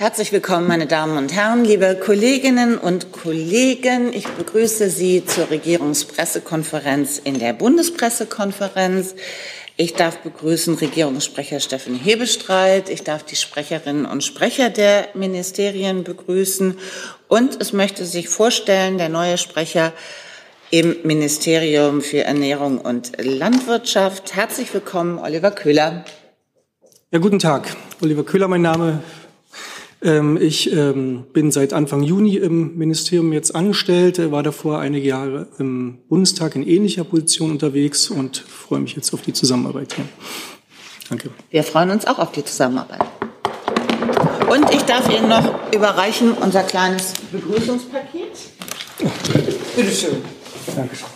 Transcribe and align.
Herzlich 0.00 0.32
willkommen, 0.32 0.66
meine 0.66 0.86
Damen 0.86 1.18
und 1.18 1.34
Herren, 1.34 1.62
liebe 1.62 1.94
Kolleginnen 1.94 2.78
und 2.78 3.12
Kollegen. 3.12 4.14
Ich 4.14 4.26
begrüße 4.26 4.88
Sie 4.88 5.26
zur 5.26 5.50
Regierungspressekonferenz 5.50 7.20
in 7.22 7.38
der 7.38 7.52
Bundespressekonferenz. 7.52 9.14
Ich 9.76 9.92
darf 9.92 10.16
begrüßen 10.20 10.76
Regierungssprecher 10.76 11.60
Steffen 11.60 11.96
Hebestreit. 11.96 12.88
Ich 12.88 13.02
darf 13.02 13.24
die 13.24 13.36
Sprecherinnen 13.36 14.06
und 14.06 14.24
Sprecher 14.24 14.70
der 14.70 15.08
Ministerien 15.12 16.02
begrüßen. 16.02 16.78
Und 17.28 17.60
es 17.60 17.74
möchte 17.74 18.06
sich 18.06 18.30
vorstellen, 18.30 18.96
der 18.96 19.10
neue 19.10 19.36
Sprecher 19.36 19.92
im 20.70 20.96
Ministerium 21.04 22.00
für 22.00 22.24
Ernährung 22.24 22.78
und 22.78 23.22
Landwirtschaft. 23.22 24.34
Herzlich 24.34 24.72
willkommen, 24.72 25.18
Oliver 25.18 25.50
Köhler. 25.50 26.06
Ja, 27.10 27.18
guten 27.18 27.38
Tag. 27.38 27.76
Oliver 28.00 28.24
Köhler, 28.24 28.48
mein 28.48 28.62
Name. 28.62 29.02
Ähm, 30.02 30.38
ich 30.40 30.72
ähm, 30.72 31.24
bin 31.32 31.50
seit 31.50 31.72
Anfang 31.72 32.02
Juni 32.02 32.36
im 32.36 32.76
Ministerium 32.78 33.32
jetzt 33.32 33.54
angestellt, 33.54 34.30
war 34.30 34.42
davor 34.42 34.78
einige 34.78 35.06
Jahre 35.06 35.48
im 35.58 35.98
Bundestag 36.08 36.56
in 36.56 36.66
ähnlicher 36.66 37.04
Position 37.04 37.50
unterwegs 37.50 38.08
und 38.08 38.38
freue 38.38 38.80
mich 38.80 38.96
jetzt 38.96 39.12
auf 39.12 39.22
die 39.22 39.32
Zusammenarbeit 39.32 39.94
hier. 39.94 40.06
Danke. 41.10 41.30
Wir 41.50 41.64
freuen 41.64 41.90
uns 41.90 42.06
auch 42.06 42.18
auf 42.18 42.32
die 42.32 42.44
Zusammenarbeit. 42.44 43.04
Und 44.48 44.72
ich 44.72 44.82
darf 44.82 45.08
Ihnen 45.08 45.28
noch 45.28 45.72
überreichen 45.72 46.32
unser 46.32 46.62
kleines 46.62 47.12
Begrüßungspaket. 47.30 48.32
Bitte 49.76 49.90
schön. 49.90 50.16
Dankeschön. 50.74 51.08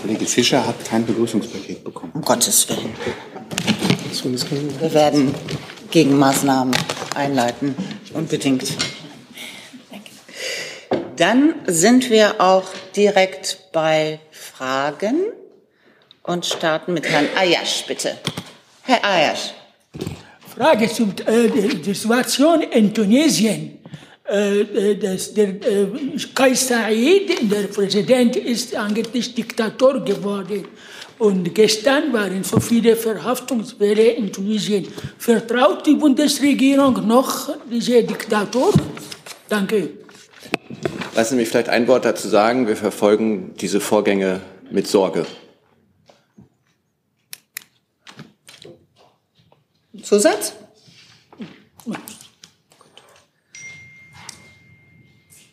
Kollege 0.00 0.26
Fischer 0.26 0.66
hat 0.66 0.84
kein 0.84 1.06
Begrüßungspaket 1.06 1.84
bekommen. 1.84 2.12
Um 2.14 2.22
Gottes 2.22 2.68
Willen. 2.68 2.92
Wir 4.22 4.94
werden 4.94 5.34
Gegenmaßnahmen 5.90 6.74
einleiten, 7.14 7.74
unbedingt. 8.12 8.64
Dann 11.16 11.54
sind 11.66 12.10
wir 12.10 12.40
auch 12.40 12.64
direkt 12.94 13.58
bei 13.72 14.20
Fragen 14.30 15.16
und 16.22 16.46
starten 16.46 16.94
mit 16.94 17.08
Herrn 17.08 17.28
Ayash, 17.36 17.84
bitte. 17.86 18.16
Herr 18.82 19.04
Ayash. 19.04 19.54
Frage 20.54 20.88
zur 20.88 21.08
äh, 21.26 21.48
der 21.48 21.94
Situation 21.94 22.62
in 22.62 22.94
Tunesien. 22.94 23.83
Äh, 24.26 24.60
äh 24.60 24.96
das, 24.96 25.34
der 25.34 25.48
äh, 25.48 25.86
Kais 26.34 26.68
Said, 26.68 27.50
der 27.50 27.68
Präsident, 27.68 28.36
ist 28.36 28.74
eigentlich 28.74 29.34
Diktator 29.34 30.00
geworden. 30.00 30.66
Und 31.18 31.54
gestern 31.54 32.12
waren 32.12 32.42
so 32.42 32.58
viele 32.58 32.96
Verhaftungswelle 32.96 34.12
in 34.12 34.32
Tunesien. 34.32 34.88
Vertraut 35.18 35.86
die 35.86 35.94
Bundesregierung 35.94 37.06
noch 37.06 37.50
diese 37.70 38.02
Diktator? 38.02 38.72
Danke. 39.48 39.90
Lassen 41.14 41.30
Sie 41.30 41.36
mich 41.36 41.48
vielleicht 41.48 41.68
ein 41.68 41.86
Wort 41.86 42.04
dazu 42.04 42.28
sagen. 42.28 42.66
Wir 42.66 42.76
verfolgen 42.76 43.54
diese 43.60 43.80
Vorgänge 43.80 44.40
mit 44.70 44.88
Sorge. 44.88 45.24
Zusatz? 50.02 50.54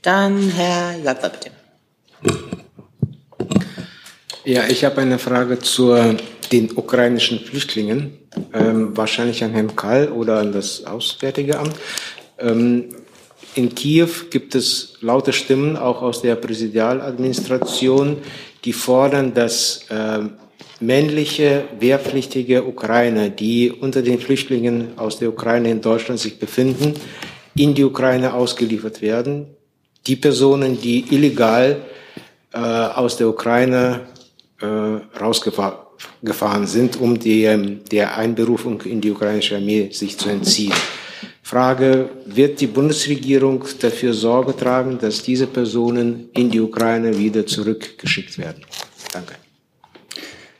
Dann 0.01 0.49
Herr 0.49 0.97
Jöpfer, 0.97 1.29
bitte. 1.29 1.51
Ja, 4.43 4.67
ich 4.67 4.83
habe 4.83 5.01
eine 5.01 5.19
Frage 5.19 5.59
zu 5.59 5.95
den 6.51 6.71
ukrainischen 6.75 7.39
Flüchtlingen, 7.39 8.17
ähm, 8.53 8.97
wahrscheinlich 8.97 9.43
an 9.43 9.51
Herrn 9.51 9.75
Kall 9.75 10.09
oder 10.09 10.39
an 10.39 10.51
das 10.51 10.85
Auswärtige 10.85 11.59
Amt. 11.59 11.75
Ähm, 12.39 12.89
in 13.53 13.75
Kiew 13.75 14.09
gibt 14.29 14.55
es 14.55 14.97
laute 15.01 15.33
Stimmen, 15.33 15.77
auch 15.77 16.01
aus 16.01 16.21
der 16.21 16.35
Präsidialadministration, 16.35 18.17
die 18.65 18.73
fordern, 18.73 19.33
dass 19.33 19.85
äh, 19.89 20.19
männliche, 20.79 21.65
wehrpflichtige 21.79 22.65
Ukrainer, 22.65 23.29
die 23.29 23.71
unter 23.71 24.01
den 24.01 24.19
Flüchtlingen 24.19 24.97
aus 24.97 25.19
der 25.19 25.29
Ukraine 25.29 25.69
in 25.69 25.81
Deutschland 25.81 26.19
sich 26.19 26.39
befinden, 26.39 26.95
in 27.55 27.75
die 27.75 27.83
Ukraine 27.83 28.33
ausgeliefert 28.33 29.01
werden. 29.01 29.47
Die 30.07 30.15
Personen, 30.15 30.79
die 30.79 31.13
illegal 31.13 31.81
äh, 32.53 32.57
aus 32.57 33.17
der 33.17 33.29
Ukraine 33.29 34.01
äh, 34.59 34.65
rausgefahren 34.65 36.67
sind, 36.67 36.99
um 36.99 37.19
die, 37.19 37.43
ähm, 37.43 37.81
der 37.91 38.17
Einberufung 38.17 38.81
in 38.81 39.01
die 39.01 39.11
ukrainische 39.11 39.55
Armee 39.55 39.89
sich 39.91 40.17
zu 40.17 40.29
entziehen. 40.29 40.73
Frage, 41.43 42.09
wird 42.25 42.61
die 42.61 42.67
Bundesregierung 42.67 43.65
dafür 43.79 44.13
Sorge 44.13 44.55
tragen, 44.55 44.99
dass 44.99 45.21
diese 45.21 45.47
Personen 45.47 46.29
in 46.33 46.49
die 46.49 46.61
Ukraine 46.61 47.17
wieder 47.17 47.45
zurückgeschickt 47.45 48.37
werden? 48.37 48.63
Danke. 49.11 49.33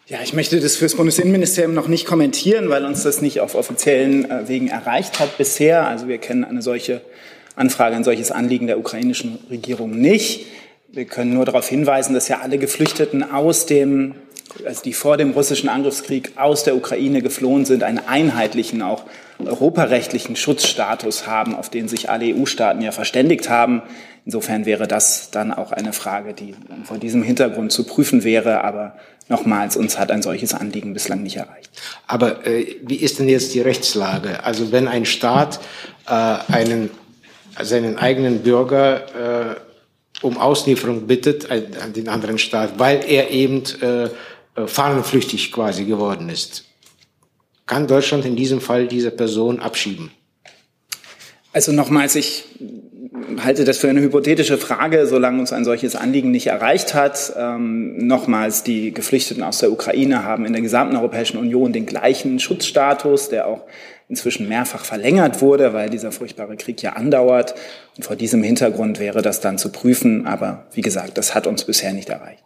Ja, 0.08 0.20
ich 0.22 0.34
möchte 0.34 0.60
das 0.60 0.76
für 0.76 0.86
das 0.86 0.96
Bundesinnenministerium 0.96 1.74
noch 1.74 1.88
nicht 1.88 2.06
kommentieren, 2.06 2.70
weil 2.70 2.84
uns 2.84 3.04
das 3.04 3.22
nicht 3.22 3.40
auf 3.40 3.56
offiziellen 3.56 4.30
äh, 4.30 4.50
Wegen 4.50 4.68
erreicht 4.68 5.22
hat 5.22 5.38
bisher. 5.38 5.88
Also 5.88 6.10
wir 6.10 6.18
kennen 6.18 6.44
eine 6.44 6.62
solche 6.62 7.02
Anfrage, 7.62 7.96
ein 7.96 8.04
solches 8.04 8.32
Anliegen 8.32 8.68
der 8.68 8.80
ukrainischen 8.80 9.40
Regierung 9.50 9.92
nicht. 9.92 10.46
Wir 10.92 11.06
können 11.06 11.34
nur 11.34 11.46
darauf 11.46 11.70
hinweisen, 11.70 12.14
dass 12.14 12.28
ja 12.28 12.40
alle 12.42 12.58
Geflüchteten 12.58 13.32
aus 13.32 13.66
dem, 13.66 14.16
also 14.66 14.82
die 14.82 14.92
vor 14.92 15.16
dem 15.16 15.32
russischen 15.32 15.70
Angriffskrieg 15.70 16.34
aus 16.36 16.66
der 16.66 16.76
Ukraine 16.76 17.22
geflohen 17.22 17.64
sind, 17.64 17.84
einen 17.84 18.00
einheitlichen, 18.00 18.82
auch 18.82 19.04
europarechtlichen 19.46 20.36
Schutzstatus 20.36 21.28
haben, 21.28 21.56
auf 21.56 21.70
den 21.70 21.88
sich 21.88 22.10
alle 22.10 22.36
EU-Staaten 22.36 22.82
ja 22.82 22.92
verständigt 22.92 23.50
haben. 23.50 23.84
Insofern 24.26 24.66
wäre 24.66 24.88
das 24.88 25.32
dann 25.32 25.54
auch 25.54 25.72
eine 25.72 25.94
Frage, 25.94 26.34
die 26.34 26.54
vor 26.84 26.98
diesem 26.98 27.24
Hintergrund 27.24 27.72
zu 27.72 27.86
prüfen 27.86 28.24
wäre. 28.24 28.64
Aber 28.64 28.96
nochmals, 29.30 29.78
uns 29.78 29.98
hat 29.98 30.12
ein 30.12 30.22
solches 30.22 30.54
Anliegen 30.54 30.94
bislang 30.94 31.24
nicht 31.24 31.38
erreicht. 31.38 31.72
Aber 32.06 32.46
äh, 32.46 32.76
wie 32.84 32.98
ist 32.98 33.20
denn 33.20 33.30
jetzt 33.30 33.54
die 33.54 33.62
Rechtslage? 33.62 34.44
Also 34.44 34.72
wenn 34.72 34.88
ein 34.88 35.06
Staat 35.06 35.60
äh, 36.08 36.12
einen, 36.12 36.92
seinen 37.62 37.98
eigenen 37.98 38.40
Bürger 38.40 39.56
äh, 39.56 39.56
um 40.22 40.38
Auslieferung 40.38 41.08
bittet 41.08 41.50
an 41.50 41.94
den 41.94 42.08
anderen 42.08 42.38
Staat, 42.38 42.78
weil 42.78 43.04
er 43.08 43.32
eben 43.32 43.64
äh, 43.82 44.06
äh, 44.06 44.68
fahnenflüchtig 44.68 45.52
quasi 45.52 45.86
geworden 45.86 46.30
ist. 46.30 46.66
Kann 47.66 47.88
Deutschland 47.88 48.26
in 48.26 48.36
diesem 48.36 48.62
Fall 48.62 48.88
diese 48.88 49.12
Person 49.12 49.60
abschieben? 49.60 50.12
Also 51.54 51.72
nochmals, 51.72 52.16
ich 52.16 52.46
halte 53.44 53.64
das 53.64 53.78
für 53.78 53.90
eine 53.90 54.02
hypothetische 54.02 54.58
Frage, 54.58 55.08
solange 55.08 55.40
uns 55.40 55.54
ein 55.54 55.66
solches 55.66 55.96
Anliegen 55.96 56.32
nicht 56.32 56.48
erreicht 56.48 56.94
hat. 56.94 57.34
Ähm, 57.38 58.06
nochmals, 58.08 58.64
die 58.64 58.94
Geflüchteten 58.94 59.44
aus 59.44 59.60
der 59.60 59.72
Ukraine 59.72 60.24
haben 60.24 60.46
in 60.46 60.54
der 60.54 60.62
gesamten 60.62 60.96
Europäischen 60.96 61.38
Union 61.38 61.74
den 61.74 61.86
gleichen 61.86 62.40
Schutzstatus, 62.40 63.30
der 63.30 63.48
auch 63.48 63.64
inzwischen 64.12 64.50
mehrfach 64.50 64.84
verlängert 64.84 65.42
wurde, 65.42 65.74
weil 65.74 65.90
dieser 65.90 66.12
furchtbare 66.12 66.58
Krieg 66.58 66.84
ja 66.84 66.94
andauert. 66.94 67.56
Und 67.96 68.04
vor 68.04 68.18
diesem 68.18 68.44
Hintergrund 68.44 69.00
wäre 69.00 69.22
das 69.22 69.40
dann 69.40 69.58
zu 69.58 69.72
prüfen. 69.72 70.28
Aber 70.28 70.68
wie 70.74 70.82
gesagt, 70.82 71.18
das 71.18 71.34
hat 71.34 71.48
uns 71.48 71.64
bisher 71.64 71.94
nicht 71.94 72.10
erreicht. 72.10 72.44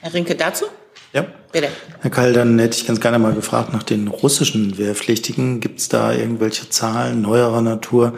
Herr 0.00 0.14
Rinke 0.14 0.36
dazu? 0.36 0.66
Ja. 1.12 1.26
Bitte. 1.50 1.68
Herr 2.00 2.10
Kall, 2.10 2.32
dann 2.32 2.58
hätte 2.58 2.78
ich 2.78 2.86
ganz 2.86 3.00
gerne 3.00 3.18
mal 3.18 3.34
gefragt 3.34 3.72
nach 3.72 3.82
den 3.82 4.08
russischen 4.08 4.78
Wehrpflichtigen. 4.78 5.60
Gibt 5.60 5.80
es 5.80 5.88
da 5.88 6.14
irgendwelche 6.14 6.70
Zahlen 6.70 7.20
neuerer 7.20 7.60
Natur, 7.60 8.14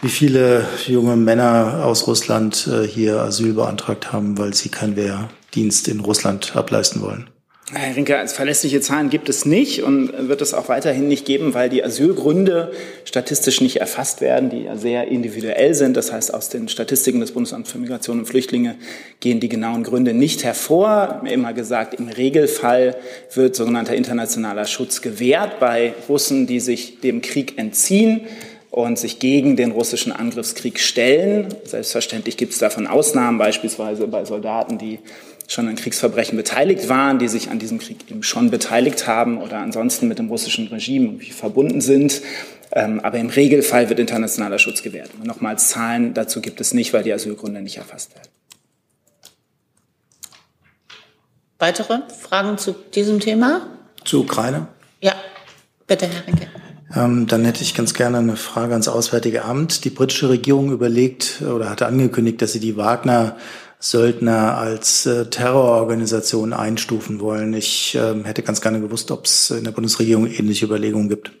wie 0.00 0.08
viele 0.08 0.64
junge 0.86 1.16
Männer 1.16 1.82
aus 1.84 2.06
Russland 2.06 2.68
äh, 2.68 2.86
hier 2.86 3.20
Asyl 3.20 3.52
beantragt 3.52 4.12
haben, 4.12 4.38
weil 4.38 4.54
sie 4.54 4.68
keinen 4.68 4.96
Wehrdienst 4.96 5.88
in 5.88 6.00
Russland 6.00 6.56
ableisten 6.56 7.02
wollen? 7.02 7.31
Herr 7.74 7.96
Rinke, 7.96 8.22
verlässliche 8.28 8.82
Zahlen 8.82 9.08
gibt 9.08 9.30
es 9.30 9.46
nicht 9.46 9.82
und 9.82 10.28
wird 10.28 10.42
es 10.42 10.52
auch 10.52 10.68
weiterhin 10.68 11.08
nicht 11.08 11.24
geben, 11.24 11.54
weil 11.54 11.70
die 11.70 11.82
Asylgründe 11.82 12.70
statistisch 13.06 13.62
nicht 13.62 13.76
erfasst 13.76 14.20
werden, 14.20 14.50
die 14.50 14.64
ja 14.64 14.76
sehr 14.76 15.08
individuell 15.08 15.74
sind. 15.74 15.96
Das 15.96 16.12
heißt, 16.12 16.34
aus 16.34 16.50
den 16.50 16.68
Statistiken 16.68 17.20
des 17.20 17.32
Bundesamts 17.32 17.72
für 17.72 17.78
Migration 17.78 18.18
und 18.18 18.26
Flüchtlinge 18.26 18.76
gehen 19.20 19.40
die 19.40 19.48
genauen 19.48 19.84
Gründe 19.84 20.12
nicht 20.12 20.44
hervor. 20.44 21.22
Immer 21.24 21.54
gesagt, 21.54 21.94
im 21.94 22.08
Regelfall 22.08 22.94
wird 23.32 23.56
sogenannter 23.56 23.94
internationaler 23.94 24.66
Schutz 24.66 25.00
gewährt 25.00 25.58
bei 25.58 25.94
Russen, 26.10 26.46
die 26.46 26.60
sich 26.60 27.00
dem 27.00 27.22
Krieg 27.22 27.56
entziehen 27.56 28.20
und 28.70 28.98
sich 28.98 29.18
gegen 29.18 29.56
den 29.56 29.70
russischen 29.70 30.12
Angriffskrieg 30.12 30.78
stellen. 30.78 31.48
Selbstverständlich 31.64 32.38
gibt 32.38 32.52
es 32.52 32.58
davon 32.58 32.86
Ausnahmen, 32.86 33.38
beispielsweise 33.38 34.08
bei 34.08 34.24
Soldaten, 34.24 34.78
die 34.78 34.98
schon 35.48 35.68
an 35.68 35.76
Kriegsverbrechen 35.76 36.36
beteiligt 36.36 36.88
waren, 36.88 37.18
die 37.18 37.28
sich 37.28 37.50
an 37.50 37.58
diesem 37.58 37.78
Krieg 37.78 38.10
eben 38.10 38.22
schon 38.22 38.50
beteiligt 38.50 39.06
haben 39.06 39.38
oder 39.38 39.58
ansonsten 39.58 40.08
mit 40.08 40.18
dem 40.18 40.28
russischen 40.28 40.68
Regime 40.68 41.18
verbunden 41.20 41.80
sind. 41.80 42.22
Ähm, 42.74 43.00
aber 43.00 43.18
im 43.18 43.28
Regelfall 43.28 43.90
wird 43.90 43.98
internationaler 43.98 44.58
Schutz 44.58 44.82
gewährt. 44.82 45.10
Und 45.18 45.26
nochmals 45.26 45.68
Zahlen 45.68 46.14
dazu 46.14 46.40
gibt 46.40 46.60
es 46.60 46.72
nicht, 46.72 46.92
weil 46.94 47.02
die 47.02 47.12
Asylgründe 47.12 47.60
nicht 47.60 47.76
erfasst 47.76 48.14
werden. 48.14 48.28
Weitere 51.58 52.00
Fragen 52.20 52.58
zu 52.58 52.74
diesem 52.94 53.20
Thema? 53.20 53.66
Zu 54.04 54.22
Ukraine? 54.22 54.68
Ja, 55.00 55.14
bitte, 55.86 56.08
Herr 56.08 56.26
Rinke. 56.26 56.48
Ähm, 56.94 57.26
dann 57.26 57.44
hätte 57.44 57.62
ich 57.62 57.74
ganz 57.74 57.94
gerne 57.94 58.18
eine 58.18 58.36
Frage 58.36 58.72
ans 58.72 58.88
Auswärtige 58.88 59.44
Amt. 59.44 59.84
Die 59.84 59.90
britische 59.90 60.28
Regierung 60.28 60.72
überlegt 60.72 61.42
oder 61.42 61.70
hatte 61.70 61.86
angekündigt, 61.86 62.42
dass 62.42 62.52
sie 62.52 62.60
die 62.60 62.76
Wagner 62.76 63.36
Söldner 63.82 64.56
als 64.58 65.06
äh, 65.06 65.26
Terrororganisation 65.26 66.52
einstufen 66.52 67.18
wollen. 67.18 67.52
Ich 67.52 67.96
äh, 67.96 68.14
hätte 68.22 68.44
ganz 68.44 68.60
gerne 68.60 68.80
gewusst, 68.80 69.10
ob 69.10 69.24
es 69.24 69.50
in 69.50 69.64
der 69.64 69.72
Bundesregierung 69.72 70.28
ähnliche 70.28 70.66
Überlegungen 70.66 71.08
gibt. 71.08 71.32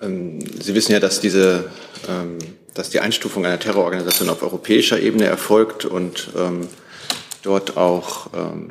Ähm, 0.00 0.38
Sie 0.62 0.76
wissen 0.76 0.92
ja, 0.92 1.00
dass 1.00 1.18
diese, 1.20 1.64
ähm, 2.08 2.38
dass 2.72 2.90
die 2.90 3.00
Einstufung 3.00 3.44
einer 3.44 3.58
Terrororganisation 3.58 4.28
auf 4.28 4.44
europäischer 4.44 5.00
Ebene 5.00 5.24
erfolgt 5.24 5.84
und 5.86 6.28
ähm, 6.38 6.68
dort 7.42 7.76
auch 7.76 8.28
ähm, 8.32 8.70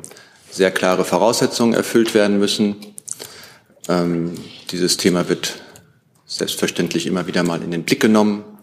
sehr 0.50 0.70
klare 0.70 1.04
Voraussetzungen 1.04 1.74
erfüllt 1.74 2.14
werden 2.14 2.38
müssen. 2.38 2.76
Ähm, 3.90 4.32
dieses 4.70 4.96
Thema 4.96 5.28
wird 5.28 5.60
selbstverständlich 6.24 7.06
immer 7.06 7.26
wieder 7.26 7.42
mal 7.42 7.62
in 7.62 7.72
den 7.72 7.82
Blick 7.82 8.00
genommen. 8.00 8.55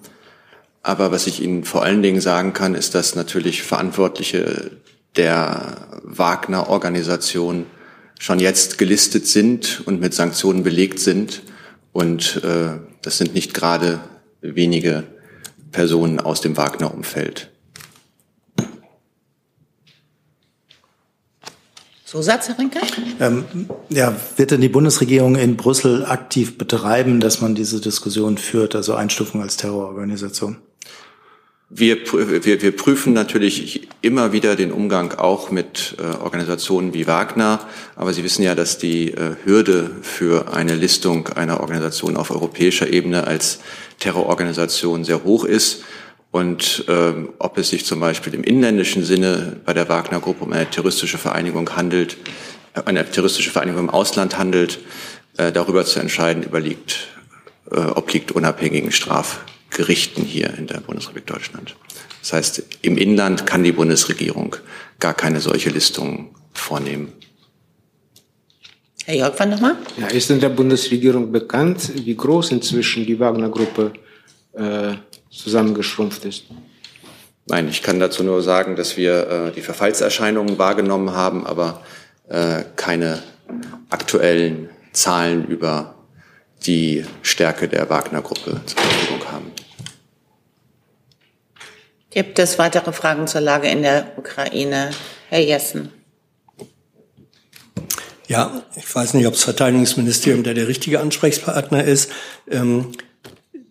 Aber 0.84 1.12
was 1.12 1.28
ich 1.28 1.42
Ihnen 1.42 1.64
vor 1.64 1.84
allen 1.84 2.04
Dingen 2.04 2.20
sagen 2.20 2.52
kann, 2.52 2.76
ist, 2.76 2.94
dass 2.94 3.16
natürlich 3.16 3.64
Verantwortliche 3.64 4.72
der 5.16 5.88
Wagner-Organisation 6.04 7.66
schon 8.20 8.40
jetzt 8.40 8.78
gelistet 8.78 9.26
sind 9.26 9.82
und 9.86 10.02
mit 10.02 10.14
Sanktionen 10.14 10.64
belegt 10.64 11.00
sind. 11.00 11.42
Und 11.94 12.44
äh, 12.44 12.80
das 13.02 13.18
sind 13.18 13.34
nicht 13.34 13.54
gerade 13.54 14.02
wenige 14.42 15.06
Personen 15.72 16.20
aus 16.20 16.42
dem 16.42 16.58
Wagner-Umfeld. 16.58 17.50
Zusatz, 22.06 22.50
Herr 22.50 22.60
Rinke? 22.60 22.80
Ähm, 23.20 23.46
ja, 23.90 24.16
wird 24.36 24.52
denn 24.52 24.62
die 24.62 24.70
Bundesregierung 24.70 25.36
in 25.36 25.58
Brüssel 25.58 26.06
aktiv 26.06 26.60
betreiben, 26.60 27.20
dass 27.20 27.42
man 27.42 27.56
diese 27.56 27.82
Diskussion 27.82 28.38
führt, 28.38 28.76
also 28.76 28.94
Einstufung 28.94 29.42
als 29.42 29.58
Terrororganisation? 29.58 30.58
Wir, 31.76 31.98
wir, 32.06 32.62
wir 32.62 32.76
prüfen 32.76 33.14
natürlich 33.14 33.88
immer 34.04 34.32
wieder 34.32 34.56
den 34.56 34.72
Umgang 34.72 35.14
auch 35.14 35.50
mit 35.50 35.96
äh, 35.98 36.24
Organisationen 36.24 36.94
wie 36.94 37.08
Wagner, 37.08 37.68
aber 37.96 38.14
Sie 38.14 38.24
wissen 38.24 38.44
ja, 38.44 38.54
dass 38.54 38.78
die 38.78 39.10
äh, 39.10 39.36
Hürde 39.44 39.90
für 40.04 40.54
eine 40.54 40.76
Listung 40.76 41.30
einer 41.30 41.62
Organisation 41.62 42.16
auf 42.16 42.30
europäischer 42.30 42.94
Ebene 42.94 43.26
als 43.26 43.58
Terrororganisation 43.98 45.04
sehr 45.04 45.24
hoch 45.24 45.46
ist. 45.46 45.84
Und 46.30 46.86
ähm, 46.90 47.30
ob 47.40 47.58
es 47.58 47.70
sich 47.70 47.88
zum 47.88 48.00
Beispiel 48.00 48.36
im 48.36 48.44
inländischen 48.44 49.04
Sinne 49.04 49.60
bei 49.66 49.74
der 49.74 49.90
Wagner-Gruppe 49.90 50.44
um 50.46 50.54
eine 50.54 50.70
terroristische 50.70 51.18
Vereinigung 51.18 51.76
handelt, 51.76 52.18
äh, 52.76 52.84
eine 52.86 53.10
terroristische 53.10 53.50
Vereinigung 53.50 53.86
im 53.86 53.90
Ausland 53.90 54.38
handelt, 54.38 54.78
äh, 55.38 55.52
darüber 55.52 55.86
zu 55.86 56.00
entscheiden, 56.00 56.44
überliegt, 56.44 57.08
äh, 57.72 57.80
obliegt 57.80 58.32
unabhängigen 58.32 58.92
Straf 58.92 59.40
Gerichten 59.74 60.24
hier 60.24 60.54
in 60.58 60.68
der 60.68 60.80
Bundesrepublik 60.80 61.28
Deutschland. 61.28 61.76
Das 62.22 62.34
heißt, 62.34 62.64
im 62.82 62.98
Inland 62.98 63.46
kann 63.46 63.64
die 63.64 63.72
Bundesregierung 63.72 64.56
gar 65.00 65.14
keine 65.14 65.42
solche 65.42 65.70
Listung 65.70 66.36
vornehmen. 66.54 67.12
Herr 69.06 69.16
Jörg, 69.16 69.34
wann 69.38 69.50
nochmal? 69.50 69.76
Ja, 69.98 70.08
ist 70.08 70.32
in 70.32 70.40
der 70.40 70.50
Bundesregierung 70.50 71.32
bekannt, 71.32 71.92
wie 72.06 72.16
groß 72.16 72.52
inzwischen 72.52 73.06
die 73.06 73.20
Wagner-Gruppe 73.20 73.92
äh, 74.54 74.94
zusammengeschrumpft 75.30 76.24
ist? 76.24 76.46
Nein, 77.46 77.68
ich 77.68 77.84
kann 77.84 78.00
dazu 78.00 78.24
nur 78.24 78.42
sagen, 78.42 78.78
dass 78.78 78.96
wir 78.96 79.28
äh, 79.28 79.52
die 79.52 79.62
Verfallserscheinungen 79.62 80.58
wahrgenommen 80.58 81.12
haben, 81.12 81.46
aber 81.46 81.82
äh, 82.30 82.64
keine 82.78 83.22
aktuellen 83.90 84.70
Zahlen 84.94 85.48
über 85.48 85.96
die 86.66 87.04
Stärke 87.22 87.68
der 87.68 87.90
Wagner-Gruppe 87.90 88.62
zur 88.66 88.80
Verfügung 88.80 89.32
haben. 89.32 89.52
Gibt 92.14 92.38
es 92.38 92.60
weitere 92.60 92.94
Fragen 92.94 93.28
zur 93.28 93.42
Lage 93.42 93.68
in 93.68 93.82
der 93.82 94.12
Ukraine? 94.18 94.92
Herr 95.30 95.40
Jessen. 95.40 95.90
Ja, 98.28 98.62
ich 98.76 98.96
weiß 98.96 99.16
nicht, 99.16 99.26
ob 99.26 99.34
das 99.34 99.44
Verteidigungsministerium 99.44 100.44
der 100.44 100.54
der 100.54 100.68
richtige 100.68 101.00
Ansprechpartner 101.00 101.84
ist. 101.84 102.12
Ähm, 102.50 102.92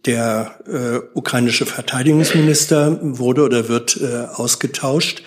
der 0.05 0.59
äh, 0.67 1.17
ukrainische 1.17 1.67
Verteidigungsminister 1.67 2.99
wurde 3.01 3.45
oder 3.45 3.69
wird 3.69 4.01
äh, 4.01 4.27
ausgetauscht. 4.35 5.23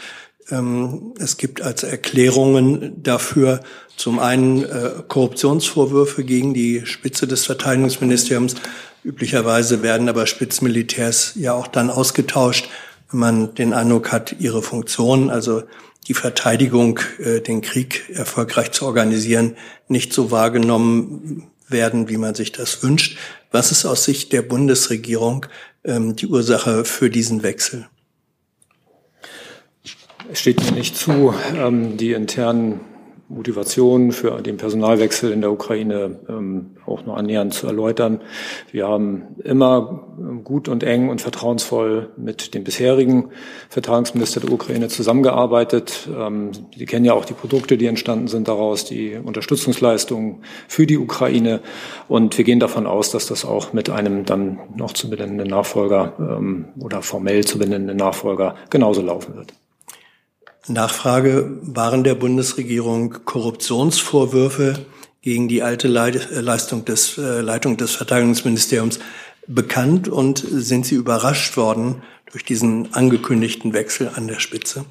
Ähm, 0.51 1.13
es 1.17 1.37
gibt 1.37 1.61
als 1.61 1.83
Erklärungen 1.83 3.01
dafür 3.01 3.61
zum 3.95 4.19
einen 4.19 4.65
äh, 4.65 4.91
Korruptionsvorwürfe 5.07 6.25
gegen 6.25 6.53
die 6.53 6.85
Spitze 6.85 7.27
des 7.27 7.45
Verteidigungsministeriums. 7.45 8.55
Üblicherweise 9.05 9.81
werden 9.81 10.09
aber 10.09 10.27
Spitzmilitärs 10.27 11.33
ja 11.35 11.53
auch 11.53 11.67
dann 11.67 11.89
ausgetauscht, 11.89 12.67
wenn 13.11 13.19
man 13.19 13.55
den 13.55 13.73
Eindruck 13.73 14.11
hat, 14.11 14.35
ihre 14.39 14.61
Funktion, 14.61 15.29
also 15.29 15.63
die 16.07 16.13
Verteidigung, 16.13 16.99
äh, 17.19 17.41
den 17.41 17.61
Krieg 17.61 18.09
erfolgreich 18.13 18.71
zu 18.71 18.85
organisieren, 18.85 19.55
nicht 19.87 20.13
so 20.13 20.31
wahrgenommen 20.31 21.47
werden, 21.67 22.09
wie 22.09 22.17
man 22.17 22.35
sich 22.35 22.51
das 22.51 22.83
wünscht. 22.83 23.17
Was 23.51 23.71
ist 23.71 23.85
aus 23.85 24.03
Sicht 24.03 24.33
der 24.33 24.41
Bundesregierung 24.41 25.45
ähm, 25.83 26.15
die 26.15 26.27
Ursache 26.27 26.85
für 26.85 27.09
diesen 27.09 27.43
Wechsel? 27.43 27.87
Es 30.31 30.39
steht 30.39 30.63
mir 30.63 30.71
nicht 30.71 30.97
zu, 30.97 31.33
ähm, 31.55 31.97
die 31.97 32.13
internen 32.13 32.79
Motivation 33.27 34.11
für 34.11 34.41
den 34.41 34.57
Personalwechsel 34.57 35.31
in 35.31 35.41
der 35.41 35.51
Ukraine 35.51 36.19
ähm, 36.29 36.77
auch 36.85 37.05
nur 37.05 37.17
annähernd 37.17 37.53
zu 37.53 37.65
erläutern. 37.65 38.21
Wir 38.71 38.87
haben 38.87 39.23
immer 39.43 40.05
ähm, 40.19 40.43
gut 40.43 40.67
und 40.67 40.83
eng 40.83 41.09
und 41.09 41.21
vertrauensvoll 41.21 42.09
mit 42.17 42.53
dem 42.53 42.63
bisherigen 42.63 43.29
Verteidigungsminister 43.69 44.41
der 44.41 44.51
Ukraine 44.51 44.89
zusammengearbeitet. 44.89 46.07
Ähm, 46.15 46.51
Sie 46.75 46.85
kennen 46.85 47.05
ja 47.05 47.13
auch 47.13 47.25
die 47.25 47.33
Produkte, 47.33 47.77
die 47.77 47.87
entstanden 47.87 48.27
sind 48.27 48.47
daraus, 48.47 48.85
die 48.85 49.15
Unterstützungsleistungen 49.15 50.43
für 50.67 50.85
die 50.85 50.99
Ukraine. 50.99 51.61
Und 52.07 52.37
wir 52.37 52.45
gehen 52.45 52.59
davon 52.59 52.85
aus, 52.85 53.09
dass 53.09 53.25
das 53.25 53.43
auch 53.43 53.73
mit 53.73 53.89
einem 53.89 54.25
dann 54.25 54.59
noch 54.75 54.93
zu 54.93 55.09
benennenden 55.09 55.47
Nachfolger 55.47 56.13
ähm, 56.19 56.65
oder 56.79 57.01
formell 57.01 57.43
zu 57.43 57.57
benennenden 57.57 57.97
Nachfolger 57.97 58.55
genauso 58.69 59.01
laufen 59.01 59.35
wird. 59.35 59.53
Nachfrage, 60.67 61.59
waren 61.61 62.03
der 62.03 62.15
Bundesregierung 62.15 63.23
Korruptionsvorwürfe 63.25 64.85
gegen 65.21 65.47
die 65.47 65.63
alte 65.63 65.87
äh, 65.87 66.39
Leistung 66.41 66.85
des, 66.85 67.17
äh, 67.17 67.41
Leitung 67.41 67.77
des 67.77 67.91
Verteidigungsministeriums 67.95 68.99
bekannt 69.47 70.07
und 70.07 70.37
sind 70.37 70.85
Sie 70.85 70.95
überrascht 70.95 71.57
worden 71.57 72.03
durch 72.31 72.45
diesen 72.45 72.93
angekündigten 72.93 73.73
Wechsel 73.73 74.11
an 74.13 74.27
der 74.27 74.39
Spitze? 74.39 74.85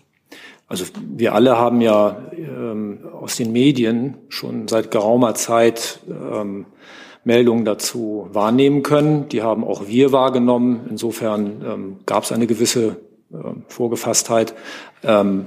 Also 0.66 0.86
wir 1.14 1.34
alle 1.34 1.58
haben 1.58 1.80
ja 1.80 2.16
ähm, 2.36 3.00
aus 3.12 3.36
den 3.36 3.52
Medien 3.52 4.16
schon 4.28 4.66
seit 4.66 4.90
geraumer 4.90 5.34
Zeit 5.34 6.00
ähm, 6.08 6.66
Meldungen 7.24 7.64
dazu 7.64 8.28
wahrnehmen 8.32 8.82
können. 8.82 9.28
Die 9.28 9.42
haben 9.42 9.64
auch 9.64 9.86
wir 9.86 10.12
wahrgenommen. 10.12 10.86
Insofern 10.88 11.62
ähm, 11.64 11.96
gab 12.06 12.24
es 12.24 12.32
eine 12.32 12.46
gewisse 12.46 12.96
äh, 13.32 13.36
Vorgefasstheit. 13.68 14.54
Ähm, 15.04 15.46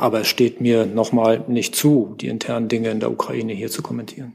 aber 0.00 0.22
es 0.22 0.28
steht 0.28 0.60
mir 0.60 0.86
nochmal 0.86 1.44
nicht 1.48 1.76
zu, 1.76 2.14
die 2.20 2.28
internen 2.28 2.68
Dinge 2.68 2.90
in 2.90 3.00
der 3.00 3.10
Ukraine 3.10 3.52
hier 3.52 3.70
zu 3.70 3.82
kommentieren. 3.82 4.32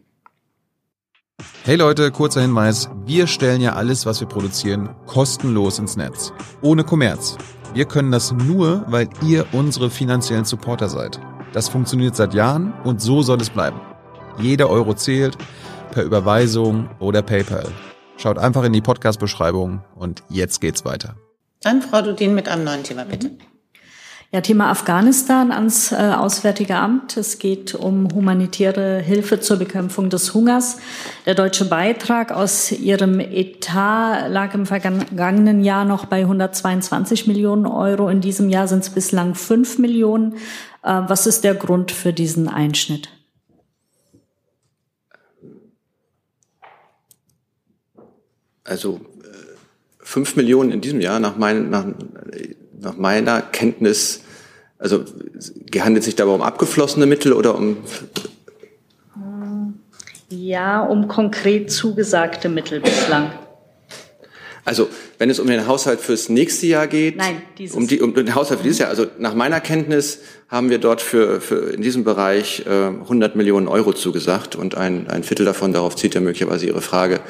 Hey 1.64 1.76
Leute, 1.76 2.12
kurzer 2.12 2.42
Hinweis. 2.42 2.90
Wir 3.06 3.28
stellen 3.28 3.62
ja 3.62 3.74
alles, 3.74 4.06
was 4.06 4.20
wir 4.20 4.28
produzieren, 4.28 4.90
kostenlos 5.06 5.80
ins 5.80 5.96
Netz. 5.96 6.34
Ohne 6.62 6.84
Kommerz. 6.84 7.38
Wir 7.74 7.86
können 7.86 8.12
das 8.12 8.32
nur, 8.32 8.86
weil 8.88 9.08
ihr 9.26 9.46
unsere 9.52 9.90
finanziellen 9.90 10.46
Supporter 10.46 10.90
seid. 10.90 11.20
Das 11.54 11.70
funktioniert 11.70 12.16
seit 12.16 12.34
Jahren 12.34 12.74
und 12.84 13.02
so 13.02 13.22
soll 13.22 13.40
es 13.42 13.50
bleiben. 13.50 13.80
Jeder 14.40 14.70
Euro 14.70 14.94
zählt, 14.94 15.38
per 15.92 16.04
Überweisung 16.04 16.90
oder 17.00 17.22
PayPal. 17.22 17.68
Schaut 18.18 18.38
einfach 18.38 18.64
in 18.64 18.74
die 18.74 18.82
Podcast-Beschreibung 18.82 19.82
und 19.96 20.24
jetzt 20.30 20.62
geht's 20.62 20.86
weiter. 20.86 21.16
Dann 21.62 21.82
Frau 21.82 22.02
Dudin 22.02 22.36
mit 22.36 22.48
einem 22.48 22.64
neuen 22.64 22.84
Thema, 22.84 23.06
bitte. 23.06 23.32
Ja, 24.32 24.42
Thema 24.42 24.70
Afghanistan 24.70 25.52
ans 25.52 25.92
äh, 25.92 25.96
Auswärtige 25.96 26.76
Amt. 26.76 27.18
Es 27.18 27.40
geht 27.40 27.74
um 27.74 28.14
humanitäre 28.14 29.00
Hilfe 29.00 29.40
zur 29.40 29.58
Bekämpfung 29.58 30.12
des 30.12 30.36
Hungers. 30.36 30.78
Der 31.26 31.34
deutsche 31.34 31.66
Beitrag 31.66 32.32
aus 32.32 32.72
Ihrem 32.72 33.20
Etat 33.20 34.30
lag 34.30 34.54
im 34.54 34.68
vergangenen 34.68 35.64
Jahr 35.64 35.84
noch 35.84 36.06
bei 36.06 36.20
122 36.20 37.26
Millionen 37.26 37.66
Euro. 37.66 38.08
In 38.08 38.22
diesem 38.22 38.50
Jahr 38.50 38.68
sind 38.68 38.84
es 38.84 38.92
bislang 38.92 39.34
5 39.34 39.80
Millionen. 39.80 40.34
Äh, 40.84 41.02
was 41.08 41.26
ist 41.26 41.44
der 41.44 41.56
Grund 41.56 41.92
für 41.92 42.14
diesen 42.14 42.48
Einschnitt? 42.48 43.10
Also 48.64 49.02
fünf 49.98 50.36
Millionen 50.36 50.70
in 50.70 50.82
diesem 50.82 51.02
Jahr 51.02 51.20
nach, 51.20 51.36
mein, 51.36 51.72
nach, 51.72 51.86
nach 52.82 52.98
meiner 52.98 53.42
Kenntnis 53.42 54.22
Also 54.78 55.04
handelt 55.78 56.00
es 56.00 56.06
sich 56.06 56.16
dabei 56.16 56.32
um 56.32 56.42
abgeflossene 56.42 57.06
Mittel 57.06 57.34
oder 57.34 57.56
um 57.56 57.78
ja, 60.32 60.82
um 60.82 61.08
konkret 61.08 61.72
zugesagte 61.72 62.50
Mittel 62.50 62.80
bislang. 62.80 63.32
Also, 64.64 64.88
wenn 65.18 65.32
es 65.32 65.40
um 65.40 65.48
den 65.48 65.66
Haushalt 65.66 66.00
fürs 66.00 66.30
nächste 66.30 66.68
Jahr 66.68 66.86
geht, 66.86 67.18
Nein, 67.18 67.42
dieses. 67.58 67.76
um, 67.76 67.88
die, 67.88 68.02
um 68.02 68.14
den 68.14 68.36
Haushalt 68.36 68.60
für 68.60 68.64
dieses 68.64 68.78
Jahr, 68.78 68.90
also 68.90 69.08
nach 69.18 69.34
meiner 69.34 69.60
Kenntnis 69.62 70.20
haben 70.48 70.70
wir 70.70 70.78
dort 70.78 71.02
für, 71.02 71.42
für 71.42 71.74
in 71.74 71.82
diesem 71.82 72.04
Bereich 72.04 72.66
äh, 72.68 72.88
100 72.88 73.36
Millionen 73.36 73.68
Euro 73.68 73.94
zugesagt 73.94 74.56
und 74.56 74.76
ein, 74.76 75.08
ein 75.10 75.24
Viertel 75.24 75.46
davon, 75.46 75.74
darauf 75.74 75.96
zieht 75.96 76.14
ja 76.14 76.22
möglicherweise 76.22 76.68
Ihre 76.68 76.82
Frage, 76.82 77.22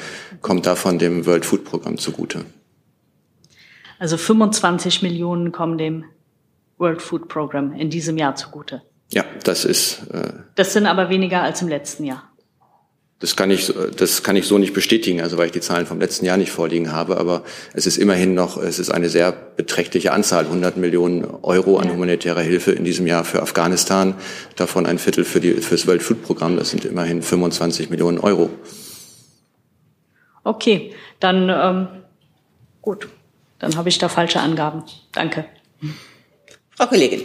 kommt 0.42 0.66
davon 0.66 0.98
dem 0.98 1.24
World 1.24 1.46
Food 1.46 1.64
Programm 1.64 1.96
zugute. 1.96 2.44
Also 4.00 4.16
25 4.16 5.02
Millionen 5.02 5.52
kommen 5.52 5.76
dem 5.76 6.04
World 6.78 7.02
Food 7.02 7.28
Program 7.28 7.74
in 7.74 7.90
diesem 7.90 8.16
Jahr 8.16 8.34
zugute. 8.34 8.82
Ja, 9.12 9.24
das 9.44 9.66
ist. 9.66 10.06
Äh, 10.10 10.32
das 10.54 10.72
sind 10.72 10.86
aber 10.86 11.10
weniger 11.10 11.42
als 11.42 11.60
im 11.60 11.68
letzten 11.68 12.04
Jahr. 12.04 12.24
Das 13.18 13.36
kann 13.36 13.50
ich, 13.50 13.70
das 13.98 14.22
kann 14.22 14.36
ich 14.36 14.46
so 14.46 14.56
nicht 14.56 14.72
bestätigen, 14.72 15.20
also 15.20 15.36
weil 15.36 15.46
ich 15.46 15.52
die 15.52 15.60
Zahlen 15.60 15.84
vom 15.84 16.00
letzten 16.00 16.24
Jahr 16.24 16.38
nicht 16.38 16.50
vorliegen 16.50 16.92
habe. 16.92 17.18
Aber 17.18 17.42
es 17.74 17.86
ist 17.86 17.98
immerhin 17.98 18.32
noch, 18.32 18.56
es 18.56 18.78
ist 18.78 18.88
eine 18.88 19.10
sehr 19.10 19.32
beträchtliche 19.32 20.12
Anzahl, 20.12 20.46
100 20.46 20.78
Millionen 20.78 21.26
Euro 21.42 21.76
an 21.76 21.92
humanitärer 21.92 22.40
Hilfe 22.40 22.72
in 22.72 22.84
diesem 22.84 23.06
Jahr 23.06 23.24
für 23.26 23.42
Afghanistan. 23.42 24.14
Davon 24.56 24.86
ein 24.86 24.98
Viertel 24.98 25.24
für 25.24 25.40
die, 25.40 25.52
fürs 25.52 25.86
World 25.86 26.02
Food 26.02 26.22
Programm. 26.22 26.56
Das 26.56 26.70
sind 26.70 26.86
immerhin 26.86 27.20
25 27.20 27.90
Millionen 27.90 28.18
Euro. 28.18 28.48
Okay, 30.42 30.94
dann 31.18 31.50
ähm, 31.50 31.88
gut. 32.80 33.06
Dann 33.60 33.76
habe 33.76 33.88
ich 33.88 33.98
da 33.98 34.08
falsche 34.08 34.40
Angaben. 34.40 34.82
Danke. 35.12 35.44
Frau 36.70 36.86
Kollegin. 36.86 37.22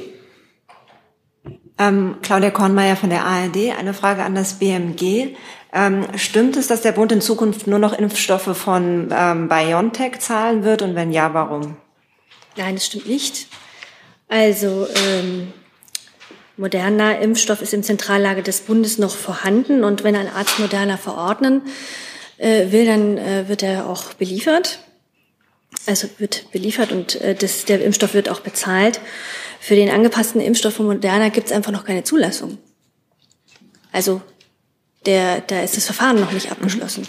Ähm, 1.77 2.17
Claudia 2.21 2.51
Kornmeier 2.51 2.95
von 2.95 3.09
der 3.09 3.25
ARD. 3.25 3.71
Eine 3.77 3.93
Frage 3.93 4.23
an 4.23 4.35
das 4.35 4.59
BMG. 4.59 5.35
Ähm, 5.73 6.05
stimmt 6.15 6.55
es, 6.55 6.67
dass 6.67 6.81
der 6.81 6.93
Bund 6.93 7.11
in 7.11 7.21
Zukunft 7.21 7.67
nur 7.67 7.79
noch 7.79 7.93
Impfstoffe 7.93 8.55
von 8.55 9.09
ähm, 9.11 9.49
BioNTech 9.49 10.19
zahlen 10.19 10.63
wird? 10.63 10.81
Und 10.81 10.95
wenn 10.95 11.11
ja, 11.11 11.33
warum? 11.33 11.77
Nein, 12.55 12.75
das 12.75 12.85
stimmt 12.85 13.07
nicht. 13.07 13.47
Also 14.27 14.87
ähm, 15.05 15.53
moderner 16.57 17.19
Impfstoff 17.19 17.61
ist 17.61 17.73
im 17.73 17.83
Zentrallager 17.83 18.41
des 18.41 18.61
Bundes 18.61 18.97
noch 18.97 19.15
vorhanden 19.15 19.83
und 19.83 20.03
wenn 20.03 20.15
ein 20.15 20.29
Arzt 20.29 20.59
moderner 20.59 20.97
verordnen 20.97 21.61
äh, 22.37 22.71
will, 22.71 22.85
dann 22.85 23.17
äh, 23.17 23.47
wird 23.47 23.61
er 23.61 23.87
auch 23.87 24.13
beliefert. 24.13 24.79
Also 25.86 26.08
wird 26.17 26.51
beliefert 26.51 26.91
und 26.91 27.22
äh, 27.22 27.36
das, 27.36 27.65
der 27.65 27.84
Impfstoff 27.84 28.13
wird 28.13 28.29
auch 28.29 28.39
bezahlt. 28.39 29.00
Für 29.60 29.75
den 29.75 29.89
angepassten 29.89 30.41
Impfstoff 30.41 30.75
von 30.75 30.86
Moderna 30.86 31.29
gibt 31.29 31.48
es 31.48 31.53
einfach 31.53 31.72
noch 31.72 31.86
keine 31.86 32.03
Zulassung. 32.03 32.58
Also 33.91 34.22
der, 35.05 35.41
da 35.41 35.62
ist 35.62 35.77
das 35.77 35.86
Verfahren 35.86 36.20
noch 36.20 36.32
nicht 36.32 36.51
abgeschlossen. 36.51 37.08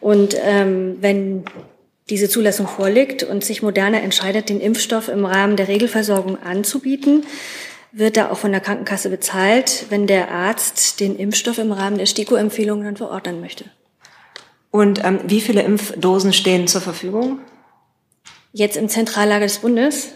Und 0.00 0.36
ähm, 0.40 0.98
wenn 1.00 1.44
diese 2.10 2.28
Zulassung 2.28 2.66
vorliegt 2.66 3.22
und 3.22 3.44
sich 3.44 3.62
Moderna 3.62 4.00
entscheidet, 4.00 4.48
den 4.48 4.60
Impfstoff 4.60 5.08
im 5.08 5.24
Rahmen 5.24 5.56
der 5.56 5.68
Regelversorgung 5.68 6.42
anzubieten, 6.42 7.26
wird 7.92 8.16
da 8.16 8.30
auch 8.30 8.38
von 8.38 8.52
der 8.52 8.60
Krankenkasse 8.60 9.10
bezahlt, 9.10 9.86
wenn 9.90 10.06
der 10.06 10.30
Arzt 10.30 11.00
den 11.00 11.16
Impfstoff 11.16 11.58
im 11.58 11.72
Rahmen 11.72 11.98
der 11.98 12.06
STIKO-Empfehlungen 12.06 12.84
dann 12.84 12.96
verordnen 12.96 13.40
möchte. 13.40 13.64
Und 14.70 15.02
ähm, 15.04 15.20
wie 15.26 15.40
viele 15.40 15.62
Impfdosen 15.62 16.32
stehen 16.32 16.68
zur 16.68 16.80
Verfügung? 16.80 17.40
Jetzt 18.52 18.76
im 18.76 18.88
Zentrallager 18.88 19.46
des 19.46 19.58
Bundes 19.58 20.12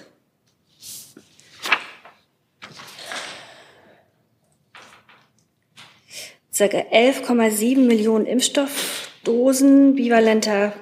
ca. 6.56 6.64
11,7 6.64 7.78
Millionen 7.78 8.26
Impfstoffdosen 8.26 9.94
bivalenter 9.94 10.72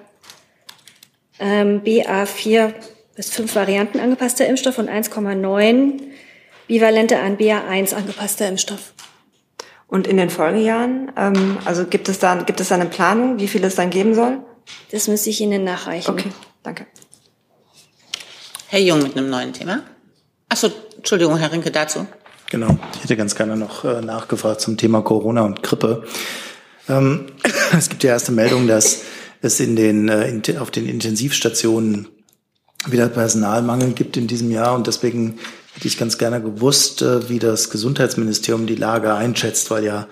ähm, 1.38 1.82
BA4 1.82 2.74
bis 3.14 3.30
5 3.30 3.54
Varianten 3.54 4.00
angepasster 4.00 4.46
Impfstoff 4.46 4.78
und 4.78 4.90
1,9 4.90 6.00
bivalente 6.66 7.18
an 7.18 7.36
BA1 7.36 7.94
angepasster 7.94 8.48
Impfstoff. 8.48 8.92
Und 9.86 10.06
in 10.06 10.18
den 10.18 10.30
Folgejahren, 10.30 11.10
ähm, 11.16 11.58
also 11.64 11.84
gibt 11.84 12.08
es 12.08 12.18
da 12.18 12.36
gibt 12.42 12.60
es 12.60 12.68
da 12.68 12.76
eine 12.76 12.86
Planung, 12.86 13.40
wie 13.40 13.48
viel 13.48 13.64
es 13.64 13.74
dann 13.74 13.90
geben 13.90 14.14
soll? 14.14 14.38
Das 14.92 15.08
müsste 15.08 15.30
ich 15.30 15.40
Ihnen 15.40 15.64
nachreichen. 15.64 16.10
Okay, 16.10 16.30
danke. 16.62 16.86
Herr 18.72 18.78
Jung 18.78 19.02
mit 19.02 19.16
einem 19.16 19.28
neuen 19.28 19.52
Thema. 19.52 19.82
Achso, 20.48 20.70
Entschuldigung, 20.96 21.36
Herr 21.36 21.50
Rinke 21.50 21.72
dazu. 21.72 22.06
Genau, 22.50 22.78
ich 22.94 23.02
hätte 23.02 23.16
ganz 23.16 23.34
gerne 23.34 23.56
noch 23.56 23.84
äh, 23.84 24.00
nachgefragt 24.00 24.60
zum 24.60 24.76
Thema 24.76 25.02
Corona 25.02 25.40
und 25.40 25.64
Grippe. 25.64 26.04
Ähm, 26.88 27.26
es 27.76 27.88
gibt 27.88 28.04
ja 28.04 28.10
erste 28.10 28.30
Meldungen, 28.30 28.68
dass 28.68 29.02
es 29.42 29.58
in 29.58 29.74
den, 29.74 30.08
äh, 30.08 30.56
auf 30.60 30.70
den 30.70 30.88
Intensivstationen 30.88 32.06
wieder 32.86 33.08
Personalmangel 33.08 33.90
gibt 33.90 34.16
in 34.16 34.28
diesem 34.28 34.52
Jahr 34.52 34.76
und 34.76 34.86
deswegen 34.86 35.40
hätte 35.74 35.88
ich 35.88 35.98
ganz 35.98 36.16
gerne 36.16 36.40
gewusst, 36.40 37.02
äh, 37.02 37.28
wie 37.28 37.40
das 37.40 37.70
Gesundheitsministerium 37.70 38.68
die 38.68 38.76
Lage 38.76 39.12
einschätzt, 39.12 39.72
weil 39.72 39.82
ja 39.82 40.06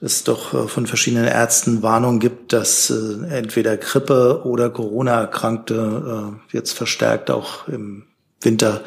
es 0.00 0.24
doch 0.24 0.54
äh, 0.54 0.68
von 0.68 0.86
verschiedenen 0.86 1.26
Ärzten 1.26 1.82
Warnungen 1.82 2.20
gibt, 2.20 2.52
dass 2.52 2.90
äh, 2.90 3.26
entweder 3.30 3.76
Grippe 3.76 4.42
oder 4.44 4.70
Corona-Erkrankte 4.70 6.32
äh, 6.32 6.56
jetzt 6.56 6.72
verstärkt 6.72 7.30
auch 7.30 7.68
im 7.68 8.04
Winter 8.40 8.82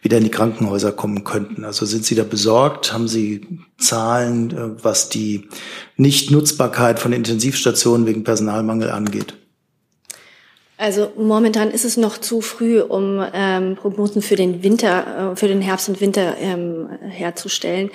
wieder 0.00 0.16
in 0.16 0.24
die 0.24 0.30
Krankenhäuser 0.30 0.90
kommen 0.90 1.24
könnten. 1.24 1.66
Also 1.66 1.84
sind 1.84 2.06
Sie 2.06 2.14
da 2.14 2.24
besorgt? 2.24 2.94
Haben 2.94 3.06
Sie 3.06 3.60
Zahlen, 3.76 4.78
was 4.82 5.10
die 5.10 5.50
Nichtnutzbarkeit 5.98 6.98
von 6.98 7.12
Intensivstationen 7.12 8.06
wegen 8.06 8.24
Personalmangel 8.24 8.90
angeht? 8.90 9.34
Also 10.76 11.12
momentan 11.16 11.70
ist 11.70 11.84
es 11.84 11.96
noch 11.96 12.18
zu 12.18 12.40
früh, 12.40 12.80
um 12.80 13.24
ähm, 13.32 13.76
Prognosen 13.76 14.22
für 14.22 14.34
den 14.34 14.64
Winter, 14.64 15.32
äh, 15.32 15.36
für 15.36 15.46
den 15.46 15.60
Herbst 15.60 15.88
und 15.88 16.00
Winter 16.00 16.36
ähm, 16.38 16.88
herzustellen. 17.00 17.90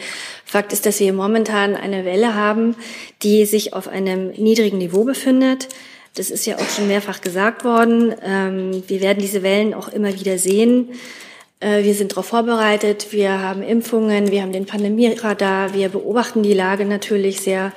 Fakt 0.49 0.73
ist, 0.73 0.87
dass 0.87 0.99
wir 0.99 1.13
momentan 1.13 1.75
eine 1.75 2.05
Welle 2.05 2.33
haben, 2.33 2.75
die 3.21 3.45
sich 3.45 3.73
auf 3.73 3.87
einem 3.87 4.29
niedrigen 4.31 4.79
Niveau 4.79 5.03
befindet. 5.03 5.67
Das 6.15 6.31
ist 6.31 6.47
ja 6.47 6.55
auch 6.55 6.69
schon 6.69 6.87
mehrfach 6.87 7.21
gesagt 7.21 7.63
worden. 7.63 8.15
Ähm, 8.25 8.83
wir 8.87 8.99
werden 8.99 9.19
diese 9.21 9.43
Wellen 9.43 9.75
auch 9.75 9.89
immer 9.89 10.11
wieder 10.19 10.39
sehen. 10.39 10.89
Äh, 11.59 11.83
wir 11.83 11.93
sind 11.93 12.13
darauf 12.13 12.25
vorbereitet. 12.25 13.09
Wir 13.11 13.43
haben 13.43 13.61
Impfungen, 13.61 14.31
wir 14.31 14.41
haben 14.41 14.51
den 14.51 14.65
Pandemieradar, 14.65 15.75
wir 15.75 15.89
beobachten 15.89 16.41
die 16.41 16.55
Lage 16.55 16.83
natürlich 16.85 17.41
sehr 17.41 17.71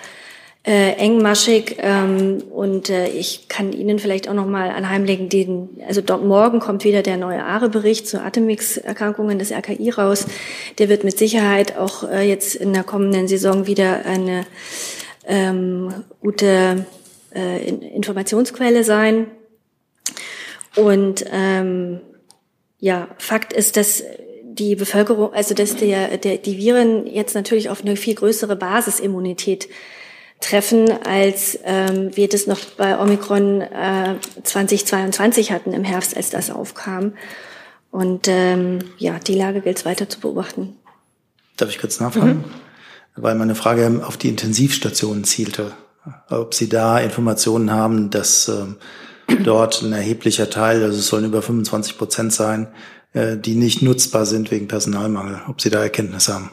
äh, 0.64 0.92
engmaschig 0.92 1.76
ähm, 1.78 2.42
und 2.52 2.88
äh, 2.88 3.08
ich 3.08 3.48
kann 3.48 3.72
Ihnen 3.72 3.98
vielleicht 3.98 4.28
auch 4.28 4.34
noch 4.34 4.46
mal 4.46 4.70
anheimlegen, 4.70 5.28
den, 5.28 5.80
also 5.88 6.00
dort 6.00 6.24
morgen 6.24 6.60
kommt 6.60 6.84
wieder 6.84 7.02
der 7.02 7.16
neue 7.16 7.42
ARE-Bericht 7.44 8.06
zu 8.06 8.20
Atemix-Erkrankungen 8.20 9.40
des 9.40 9.50
RKI 9.50 9.90
raus. 9.90 10.26
Der 10.78 10.88
wird 10.88 11.02
mit 11.02 11.18
Sicherheit 11.18 11.76
auch 11.76 12.08
äh, 12.08 12.28
jetzt 12.28 12.54
in 12.54 12.72
der 12.72 12.84
kommenden 12.84 13.26
Saison 13.26 13.66
wieder 13.66 14.04
eine 14.04 14.46
ähm, 15.26 15.92
gute 16.20 16.86
äh, 17.34 17.68
Informationsquelle 17.68 18.84
sein. 18.84 19.26
Und 20.76 21.24
ähm, 21.32 22.00
ja, 22.78 23.08
Fakt 23.18 23.52
ist, 23.52 23.76
dass 23.76 24.04
die 24.44 24.76
Bevölkerung, 24.76 25.32
also 25.32 25.54
dass 25.54 25.74
der, 25.76 26.18
der, 26.18 26.36
die 26.36 26.56
Viren 26.56 27.06
jetzt 27.06 27.34
natürlich 27.34 27.68
auf 27.68 27.82
eine 27.82 27.96
viel 27.96 28.14
größere 28.14 28.54
Basisimmunität 28.54 29.68
treffen, 30.42 30.90
als 31.04 31.58
ähm, 31.64 32.14
wir 32.14 32.28
das 32.28 32.46
noch 32.46 32.60
bei 32.76 32.98
Omikron 32.98 33.62
äh, 33.62 34.16
2022 34.42 35.52
hatten 35.52 35.72
im 35.72 35.84
Herbst, 35.84 36.16
als 36.16 36.30
das 36.30 36.50
aufkam. 36.50 37.14
Und 37.90 38.28
ähm, 38.28 38.80
ja, 38.98 39.18
die 39.18 39.34
Lage 39.34 39.60
gilt 39.60 39.78
es 39.78 39.84
weiter 39.84 40.08
zu 40.08 40.20
beobachten. 40.20 40.76
Darf 41.56 41.70
ich 41.70 41.78
kurz 41.78 42.00
nachfragen? 42.00 42.38
Mhm. 42.38 42.44
Weil 43.14 43.34
meine 43.34 43.54
Frage 43.54 44.02
auf 44.06 44.16
die 44.16 44.28
Intensivstationen 44.28 45.24
zielte 45.24 45.72
ob 46.28 46.54
Sie 46.54 46.68
da 46.68 46.98
Informationen 46.98 47.70
haben, 47.70 48.10
dass 48.10 48.48
äh, 48.48 48.64
dort 49.44 49.82
ein 49.82 49.92
erheblicher 49.92 50.50
Teil, 50.50 50.82
also 50.82 50.98
es 50.98 51.06
sollen 51.06 51.26
über 51.26 51.42
25 51.42 51.98
Prozent 51.98 52.32
sein, 52.32 52.68
äh, 53.12 53.36
die 53.36 53.54
nicht 53.54 53.82
nutzbar 53.82 54.26
sind 54.26 54.50
wegen 54.50 54.68
Personalmangel, 54.68 55.42
ob 55.48 55.60
Sie 55.60 55.70
da 55.70 55.82
Erkenntnisse 55.82 56.34
haben. 56.34 56.50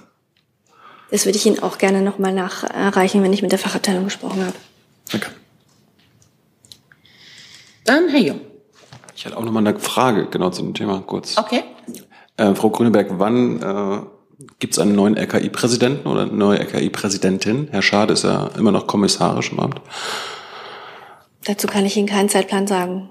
Das 1.11 1.25
würde 1.25 1.37
ich 1.37 1.45
Ihnen 1.45 1.59
auch 1.59 1.77
gerne 1.77 2.01
nochmal 2.01 2.33
nachreichen, 2.33 3.23
wenn 3.23 3.33
ich 3.33 3.41
mit 3.41 3.51
der 3.51 3.59
Fachabteilung 3.59 4.03
gesprochen 4.03 4.45
habe. 4.45 4.55
Danke. 5.11 5.29
Dann 7.85 8.09
Herr 8.09 8.19
Jung. 8.19 8.41
Ich 9.15 9.25
hatte 9.25 9.37
auch 9.37 9.43
nochmal 9.43 9.65
eine 9.65 9.79
Frage 9.79 10.27
genau 10.27 10.49
zu 10.49 10.61
dem 10.61 10.73
Thema 10.73 11.01
kurz. 11.01 11.37
Okay. 11.37 11.63
Äh, 12.37 12.53
Frau 12.53 12.69
Grüneberg, 12.69 13.07
wann 13.17 13.61
äh, 13.61 14.01
Gibt 14.59 14.73
es 14.73 14.79
einen 14.79 14.95
neuen 14.95 15.17
RKI-Präsidenten 15.17 16.07
oder 16.07 16.21
eine 16.21 16.31
neue 16.31 16.59
RKI-Präsidentin? 16.61 17.67
Herr 17.71 17.81
Schade 17.81 18.13
ist 18.13 18.23
ja 18.23 18.47
immer 18.57 18.71
noch 18.71 18.87
kommissarisch 18.87 19.51
im 19.51 19.59
Amt. 19.59 19.81
Dazu 21.43 21.67
kann 21.67 21.85
ich 21.85 21.97
Ihnen 21.97 22.07
keinen 22.07 22.29
Zeitplan 22.29 22.65
sagen. 22.65 23.09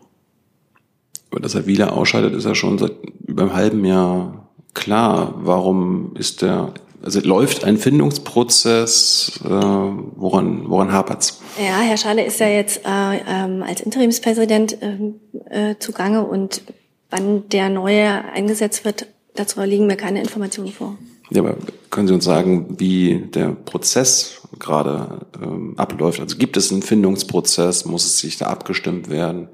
Aber 1.31 1.41
dass 1.41 1.55
er 1.55 1.67
Wieler 1.67 1.93
ausscheidet, 1.93 2.35
ist 2.35 2.45
ja 2.45 2.55
schon 2.55 2.79
seit 2.79 2.93
über 3.27 3.43
einem 3.43 3.53
halben 3.53 3.85
Jahr 3.85 4.49
klar. 4.73 5.35
Warum 5.37 6.17
ist 6.17 6.41
der, 6.41 6.73
also 7.03 7.21
läuft 7.21 7.65
ein 7.65 7.77
Findungsprozess? 7.77 9.41
Äh, 9.45 9.49
woran, 9.49 10.69
woran 10.69 10.93
hapert's? 10.93 11.41
Ja, 11.59 11.81
Herr 11.81 11.97
Schade 11.97 12.23
ist 12.23 12.41
ja 12.41 12.49
jetzt 12.49 12.85
äh, 12.85 13.19
ähm, 13.29 13.63
als 13.63 13.81
Interimspräsident 13.81 14.79
ähm, 14.81 15.21
äh, 15.51 15.77
zugange 15.79 16.25
und 16.25 16.63
wann 17.11 17.49
der 17.49 17.69
neue 17.69 18.25
eingesetzt 18.33 18.85
wird, 18.85 19.07
dazu 19.35 19.61
liegen 19.63 19.87
mir 19.87 19.97
keine 19.97 20.21
Informationen 20.21 20.73
vor. 20.73 20.97
Ja, 21.31 21.43
aber 21.43 21.57
können 21.91 22.09
Sie 22.09 22.15
uns 22.15 22.25
sagen, 22.25 22.77
wie 22.79 23.27
der 23.35 23.49
Prozess 23.51 24.41
gerade 24.59 25.27
ähm, 25.41 25.75
abläuft? 25.77 26.21
Also 26.21 26.37
gibt 26.39 26.57
es 26.57 26.73
einen 26.73 26.83
Findungsprozess? 26.83 27.85
Muss 27.85 28.07
es 28.07 28.19
sich 28.19 28.39
da 28.39 28.47
abgestimmt 28.47 29.11
werden? 29.11 29.49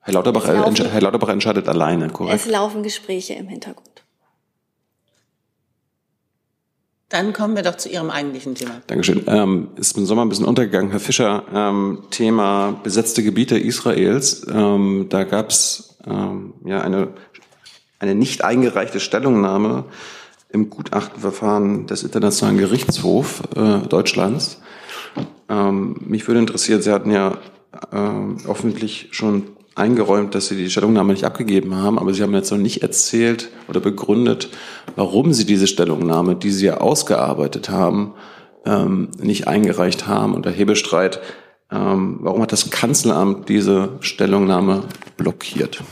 Herr 0.00 0.14
Lauterbach, 0.14 0.46
äh, 0.48 0.88
Herr 0.88 1.00
Lauterbach 1.00 1.28
entscheidet 1.28 1.68
alleine, 1.68 2.08
korrekt? 2.08 2.36
Es 2.36 2.46
laufen 2.46 2.82
Gespräche 2.82 3.34
im 3.34 3.48
Hintergrund. 3.48 4.04
Dann 7.08 7.32
kommen 7.32 7.56
wir 7.56 7.62
doch 7.62 7.76
zu 7.76 7.88
Ihrem 7.88 8.10
eigentlichen 8.10 8.54
Thema. 8.54 8.82
Dankeschön. 8.86 9.22
Ähm, 9.26 9.68
ist 9.76 9.96
im 9.96 10.04
Sommer 10.04 10.26
ein 10.26 10.28
bisschen 10.28 10.44
untergegangen, 10.44 10.90
Herr 10.90 11.00
Fischer. 11.00 11.42
Ähm, 11.54 12.02
Thema 12.10 12.78
besetzte 12.82 13.22
Gebiete 13.22 13.58
Israels. 13.58 14.46
Ähm, 14.52 15.06
da 15.08 15.24
gab 15.24 15.48
es 15.48 15.96
ähm, 16.06 16.52
ja 16.66 16.82
eine, 16.82 17.08
eine 17.98 18.14
nicht 18.14 18.44
eingereichte 18.44 19.00
Stellungnahme 19.00 19.84
im 20.50 20.68
Gutachtenverfahren 20.68 21.86
des 21.86 22.02
Internationalen 22.02 22.58
Gerichtshofs 22.58 23.40
äh, 23.56 23.86
Deutschlands. 23.88 24.60
Ähm, 25.48 25.96
mich 26.00 26.26
würde 26.28 26.40
interessieren, 26.40 26.82
Sie 26.82 26.92
hatten 26.92 27.10
ja 27.10 27.38
äh, 27.90 28.48
öffentlich 28.48 29.08
schon 29.12 29.44
eingeräumt, 29.74 30.34
dass 30.34 30.48
Sie 30.48 30.56
die 30.56 30.68
Stellungnahme 30.68 31.12
nicht 31.12 31.24
abgegeben 31.24 31.74
haben, 31.76 31.98
aber 31.98 32.12
Sie 32.12 32.22
haben 32.22 32.34
jetzt 32.34 32.50
noch 32.50 32.58
nicht 32.58 32.82
erzählt 32.82 33.48
oder 33.68 33.80
begründet, 33.80 34.50
warum 34.96 35.32
Sie 35.32 35.44
diese 35.44 35.66
Stellungnahme, 35.66 36.36
die 36.36 36.50
Sie 36.50 36.66
ja 36.66 36.78
ausgearbeitet 36.78 37.70
haben, 37.70 38.14
ähm, 38.64 39.08
nicht 39.20 39.48
eingereicht 39.48 40.06
haben. 40.06 40.34
Und 40.34 40.46
Hebestreit, 40.46 41.20
ähm, 41.70 42.18
warum 42.20 42.42
hat 42.42 42.52
das 42.52 42.70
Kanzleramt 42.70 43.48
diese 43.48 43.90
Stellungnahme 44.00 44.84
blockiert? 45.16 45.82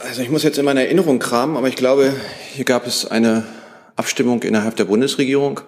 Also 0.00 0.22
ich 0.22 0.30
muss 0.30 0.42
jetzt 0.42 0.58
in 0.58 0.64
meiner 0.64 0.82
Erinnerung 0.82 1.18
kramen, 1.18 1.56
aber 1.56 1.68
ich 1.68 1.76
glaube, 1.76 2.14
hier 2.54 2.64
gab 2.64 2.86
es 2.86 3.04
eine 3.04 3.44
Abstimmung 3.96 4.42
innerhalb 4.42 4.76
der 4.76 4.84
Bundesregierung, 4.84 5.60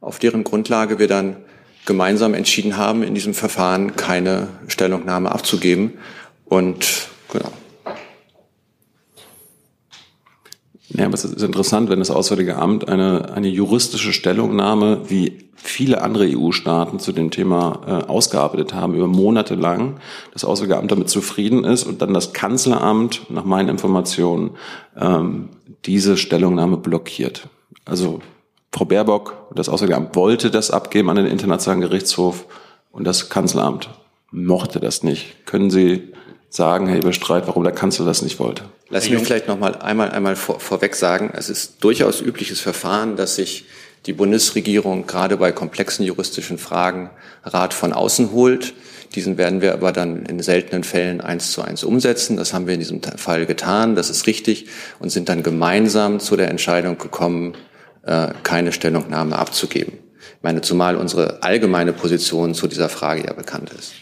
auf 0.00 0.18
deren 0.18 0.44
Grundlage 0.44 0.98
wir 0.98 1.08
dann 1.08 1.36
gemeinsam 1.86 2.34
entschieden 2.34 2.76
haben, 2.76 3.02
in 3.02 3.14
diesem 3.14 3.34
Verfahren 3.34 3.96
keine 3.96 4.48
Stellungnahme 4.68 5.32
abzugeben. 5.32 5.94
Und 6.44 7.08
genau. 7.32 7.50
Ja, 10.92 11.06
aber 11.06 11.14
es 11.14 11.24
ist 11.24 11.42
interessant, 11.42 11.88
wenn 11.88 12.00
das 12.00 12.10
Auswärtige 12.10 12.56
Amt 12.56 12.88
eine, 12.88 13.32
eine 13.32 13.48
juristische 13.48 14.12
Stellungnahme 14.12 15.02
wie 15.08 15.50
viele 15.54 16.02
andere 16.02 16.26
EU-Staaten 16.26 16.98
zu 16.98 17.12
dem 17.12 17.30
Thema 17.30 17.80
äh, 17.86 18.10
ausgearbeitet 18.10 18.74
haben, 18.74 18.94
über 18.94 19.06
Monate 19.06 19.54
lang, 19.54 20.00
das 20.32 20.44
Auswärtige 20.44 20.78
Amt 20.78 20.90
damit 20.90 21.10
zufrieden 21.10 21.64
ist 21.64 21.84
und 21.84 22.02
dann 22.02 22.14
das 22.14 22.32
Kanzleramt, 22.32 23.30
nach 23.30 23.44
meinen 23.44 23.68
Informationen, 23.68 24.52
ähm, 24.98 25.50
diese 25.84 26.16
Stellungnahme 26.16 26.76
blockiert. 26.76 27.48
Also 27.84 28.20
Frau 28.72 28.84
Baerbock, 28.84 29.36
das 29.54 29.68
Auswärtige 29.68 29.96
Amt 29.96 30.16
wollte 30.16 30.50
das 30.50 30.70
abgeben 30.70 31.10
an 31.10 31.16
den 31.16 31.26
Internationalen 31.26 31.82
Gerichtshof 31.82 32.46
und 32.90 33.04
das 33.04 33.28
Kanzleramt 33.28 33.90
mochte 34.30 34.80
das 34.80 35.02
nicht. 35.02 35.46
Können 35.46 35.70
Sie 35.70 36.12
sagen, 36.50 36.88
Herr 36.88 36.98
Eberstreit, 36.98 37.46
warum 37.46 37.62
der 37.62 37.72
Kanzler 37.72 38.04
das 38.04 38.22
nicht 38.22 38.38
wollte? 38.38 38.64
Lass 38.90 39.08
mich 39.08 39.22
vielleicht 39.22 39.48
noch 39.48 39.58
mal 39.58 39.76
einmal, 39.76 40.10
einmal 40.10 40.36
vor, 40.36 40.60
vorweg 40.60 40.96
sagen, 40.96 41.32
es 41.34 41.48
ist 41.48 41.82
durchaus 41.82 42.20
übliches 42.20 42.60
Verfahren, 42.60 43.16
dass 43.16 43.36
sich 43.36 43.64
die 44.06 44.12
Bundesregierung 44.12 45.06
gerade 45.06 45.36
bei 45.36 45.52
komplexen 45.52 46.04
juristischen 46.04 46.58
Fragen 46.58 47.10
Rat 47.44 47.72
von 47.72 47.92
außen 47.92 48.32
holt. 48.32 48.74
Diesen 49.14 49.38
werden 49.38 49.60
wir 49.60 49.72
aber 49.72 49.92
dann 49.92 50.24
in 50.26 50.40
seltenen 50.40 50.84
Fällen 50.84 51.20
eins 51.20 51.52
zu 51.52 51.62
eins 51.62 51.84
umsetzen. 51.84 52.36
Das 52.36 52.52
haben 52.52 52.66
wir 52.66 52.74
in 52.74 52.80
diesem 52.80 53.00
Fall 53.02 53.46
getan. 53.46 53.94
Das 53.94 54.10
ist 54.10 54.26
richtig 54.26 54.66
und 54.98 55.10
sind 55.10 55.28
dann 55.28 55.42
gemeinsam 55.42 56.18
zu 56.18 56.36
der 56.36 56.48
Entscheidung 56.48 56.98
gekommen, 56.98 57.54
äh, 58.04 58.28
keine 58.42 58.72
Stellungnahme 58.72 59.38
abzugeben. 59.38 59.94
Ich 60.36 60.42
meine, 60.42 60.62
zumal 60.62 60.96
unsere 60.96 61.42
allgemeine 61.42 61.92
Position 61.92 62.54
zu 62.54 62.66
dieser 62.66 62.88
Frage 62.88 63.26
ja 63.26 63.32
bekannt 63.32 63.70
ist. 63.78 63.92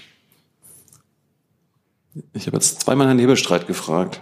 Ich 2.33 2.47
habe 2.47 2.57
jetzt 2.57 2.81
zweimal 2.83 3.07
Herrn 3.07 3.17
Nebelstreit 3.17 3.67
gefragt. 3.67 4.21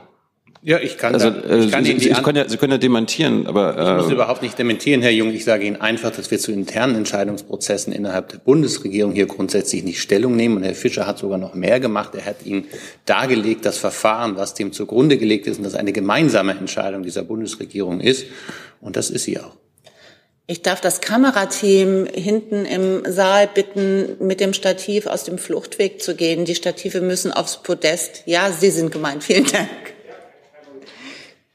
Ja, 0.62 0.80
ich 0.80 0.98
kann, 0.98 1.14
also, 1.14 1.30
da, 1.30 1.58
ich 1.58 1.70
kann 1.70 1.84
Sie, 1.84 1.92
Ihnen 1.92 2.00
Sie, 2.00 2.10
können 2.10 2.38
ja, 2.38 2.48
Sie 2.48 2.56
können 2.56 2.72
ja 2.72 2.78
dementieren, 2.78 3.46
aber... 3.46 3.70
Ich 3.98 4.02
muss 4.02 4.10
äh, 4.10 4.14
überhaupt 4.14 4.42
nicht 4.42 4.58
dementieren, 4.58 5.00
Herr 5.00 5.12
Jung. 5.12 5.30
Ich 5.30 5.44
sage 5.44 5.64
Ihnen 5.64 5.80
einfach, 5.80 6.10
dass 6.10 6.30
wir 6.32 6.40
zu 6.40 6.50
internen 6.50 6.96
Entscheidungsprozessen 6.96 7.92
innerhalb 7.92 8.30
der 8.30 8.38
Bundesregierung 8.38 9.12
hier 9.12 9.26
grundsätzlich 9.26 9.84
nicht 9.84 10.00
Stellung 10.00 10.34
nehmen. 10.34 10.56
Und 10.56 10.64
Herr 10.64 10.74
Fischer 10.74 11.06
hat 11.06 11.18
sogar 11.18 11.38
noch 11.38 11.54
mehr 11.54 11.78
gemacht. 11.78 12.16
Er 12.16 12.24
hat 12.24 12.44
Ihnen 12.44 12.64
dargelegt, 13.04 13.64
das 13.64 13.78
Verfahren, 13.78 14.36
was 14.36 14.54
dem 14.54 14.72
zugrunde 14.72 15.18
gelegt 15.18 15.46
ist 15.46 15.58
und 15.58 15.64
das 15.64 15.76
eine 15.76 15.92
gemeinsame 15.92 16.52
Entscheidung 16.52 17.04
dieser 17.04 17.22
Bundesregierung 17.22 18.00
ist. 18.00 18.26
Und 18.80 18.96
das 18.96 19.10
ist 19.10 19.22
sie 19.22 19.38
auch. 19.38 19.56
Ich 20.48 20.62
darf 20.62 20.80
das 20.80 21.00
Kamerateam 21.00 22.06
hinten 22.06 22.66
im 22.66 23.02
Saal 23.04 23.48
bitten, 23.52 24.16
mit 24.20 24.38
dem 24.38 24.52
Stativ 24.52 25.06
aus 25.06 25.24
dem 25.24 25.38
Fluchtweg 25.38 26.00
zu 26.00 26.14
gehen. 26.14 26.44
Die 26.44 26.54
Stative 26.54 27.00
müssen 27.00 27.32
aufs 27.32 27.64
Podest. 27.64 28.22
Ja, 28.26 28.52
Sie 28.52 28.70
sind 28.70 28.92
gemeint. 28.92 29.24
Vielen 29.24 29.46
Dank. 29.50 29.68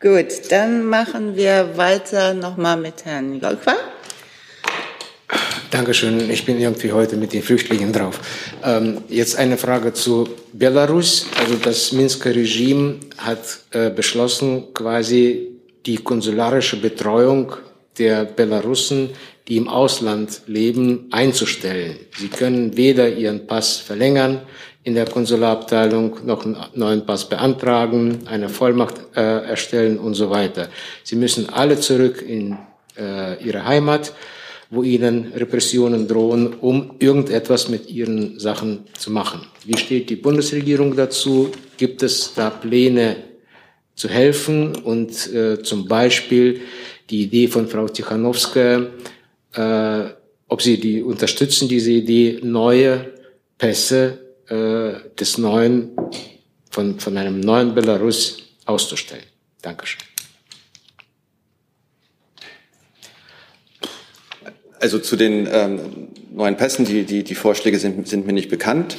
Gut, 0.02 0.52
dann 0.52 0.84
machen 0.84 1.38
wir 1.38 1.78
weiter 1.78 2.34
nochmal 2.34 2.76
mit 2.76 3.06
Herrn 3.06 3.40
Lolfer. 3.40 3.78
Dankeschön. 5.70 6.30
Ich 6.30 6.44
bin 6.46 6.60
irgendwie 6.60 6.92
heute 6.92 7.16
mit 7.16 7.32
den 7.32 7.44
Flüchtlingen 7.44 7.94
drauf. 7.94 8.20
Ähm, 8.62 9.06
jetzt 9.08 9.38
eine 9.38 9.58
Frage 9.58 9.94
zu 9.94 10.28
Belarus. 10.52 11.28
Also 11.40 11.56
das 11.56 11.94
Minsker 11.94 12.36
Regime 12.36 12.96
hat 13.18 13.40
äh, 13.72 13.90
beschlossen, 13.90 14.74
quasi 14.74 15.48
die 15.86 15.96
konsularische 15.96 16.76
Betreuung 16.76 17.54
der 17.98 18.26
Belarussen, 18.26 19.10
die 19.48 19.58
im 19.58 19.68
Ausland 19.68 20.42
leben, 20.48 21.08
einzustellen. 21.12 21.98
Sie 22.18 22.28
können 22.28 22.78
weder 22.78 23.10
ihren 23.10 23.48
Pass 23.48 23.78
verlängern 23.78 24.42
in 24.84 24.96
der 24.96 25.06
Konsularabteilung, 25.06 26.26
noch 26.26 26.46
einen 26.46 26.58
neuen 26.74 27.06
Pass 27.06 27.30
beantragen, 27.30 28.20
eine 28.26 28.50
Vollmacht 28.50 28.96
äh, 29.16 29.22
erstellen 29.22 30.00
und 30.00 30.16
so 30.16 30.30
weiter. 30.30 30.70
Sie 31.04 31.16
müssen 31.16 31.50
alle 31.50 31.80
zurück 31.80 32.24
in 32.28 32.58
äh, 32.98 33.44
ihre 33.44 33.66
Heimat, 33.66 34.14
wo 34.72 34.84
ihnen 34.84 35.34
Repressionen 35.36 36.08
drohen, 36.08 36.54
um 36.54 36.96
irgendetwas 37.00 37.68
mit 37.68 37.90
ihren 37.90 38.40
Sachen 38.40 38.86
zu 38.98 39.12
machen. 39.12 39.42
Wie 39.66 39.78
steht 39.78 40.10
die 40.10 40.16
Bundesregierung 40.16 40.96
dazu? 40.96 41.52
Gibt 41.78 42.02
es 42.04 42.34
da 42.34 42.50
Pläne 42.50 43.18
zu 43.96 44.08
helfen 44.08 44.76
und 44.76 45.32
äh, 45.34 45.62
zum 45.62 45.88
Beispiel 45.88 46.62
die 47.12 47.24
Idee 47.24 47.48
von 47.48 47.68
Frau 47.68 47.88
Tichanowska, 47.88 48.88
äh, 49.54 50.10
ob 50.48 50.62
Sie 50.62 50.80
die 50.80 51.04
unterstützen, 51.04 51.68
diese 51.68 51.92
Idee, 51.92 52.40
neue 52.42 53.14
Pässe 53.58 54.18
äh, 54.48 55.10
des 55.20 55.38
neuen, 55.38 55.92
von, 56.70 57.00
von 57.00 57.18
einem 57.18 57.40
neuen 57.42 57.76
Belarus 57.76 58.38
auszustellen. 58.66 59.24
Dankeschön. 59.62 60.02
Also 64.80 64.98
zu 64.98 65.16
den 65.16 65.48
ähm, 65.52 65.80
neuen 66.32 66.58
Pässen, 66.58 66.86
die, 66.86 67.04
die, 67.04 67.24
die 67.24 67.36
Vorschläge 67.36 67.78
sind, 67.78 68.08
sind 68.08 68.26
mir 68.26 68.34
nicht 68.34 68.50
bekannt. 68.50 68.98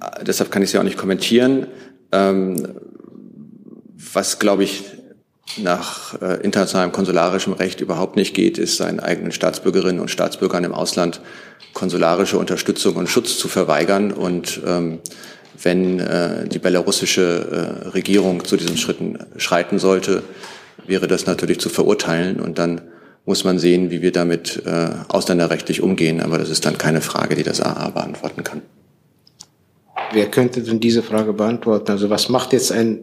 Äh, 0.00 0.24
deshalb 0.24 0.50
kann 0.52 0.62
ich 0.62 0.70
sie 0.70 0.78
auch 0.78 0.84
nicht 0.84 0.98
kommentieren. 0.98 1.66
Ähm, 2.12 2.78
was, 4.12 4.38
glaube 4.38 4.62
ich, 4.64 4.84
nach 5.56 6.20
äh, 6.20 6.42
internationalem 6.42 6.92
konsularischem 6.92 7.52
Recht 7.52 7.80
überhaupt 7.80 8.16
nicht 8.16 8.34
geht, 8.34 8.58
ist 8.58 8.76
seinen 8.76 9.00
eigenen 9.00 9.32
Staatsbürgerinnen 9.32 10.00
und 10.00 10.10
Staatsbürgern 10.10 10.64
im 10.64 10.74
Ausland 10.74 11.20
konsularische 11.72 12.38
Unterstützung 12.38 12.96
und 12.96 13.08
Schutz 13.08 13.38
zu 13.38 13.48
verweigern. 13.48 14.12
Und 14.12 14.60
ähm, 14.66 14.98
wenn 15.62 16.00
äh, 16.00 16.48
die 16.48 16.58
belarussische 16.58 17.84
äh, 17.84 17.88
Regierung 17.88 18.44
zu 18.44 18.56
diesen 18.56 18.76
Schritten 18.76 19.18
schreiten 19.36 19.78
sollte, 19.78 20.22
wäre 20.86 21.06
das 21.06 21.26
natürlich 21.26 21.60
zu 21.60 21.68
verurteilen. 21.68 22.40
Und 22.40 22.58
dann 22.58 22.82
muss 23.24 23.44
man 23.44 23.58
sehen, 23.58 23.90
wie 23.90 24.02
wir 24.02 24.12
damit 24.12 24.62
äh, 24.66 24.90
ausländerrechtlich 25.08 25.82
umgehen. 25.82 26.20
Aber 26.20 26.38
das 26.38 26.50
ist 26.50 26.66
dann 26.66 26.78
keine 26.78 27.00
Frage, 27.00 27.34
die 27.34 27.42
das 27.42 27.60
AA 27.60 27.90
beantworten 27.90 28.44
kann. 28.44 28.62
Wer 30.12 30.30
könnte 30.30 30.62
denn 30.62 30.80
diese 30.80 31.02
Frage 31.02 31.32
beantworten? 31.32 31.90
Also 31.90 32.10
was 32.10 32.28
macht 32.28 32.52
jetzt 32.52 32.70
ein 32.70 33.00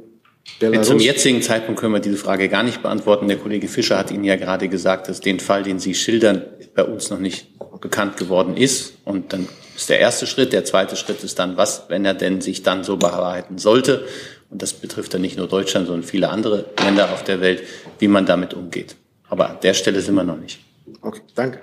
Belarus? 0.59 0.87
Zum 0.87 0.99
jetzigen 0.99 1.41
Zeitpunkt 1.41 1.79
können 1.79 1.93
wir 1.93 1.99
diese 1.99 2.17
Frage 2.17 2.49
gar 2.49 2.63
nicht 2.63 2.81
beantworten. 2.81 3.27
Der 3.27 3.37
Kollege 3.37 3.67
Fischer 3.67 3.97
hat 3.97 4.11
Ihnen 4.11 4.23
ja 4.23 4.35
gerade 4.35 4.67
gesagt, 4.69 5.07
dass 5.07 5.19
den 5.19 5.39
Fall, 5.39 5.63
den 5.63 5.79
Sie 5.79 5.95
schildern, 5.95 6.43
bei 6.75 6.83
uns 6.83 7.09
noch 7.09 7.19
nicht 7.19 7.47
bekannt 7.79 8.17
geworden 8.17 8.57
ist. 8.57 8.93
Und 9.05 9.33
dann 9.33 9.47
ist 9.75 9.89
der 9.89 9.99
erste 9.99 10.27
Schritt. 10.27 10.53
Der 10.53 10.65
zweite 10.65 10.95
Schritt 10.95 11.23
ist 11.23 11.39
dann, 11.39 11.57
was, 11.57 11.85
wenn 11.89 12.05
er 12.05 12.13
denn 12.13 12.41
sich 12.41 12.63
dann 12.63 12.83
so 12.83 12.97
bearbeiten 12.97 13.57
sollte. 13.57 14.05
und 14.49 14.61
das 14.61 14.73
betrifft 14.73 15.13
dann 15.13 15.21
nicht 15.21 15.37
nur 15.37 15.47
Deutschland, 15.47 15.87
sondern 15.87 16.03
viele 16.03 16.29
andere 16.29 16.65
Länder 16.83 17.11
auf 17.11 17.23
der 17.23 17.41
Welt, 17.41 17.63
wie 17.99 18.07
man 18.07 18.25
damit 18.25 18.53
umgeht. 18.53 18.95
Aber 19.29 19.49
an 19.49 19.57
der 19.63 19.73
Stelle 19.73 19.99
sind 20.01 20.13
wir 20.15 20.23
noch 20.23 20.37
nicht. 20.37 20.59
Okay, 21.01 21.21
danke. 21.33 21.59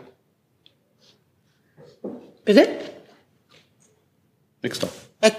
Bitte? 2.45 2.67
Nix 4.63 4.79
doch. 4.79 4.89
Herr 5.21 5.33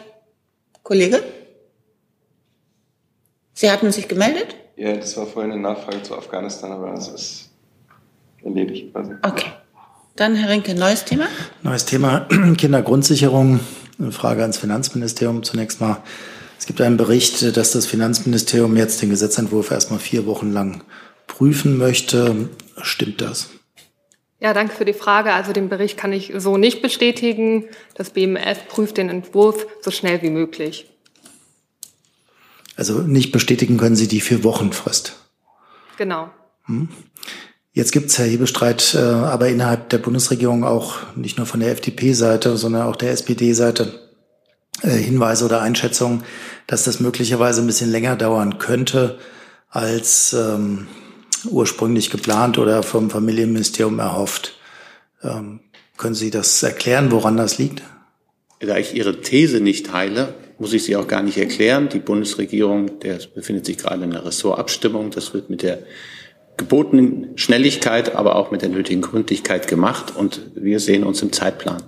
Kollege? 0.82 1.22
Sie 3.62 3.70
hatten 3.70 3.92
sich 3.92 4.08
gemeldet? 4.08 4.56
Ja, 4.76 4.96
das 4.96 5.16
war 5.18 5.28
vorhin 5.28 5.52
eine 5.52 5.62
Nachfrage 5.62 6.02
zu 6.02 6.18
Afghanistan, 6.18 6.72
aber 6.72 6.94
das 6.96 7.10
ist 7.10 7.50
erledigt 8.44 8.92
quasi. 8.92 9.12
Okay. 9.22 9.52
Dann, 10.16 10.34
Herr 10.34 10.50
Rinke, 10.50 10.74
neues 10.74 11.06
Thema? 11.06 11.28
Neues 11.62 11.86
Thema, 11.86 12.28
Kindergrundsicherung. 12.58 13.60
Eine 14.00 14.12
Frage 14.12 14.42
ans 14.42 14.58
Finanzministerium 14.58 15.44
zunächst 15.44 15.80
mal. 15.80 16.02
Es 16.58 16.66
gibt 16.66 16.82
einen 16.82 16.98
Bericht, 16.98 17.56
dass 17.56 17.72
das 17.72 17.86
Finanzministerium 17.86 18.76
jetzt 18.78 19.00
den 19.04 19.12
Gesetzentwurf 19.12 19.70
erstmal 19.70 20.00
vier 20.00 20.26
Wochen 20.26 20.52
lang 20.52 20.84
prüfen 21.28 21.78
möchte. 21.78 22.50
Stimmt 22.82 23.22
das? 23.22 23.52
Ja, 24.40 24.56
danke 24.56 24.74
für 24.74 24.86
die 24.86 24.94
Frage. 24.94 25.34
Also 25.34 25.54
den 25.54 25.70
Bericht 25.70 26.00
kann 26.00 26.14
ich 26.14 26.34
so 26.36 26.58
nicht 26.58 26.82
bestätigen. 26.82 27.66
Das 27.94 28.10
BMF 28.10 28.68
prüft 28.70 28.98
den 28.98 29.10
Entwurf 29.10 29.68
so 29.82 29.92
schnell 29.92 30.24
wie 30.24 30.32
möglich. 30.32 30.91
Also 32.82 33.02
nicht 33.02 33.32
bestätigen 33.32 33.78
können 33.78 33.96
Sie 33.96 34.08
die 34.08 34.22
vier 34.22 34.44
Wochen 34.44 34.72
Frist. 34.74 35.16
Genau. 36.00 36.32
Hm. 36.64 36.90
Jetzt 37.74 37.92
gibt 37.92 38.10
es, 38.10 38.18
Herr 38.18 38.26
Hebestreit, 38.26 38.96
äh, 38.96 38.98
aber 38.98 39.50
innerhalb 39.50 39.90
der 39.90 40.00
Bundesregierung 40.00 40.64
auch 40.64 40.96
nicht 41.16 41.38
nur 41.38 41.46
von 41.46 41.60
der 41.60 41.74
FDP-Seite, 41.74 42.58
sondern 42.58 42.88
auch 42.88 42.96
der 42.96 43.12
SPD-Seite 43.12 44.10
äh, 44.82 44.90
Hinweise 44.90 45.46
oder 45.46 45.62
Einschätzungen, 45.62 46.24
dass 46.66 46.84
das 46.84 47.00
möglicherweise 47.00 47.62
ein 47.62 47.68
bisschen 47.68 47.92
länger 47.92 48.16
dauern 48.16 48.58
könnte 48.58 49.20
als 49.70 50.34
ähm, 50.34 50.88
ursprünglich 51.46 52.10
geplant 52.10 52.58
oder 52.58 52.82
vom 52.82 53.12
Familienministerium 53.12 54.00
erhofft. 54.00 54.58
Ähm, 55.22 55.60
können 55.98 56.16
Sie 56.16 56.32
das 56.32 56.64
erklären, 56.64 57.12
woran 57.12 57.38
das 57.38 57.60
liegt? 57.60 57.84
Da 58.60 58.78
ich 58.78 58.96
Ihre 58.96 59.22
These 59.22 59.60
nicht 59.60 59.86
teile, 59.86 60.34
muss 60.62 60.74
ich 60.74 60.84
sie 60.84 60.96
auch 60.96 61.08
gar 61.08 61.24
nicht 61.24 61.40
erklären. 61.40 61.90
Die 61.90 61.98
Bundesregierung, 61.98 63.00
der 63.00 63.18
befindet 63.34 63.66
sich 63.66 63.80
gerade 63.80 64.04
in 64.04 64.12
der 64.12 64.24
Ressortabstimmung. 64.24 65.10
Das 65.10 65.34
wird 65.34 65.50
mit 65.50 65.64
der 65.64 65.80
gebotenen 66.56 67.36
Schnelligkeit, 67.36 68.14
aber 68.14 68.36
auch 68.36 68.52
mit 68.52 68.62
der 68.62 68.70
nötigen 68.70 69.02
Gründlichkeit 69.02 69.68
gemacht. 69.68 70.16
Und 70.16 70.52
wir 70.54 70.80
sehen 70.80 71.04
uns 71.04 71.24
im 71.24 71.32
Zeitplan. 71.32 71.82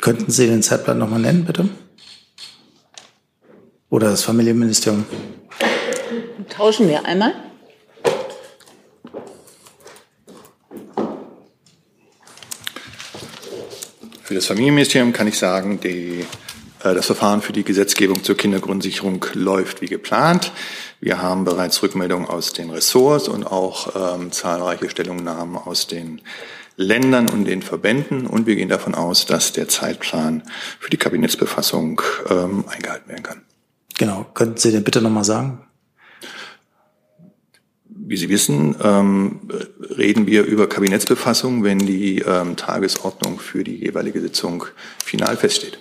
Könnten 0.00 0.32
Sie 0.32 0.48
den 0.48 0.64
Zeitplan 0.64 0.98
nochmal 0.98 1.20
nennen, 1.20 1.44
bitte? 1.44 1.68
Oder 3.90 4.10
das 4.10 4.24
Familienministerium? 4.24 5.04
Tauschen 6.48 6.88
wir 6.88 7.06
einmal. 7.06 7.32
Für 14.24 14.34
das 14.34 14.46
Familienministerium 14.46 15.12
kann 15.12 15.28
ich 15.28 15.38
sagen, 15.38 15.78
die, 15.78 16.26
das 16.92 17.06
Verfahren 17.06 17.40
für 17.40 17.54
die 17.54 17.64
Gesetzgebung 17.64 18.22
zur 18.22 18.36
Kindergrundsicherung 18.36 19.24
läuft 19.32 19.80
wie 19.80 19.86
geplant. 19.86 20.52
Wir 21.00 21.22
haben 21.22 21.44
bereits 21.44 21.82
Rückmeldungen 21.82 22.28
aus 22.28 22.52
den 22.52 22.68
Ressorts 22.70 23.28
und 23.28 23.44
auch 23.44 24.16
ähm, 24.16 24.32
zahlreiche 24.32 24.90
Stellungnahmen 24.90 25.56
aus 25.56 25.86
den 25.86 26.20
Ländern 26.76 27.30
und 27.30 27.46
den 27.46 27.62
Verbänden. 27.62 28.26
Und 28.26 28.46
wir 28.46 28.56
gehen 28.56 28.68
davon 28.68 28.94
aus, 28.94 29.26
dass 29.26 29.52
der 29.52 29.68
Zeitplan 29.68 30.42
für 30.78 30.90
die 30.90 30.96
Kabinettsbefassung 30.96 32.02
ähm, 32.28 32.64
eingehalten 32.68 33.08
werden 33.08 33.22
kann. 33.22 33.42
Genau. 33.96 34.26
Könnten 34.34 34.58
Sie 34.58 34.72
den 34.72 34.84
bitte 34.84 35.00
nochmal 35.00 35.24
sagen? 35.24 35.60
Wie 37.86 38.16
Sie 38.16 38.28
wissen, 38.28 38.74
ähm, 38.82 39.48
reden 39.96 40.26
wir 40.26 40.44
über 40.44 40.68
Kabinettsbefassung, 40.68 41.64
wenn 41.64 41.78
die 41.78 42.18
ähm, 42.18 42.56
Tagesordnung 42.56 43.38
für 43.38 43.64
die 43.64 43.76
jeweilige 43.76 44.20
Sitzung 44.20 44.66
final 45.02 45.36
feststeht. 45.36 45.78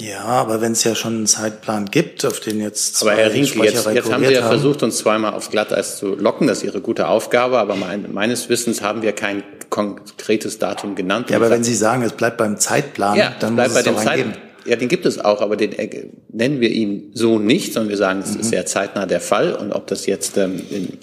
Ja, 0.00 0.24
aber 0.24 0.62
wenn 0.62 0.72
es 0.72 0.84
ja 0.84 0.94
schon 0.94 1.16
einen 1.16 1.26
Zeitplan 1.26 1.90
gibt, 1.90 2.24
auf 2.24 2.40
den 2.40 2.60
jetzt. 2.60 3.02
Aber 3.02 3.12
Herr 3.12 3.32
Rinke, 3.32 3.62
jetzt, 3.62 3.86
jetzt 3.86 4.10
haben 4.10 4.24
Sie 4.24 4.32
ja 4.32 4.42
haben. 4.42 4.48
versucht, 4.48 4.82
uns 4.82 4.96
zweimal 4.96 5.34
aufs 5.34 5.50
Glatteis 5.50 5.98
zu 5.98 6.14
locken. 6.14 6.46
Das 6.46 6.58
ist 6.58 6.64
Ihre 6.64 6.80
gute 6.80 7.08
Aufgabe. 7.08 7.58
Aber 7.58 7.76
mein, 7.76 8.10
meines 8.10 8.48
Wissens 8.48 8.80
haben 8.80 9.02
wir 9.02 9.12
kein 9.12 9.42
konkretes 9.68 10.58
Datum 10.58 10.94
genannt. 10.94 11.28
Ja, 11.28 11.36
aber 11.36 11.50
wenn 11.50 11.62
Sie 11.62 11.74
sagen, 11.74 12.02
es 12.02 12.12
bleibt 12.12 12.38
beim 12.38 12.58
Zeitplan, 12.58 13.18
ja, 13.18 13.34
dann 13.38 13.54
bleibt 13.54 13.70
muss 13.70 13.78
es 13.78 13.84
bei 13.84 13.90
dem 13.90 13.98
Zeitplan. 13.98 14.36
Ja, 14.64 14.76
den 14.76 14.88
gibt 14.88 15.04
es 15.04 15.22
auch, 15.22 15.42
aber 15.42 15.56
den 15.56 15.72
äh, 15.72 16.06
nennen 16.30 16.60
wir 16.60 16.70
ihn 16.70 17.10
so 17.14 17.38
nicht, 17.38 17.74
sondern 17.74 17.90
wir 17.90 17.96
sagen, 17.96 18.20
es 18.20 18.34
mhm. 18.34 18.40
ist 18.40 18.50
sehr 18.50 18.64
zeitnah 18.64 19.04
der 19.06 19.20
Fall. 19.20 19.54
Und 19.54 19.72
ob 19.72 19.88
das 19.88 20.06
jetzt 20.06 20.38
ähm, 20.38 20.62
in, 20.70 20.98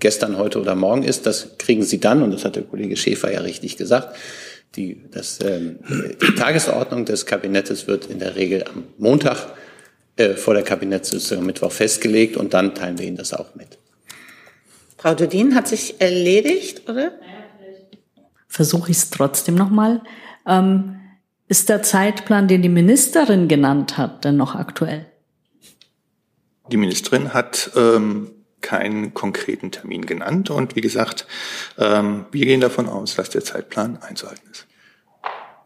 gestern, 0.00 0.36
heute 0.36 0.60
oder 0.60 0.74
morgen 0.74 1.02
ist, 1.02 1.24
das 1.24 1.56
kriegen 1.58 1.82
Sie 1.82 1.98
dann. 1.98 2.22
Und 2.22 2.32
das 2.32 2.44
hat 2.44 2.56
der 2.56 2.64
Kollege 2.64 2.96
Schäfer 2.96 3.32
ja 3.32 3.40
richtig 3.40 3.78
gesagt. 3.78 4.16
Die, 4.76 5.02
das, 5.10 5.40
ähm, 5.40 5.78
die 5.88 6.34
Tagesordnung 6.34 7.04
des 7.04 7.26
Kabinettes 7.26 7.86
wird 7.86 8.06
in 8.06 8.18
der 8.18 8.36
Regel 8.36 8.64
am 8.64 8.84
Montag 8.98 9.54
äh, 10.16 10.34
vor 10.34 10.54
der 10.54 10.62
Kabinettssitzung 10.62 11.44
Mittwoch 11.44 11.72
festgelegt 11.72 12.36
und 12.36 12.54
dann 12.54 12.74
teilen 12.74 12.98
wir 12.98 13.06
Ihnen 13.06 13.16
das 13.16 13.32
auch 13.32 13.54
mit. 13.54 13.78
Frau 14.96 15.14
Dudin 15.14 15.54
hat 15.54 15.68
sich 15.68 16.00
erledigt, 16.00 16.88
oder? 16.88 17.12
Versuche 18.48 18.90
ich 18.90 18.96
es 18.96 19.10
trotzdem 19.10 19.54
nochmal. 19.54 20.02
Ähm, 20.46 20.96
ist 21.46 21.68
der 21.68 21.82
Zeitplan, 21.82 22.48
den 22.48 22.62
die 22.62 22.68
Ministerin 22.68 23.48
genannt 23.48 23.96
hat, 23.96 24.24
denn 24.24 24.36
noch 24.36 24.54
aktuell? 24.54 25.06
Die 26.70 26.76
Ministerin 26.76 27.32
hat 27.32 27.70
ähm, 27.76 28.30
keinen 28.60 29.14
konkreten 29.14 29.70
Termin 29.70 30.06
genannt 30.06 30.50
und 30.50 30.76
wie 30.76 30.80
gesagt, 30.80 31.26
ähm, 31.78 32.26
wir 32.32 32.44
gehen 32.44 32.60
davon 32.60 32.88
aus, 32.88 33.14
dass 33.14 33.30
der 33.30 33.44
Zeitplan 33.44 33.98
einzuhalten 34.02 34.48
ist. 34.50 34.66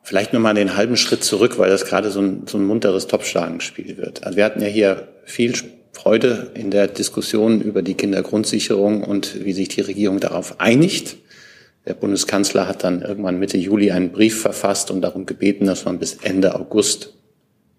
Vielleicht 0.03 0.33
nochmal 0.33 0.55
den 0.55 0.77
halben 0.77 0.97
Schritt 0.97 1.23
zurück, 1.23 1.59
weil 1.59 1.71
das 1.71 1.85
gerade 1.85 2.11
so 2.11 2.21
ein, 2.21 2.47
so 2.47 2.59
ein 2.59 2.65
munteres 2.65 3.07
Topschlagenspiel 3.07 3.97
wird. 3.97 4.25
Also 4.25 4.37
wir 4.37 4.45
hatten 4.45 4.61
ja 4.61 4.67
hier 4.67 5.09
viel 5.25 5.55
Freude 5.93 6.51
in 6.55 6.71
der 6.71 6.89
Diskussion 6.89 7.61
über 7.61 7.83
die 7.83 7.95
Kindergrundsicherung 7.95 9.05
und 9.05 9.45
wie 9.45 9.53
sich 9.53 9.69
die 9.69 9.83
Regierung 9.83 10.19
darauf 10.19 10.61
einigt. 10.61 11.17
Der 11.87 11.95
Bundeskanzler 11.95 12.67
hat 12.67 12.83
dann 12.85 13.03
irgendwann 13.03 13.39
Mitte 13.39 13.59
Juli 13.59 13.91
einen 13.91 14.11
Brief 14.11 14.41
verfasst 14.41 14.91
und 14.91 15.03
darum 15.03 15.27
gebeten, 15.27 15.67
dass 15.67 15.85
man 15.85 15.99
bis 15.99 16.15
Ende 16.23 16.55
August 16.55 17.15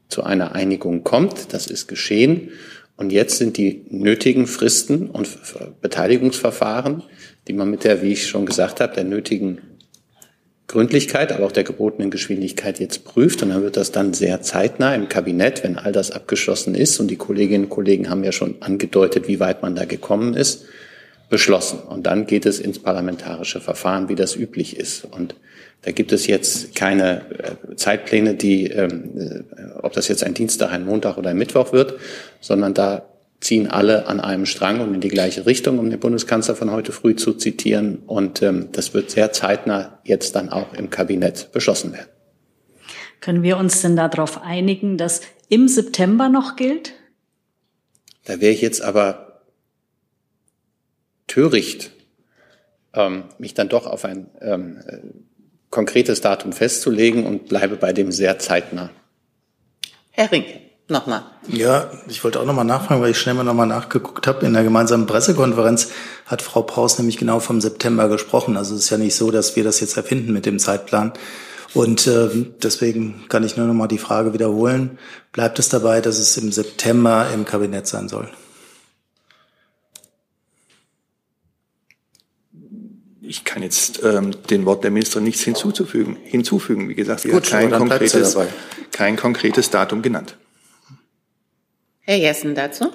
zu 0.09 0.23
einer 0.23 0.53
Einigung 0.53 1.03
kommt. 1.03 1.53
Das 1.53 1.67
ist 1.67 1.87
geschehen. 1.87 2.51
Und 2.95 3.11
jetzt 3.11 3.37
sind 3.37 3.57
die 3.57 3.85
nötigen 3.89 4.47
Fristen 4.47 5.09
und 5.09 5.27
Beteiligungsverfahren, 5.81 7.03
die 7.47 7.53
man 7.53 7.69
mit 7.69 7.83
der, 7.83 8.01
wie 8.01 8.13
ich 8.13 8.27
schon 8.27 8.45
gesagt 8.45 8.79
habe, 8.79 8.93
der 8.93 9.03
nötigen 9.03 9.59
Gründlichkeit, 10.67 11.31
aber 11.31 11.45
auch 11.45 11.51
der 11.51 11.63
gebotenen 11.63 12.11
Geschwindigkeit 12.11 12.79
jetzt 12.79 13.03
prüft. 13.03 13.43
Und 13.43 13.49
dann 13.49 13.63
wird 13.63 13.77
das 13.77 13.91
dann 13.91 14.13
sehr 14.13 14.41
zeitnah 14.41 14.95
im 14.95 15.09
Kabinett, 15.09 15.63
wenn 15.63 15.77
all 15.77 15.91
das 15.91 16.11
abgeschlossen 16.11 16.75
ist. 16.75 16.99
Und 16.99 17.09
die 17.09 17.15
Kolleginnen 17.15 17.65
und 17.65 17.69
Kollegen 17.69 18.09
haben 18.09 18.23
ja 18.23 18.31
schon 18.31 18.61
angedeutet, 18.61 19.27
wie 19.27 19.39
weit 19.39 19.61
man 19.61 19.75
da 19.75 19.85
gekommen 19.85 20.33
ist 20.35 20.65
beschlossen. 21.29 21.79
Und 21.79 22.05
dann 22.05 22.27
geht 22.27 22.45
es 22.45 22.59
ins 22.59 22.79
parlamentarische 22.79 23.59
Verfahren, 23.59 24.07
wie 24.07 24.15
das 24.15 24.35
üblich 24.35 24.77
ist. 24.77 25.05
Und 25.05 25.35
da 25.83 25.91
gibt 25.91 26.11
es 26.13 26.27
jetzt 26.27 26.75
keine 26.75 27.57
äh, 27.69 27.75
Zeitpläne, 27.75 28.35
die, 28.35 28.67
ähm, 28.67 29.43
äh, 29.55 29.71
ob 29.81 29.93
das 29.93 30.07
jetzt 30.07 30.23
ein 30.23 30.33
Dienstag, 30.33 30.71
ein 30.71 30.85
Montag 30.85 31.17
oder 31.17 31.29
ein 31.29 31.37
Mittwoch 31.37 31.73
wird, 31.73 31.99
sondern 32.39 32.73
da 32.73 33.05
ziehen 33.41 33.67
alle 33.67 34.07
an 34.07 34.21
einem 34.21 34.45
Strang 34.45 34.79
und 34.79 34.93
in 34.93 35.01
die 35.01 35.09
gleiche 35.09 35.45
Richtung, 35.45 35.77
um 35.79 35.89
den 35.89 35.99
Bundeskanzler 35.99 36.55
von 36.55 36.71
heute 36.71 36.93
früh 36.93 37.17
zu 37.17 37.33
zitieren. 37.33 37.97
Und 38.07 38.41
ähm, 38.41 38.69
das 38.71 38.93
wird 38.93 39.11
sehr 39.11 39.33
zeitnah 39.33 39.99
jetzt 40.05 40.37
dann 40.37 40.49
auch 40.49 40.73
im 40.73 40.89
Kabinett 40.89 41.51
beschlossen 41.51 41.91
werden. 41.91 42.07
Können 43.19 43.43
wir 43.43 43.57
uns 43.57 43.81
denn 43.81 43.97
darauf 43.97 44.41
einigen, 44.41 44.97
dass 44.97 45.21
im 45.49 45.67
September 45.67 46.29
noch 46.29 46.55
gilt? 46.55 46.93
Da 48.23 48.39
wäre 48.39 48.53
ich 48.53 48.61
jetzt 48.61 48.81
aber 48.81 49.41
töricht, 51.27 51.91
ähm, 52.93 53.25
mich 53.37 53.53
dann 53.53 53.67
doch 53.67 53.85
auf 53.85 54.05
ein 54.05 54.29
ähm, 54.39 54.79
konkretes 55.73 56.21
Datum 56.21 56.53
festzulegen 56.53 57.25
und 57.25 57.49
bleibe 57.49 57.75
bei 57.75 57.93
dem 57.93 58.11
sehr 58.11 58.37
zeitnah. 58.37 58.91
Herr 60.11 60.31
Ring, 60.31 60.45
nochmal. 60.87 61.23
Ja, 61.47 61.89
ich 62.07 62.23
wollte 62.23 62.39
auch 62.39 62.45
nochmal 62.45 62.63
nachfragen, 62.63 63.01
weil 63.01 63.09
ich 63.09 63.17
schnell 63.17 63.33
mal 63.33 63.43
nochmal 63.43 63.65
nachgeguckt 63.65 64.27
habe. 64.27 64.45
In 64.45 64.53
der 64.53 64.63
gemeinsamen 64.63 65.07
Pressekonferenz 65.07 65.89
hat 66.27 66.43
Frau 66.43 66.61
Paus 66.61 66.99
nämlich 66.99 67.17
genau 67.17 67.39
vom 67.39 67.59
September 67.59 68.07
gesprochen. 68.07 68.55
Also 68.55 68.75
es 68.75 68.81
ist 68.81 68.89
ja 68.91 68.97
nicht 68.97 69.15
so, 69.15 69.31
dass 69.31 69.55
wir 69.55 69.63
das 69.63 69.79
jetzt 69.79 69.97
erfinden 69.97 70.31
mit 70.31 70.45
dem 70.45 70.59
Zeitplan. 70.59 71.13
Und 71.73 72.05
äh, 72.05 72.29
deswegen 72.61 73.25
kann 73.29 73.43
ich 73.43 73.57
nur 73.57 73.65
nochmal 73.65 73.87
die 73.87 73.97
Frage 73.97 74.33
wiederholen. 74.33 74.99
Bleibt 75.31 75.57
es 75.57 75.69
dabei, 75.69 76.01
dass 76.01 76.19
es 76.19 76.37
im 76.37 76.51
September 76.51 77.27
im 77.33 77.45
Kabinett 77.45 77.87
sein 77.87 78.07
soll? 78.07 78.29
Ich 83.33 83.43
kann 83.43 83.63
jetzt 83.63 84.03
ähm, 84.03 84.31
den 84.51 84.65
Wort 84.67 84.83
der 84.83 84.91
Ministerin 84.91 85.23
nichts 85.23 85.41
hinzuzufügen, 85.41 86.17
hinzufügen. 86.23 86.87
Wie 86.87 86.93
gesagt, 86.93 87.21
sie 87.21 87.29
Gut, 87.29 87.45
hat 87.45 87.49
kein 87.49 87.71
konkretes, 87.71 88.37
kein 88.91 89.15
konkretes 89.15 89.71
Datum 89.71 90.03
genannt. 90.03 90.37
Herr 92.01 92.17
Jessen 92.17 92.53
dazu. 92.53 92.91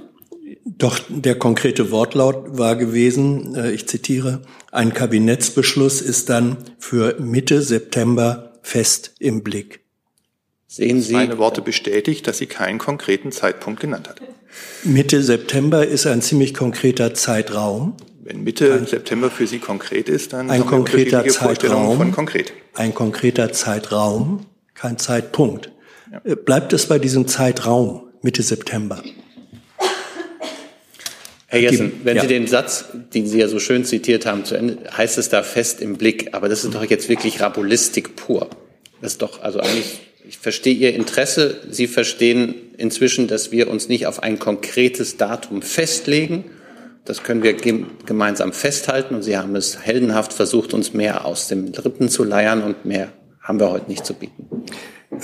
Doch 0.64 1.00
der 1.08 1.36
konkrete 1.36 1.90
Wortlaut 1.90 2.56
war 2.56 2.76
gewesen, 2.76 3.56
äh, 3.56 3.72
ich 3.72 3.88
zitiere, 3.88 4.42
ein 4.70 4.94
Kabinettsbeschluss 4.94 6.00
ist 6.00 6.30
dann 6.30 6.58
für 6.78 7.18
Mitte 7.18 7.60
September 7.60 8.52
fest 8.62 9.14
im 9.18 9.42
Blick. 9.42 9.80
Sehen 10.68 11.02
Sie 11.02 11.14
meine 11.14 11.38
Worte 11.38 11.62
bestätigt, 11.62 12.28
dass 12.28 12.38
sie 12.38 12.46
keinen 12.46 12.78
konkreten 12.78 13.32
Zeitpunkt 13.32 13.80
genannt 13.80 14.08
hat. 14.08 14.20
Mitte 14.84 15.20
September 15.20 15.84
ist 15.84 16.06
ein 16.06 16.22
ziemlich 16.22 16.54
konkreter 16.54 17.12
Zeitraum. 17.14 17.96
Wenn 18.28 18.44
Mitte 18.44 18.74
ein, 18.74 18.86
September 18.86 19.30
für 19.30 19.46
Sie 19.46 19.58
konkret 19.58 20.10
ist, 20.10 20.34
dann 20.34 20.50
ein 20.50 20.66
konkreter 20.66 21.26
Zeitraum. 21.26 21.96
Von 21.96 22.12
konkret. 22.12 22.52
Ein 22.74 22.92
konkreter 22.92 23.54
Zeitraum, 23.54 24.44
kein 24.74 24.98
Zeitpunkt. 24.98 25.72
Ja. 26.12 26.20
Äh, 26.24 26.36
bleibt 26.36 26.74
es 26.74 26.84
bei 26.84 26.98
diesem 26.98 27.26
Zeitraum 27.26 28.02
Mitte 28.20 28.42
September? 28.42 29.02
Herr 31.46 31.60
Jessen, 31.60 32.02
wenn 32.04 32.16
ja. 32.16 32.22
Sie 32.22 32.28
den 32.28 32.46
Satz, 32.46 32.84
den 33.14 33.26
Sie 33.26 33.38
ja 33.38 33.48
so 33.48 33.58
schön 33.58 33.86
zitiert 33.86 34.26
haben, 34.26 34.44
zu 34.44 34.56
Ende, 34.56 34.76
heißt 34.94 35.16
es 35.16 35.30
da 35.30 35.42
fest 35.42 35.80
im 35.80 35.96
Blick. 35.96 36.34
Aber 36.34 36.50
das 36.50 36.64
ist 36.64 36.74
doch 36.74 36.84
jetzt 36.84 37.08
wirklich 37.08 37.40
Rabulistik 37.40 38.14
pur. 38.14 38.50
Das 39.00 39.12
ist 39.12 39.22
doch 39.22 39.40
also 39.40 39.60
eigentlich 39.60 40.00
ich 40.28 40.36
verstehe 40.36 40.74
Ihr 40.74 40.94
Interesse. 40.94 41.62
Sie 41.70 41.86
verstehen 41.86 42.54
inzwischen, 42.76 43.26
dass 43.26 43.50
wir 43.50 43.70
uns 43.70 43.88
nicht 43.88 44.06
auf 44.06 44.22
ein 44.22 44.38
konkretes 44.38 45.16
Datum 45.16 45.62
festlegen. 45.62 46.44
Das 47.08 47.22
können 47.22 47.42
wir 47.42 47.54
gemeinsam 47.54 48.52
festhalten. 48.52 49.14
Und 49.14 49.22
Sie 49.22 49.38
haben 49.38 49.56
es 49.56 49.80
heldenhaft 49.80 50.34
versucht, 50.34 50.74
uns 50.74 50.92
mehr 50.92 51.24
aus 51.24 51.48
dem 51.48 51.72
Rippen 51.72 52.10
zu 52.10 52.22
leiern. 52.22 52.62
Und 52.62 52.84
mehr 52.84 53.08
haben 53.40 53.58
wir 53.58 53.70
heute 53.70 53.88
nicht 53.88 54.04
zu 54.04 54.12
bieten. 54.12 54.46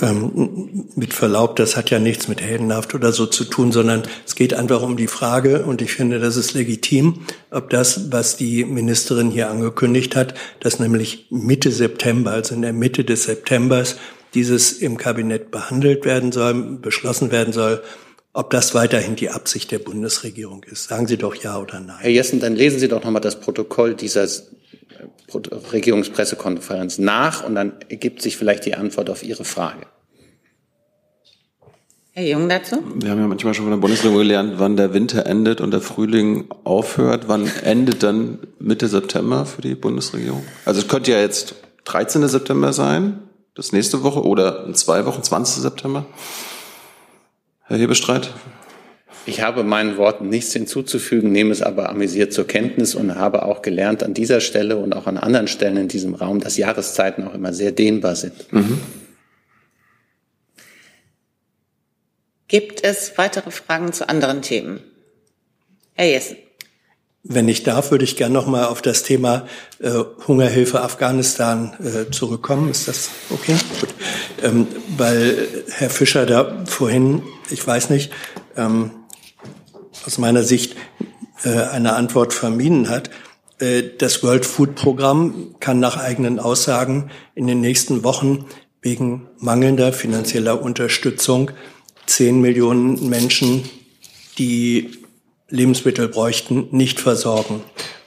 Ähm, 0.01 0.89
mit 0.95 1.13
Verlaub, 1.13 1.55
das 1.55 1.77
hat 1.77 1.91
ja 1.91 1.99
nichts 1.99 2.27
mit 2.27 2.41
heldenhaft 2.41 2.95
oder 2.95 3.11
so 3.11 3.27
zu 3.27 3.45
tun, 3.45 3.71
sondern 3.71 4.01
es 4.25 4.33
geht 4.33 4.55
einfach 4.55 4.81
um 4.81 4.97
die 4.97 5.07
Frage, 5.07 5.63
und 5.63 5.81
ich 5.81 5.93
finde, 5.93 6.19
das 6.19 6.37
ist 6.37 6.53
legitim, 6.53 7.21
ob 7.51 7.69
das, 7.69 8.11
was 8.11 8.35
die 8.35 8.65
Ministerin 8.65 9.29
hier 9.29 9.49
angekündigt 9.49 10.15
hat, 10.15 10.33
dass 10.59 10.79
nämlich 10.79 11.27
Mitte 11.29 11.71
September, 11.71 12.31
also 12.31 12.55
in 12.55 12.63
der 12.63 12.73
Mitte 12.73 13.03
des 13.03 13.23
Septembers, 13.23 13.97
dieses 14.33 14.73
im 14.73 14.97
Kabinett 14.97 15.51
behandelt 15.51 16.03
werden 16.03 16.31
soll, 16.31 16.79
beschlossen 16.81 17.31
werden 17.31 17.53
soll, 17.53 17.81
ob 18.35 18.49
das 18.49 18.75
weiterhin 18.75 19.15
die 19.15 19.29
Absicht 19.29 19.71
der 19.71 19.79
Bundesregierung 19.79 20.63
ist. 20.63 20.89
Sagen 20.89 21.07
Sie 21.07 21.15
doch 21.15 21.35
ja 21.35 21.57
oder 21.57 21.79
nein. 21.79 21.99
Herr 21.99 22.11
Jessen, 22.11 22.41
dann 22.41 22.53
lesen 22.53 22.79
Sie 22.79 22.89
doch 22.89 23.01
nochmal 23.01 23.21
das 23.21 23.39
Protokoll 23.39 23.95
dieser 23.95 24.27
Regierungspressekonferenz 25.71 26.97
nach 26.97 27.45
und 27.45 27.55
dann 27.55 27.73
ergibt 27.87 28.21
sich 28.21 28.35
vielleicht 28.35 28.65
die 28.65 28.75
Antwort 28.75 29.09
auf 29.09 29.23
Ihre 29.23 29.45
Frage. 29.45 29.87
Herr 32.11 32.25
Jung 32.25 32.49
dazu? 32.49 32.83
Wir 32.95 33.11
haben 33.11 33.19
ja 33.19 33.27
manchmal 33.27 33.53
schon 33.53 33.65
von 33.65 33.71
der 33.71 33.79
Bundesregierung 33.79 34.17
gelernt, 34.17 34.55
wann 34.57 34.75
der 34.75 34.93
Winter 34.93 35.25
endet 35.25 35.61
und 35.61 35.71
der 35.71 35.81
Frühling 35.81 36.49
aufhört. 36.65 37.29
Wann 37.29 37.49
endet 37.63 38.03
dann 38.03 38.39
Mitte 38.59 38.89
September 38.89 39.45
für 39.45 39.61
die 39.61 39.75
Bundesregierung? 39.75 40.43
Also 40.65 40.81
es 40.81 40.89
könnte 40.89 41.11
ja 41.11 41.21
jetzt 41.21 41.55
13. 41.85 42.27
September 42.27 42.73
sein 42.73 43.21
das 43.53 43.71
nächste 43.71 44.03
Woche 44.03 44.25
oder 44.25 44.65
in 44.65 44.75
zwei 44.75 45.05
Wochen, 45.05 45.23
20. 45.23 45.61
September? 45.61 46.05
Herr 47.67 47.77
Hebestreit? 47.77 48.29
Ich 49.25 49.41
habe 49.41 49.63
meinen 49.63 49.97
Worten 49.97 50.29
nichts 50.29 50.53
hinzuzufügen, 50.53 51.31
nehme 51.31 51.51
es 51.51 51.63
aber 51.63 51.89
amüsiert 51.89 52.31
zur 52.31 52.45
Kenntnis 52.45 52.93
und 52.93 53.15
habe 53.15 53.43
auch 53.43 53.63
gelernt 53.63 54.03
an 54.03 54.13
dieser 54.13 54.39
Stelle 54.39 54.77
und 54.77 54.93
auch 54.93 55.07
an 55.07 55.17
anderen 55.17 55.47
Stellen 55.47 55.77
in 55.77 55.87
diesem 55.87 56.13
Raum, 56.13 56.39
dass 56.39 56.57
Jahreszeiten 56.57 57.27
auch 57.27 57.33
immer 57.33 57.53
sehr 57.53 57.71
dehnbar 57.71 58.15
sind. 58.15 58.53
Mhm. 58.53 58.79
Gibt 62.47 62.83
es 62.83 63.17
weitere 63.17 63.49
Fragen 63.49 63.91
zu 63.93 64.07
anderen 64.07 64.43
Themen? 64.43 64.79
Herr 65.93 66.05
Jessen. 66.05 66.37
Wenn 67.27 67.47
ich 67.47 67.63
darf, 67.63 67.89
würde 67.89 68.03
ich 68.03 68.17
gerne 68.17 68.35
noch 68.35 68.45
mal 68.45 68.65
auf 68.65 68.83
das 68.83 69.01
Thema 69.01 69.47
äh, 69.79 69.91
Hungerhilfe 70.27 70.81
Afghanistan 70.81 71.73
äh, 71.79 72.11
zurückkommen. 72.11 72.69
Ist 72.69 72.87
das 72.87 73.09
okay? 73.31 73.55
Gut. 73.79 73.89
Ähm, 74.43 74.67
weil 74.95 75.47
Herr 75.71 75.89
Fischer 75.89 76.27
da 76.27 76.63
vorhin, 76.67 77.23
ich 77.49 77.65
weiß 77.65 77.89
nicht, 77.89 78.11
ähm, 78.55 78.91
aus 80.05 80.19
meiner 80.19 80.43
Sicht 80.43 80.75
äh, 81.43 81.49
eine 81.49 81.93
Antwort 81.93 82.31
vermieden 82.31 82.89
hat. 82.89 83.09
Äh, 83.57 83.81
das 83.97 84.21
World 84.21 84.45
Food 84.45 84.75
Programm 84.75 85.55
kann 85.59 85.79
nach 85.79 85.97
eigenen 85.97 86.39
Aussagen 86.39 87.09
in 87.33 87.47
den 87.47 87.59
nächsten 87.59 88.03
Wochen 88.03 88.45
wegen 88.83 89.27
mangelnder 89.39 89.93
finanzieller 89.93 90.61
Unterstützung 90.61 91.49
zehn 92.05 92.39
Millionen 92.39 93.09
Menschen, 93.09 93.67
die 94.37 95.04
Lebensmittel 95.49 96.07
bräuchten, 96.07 96.67
nicht 96.71 96.99
versorgen. 96.99 97.63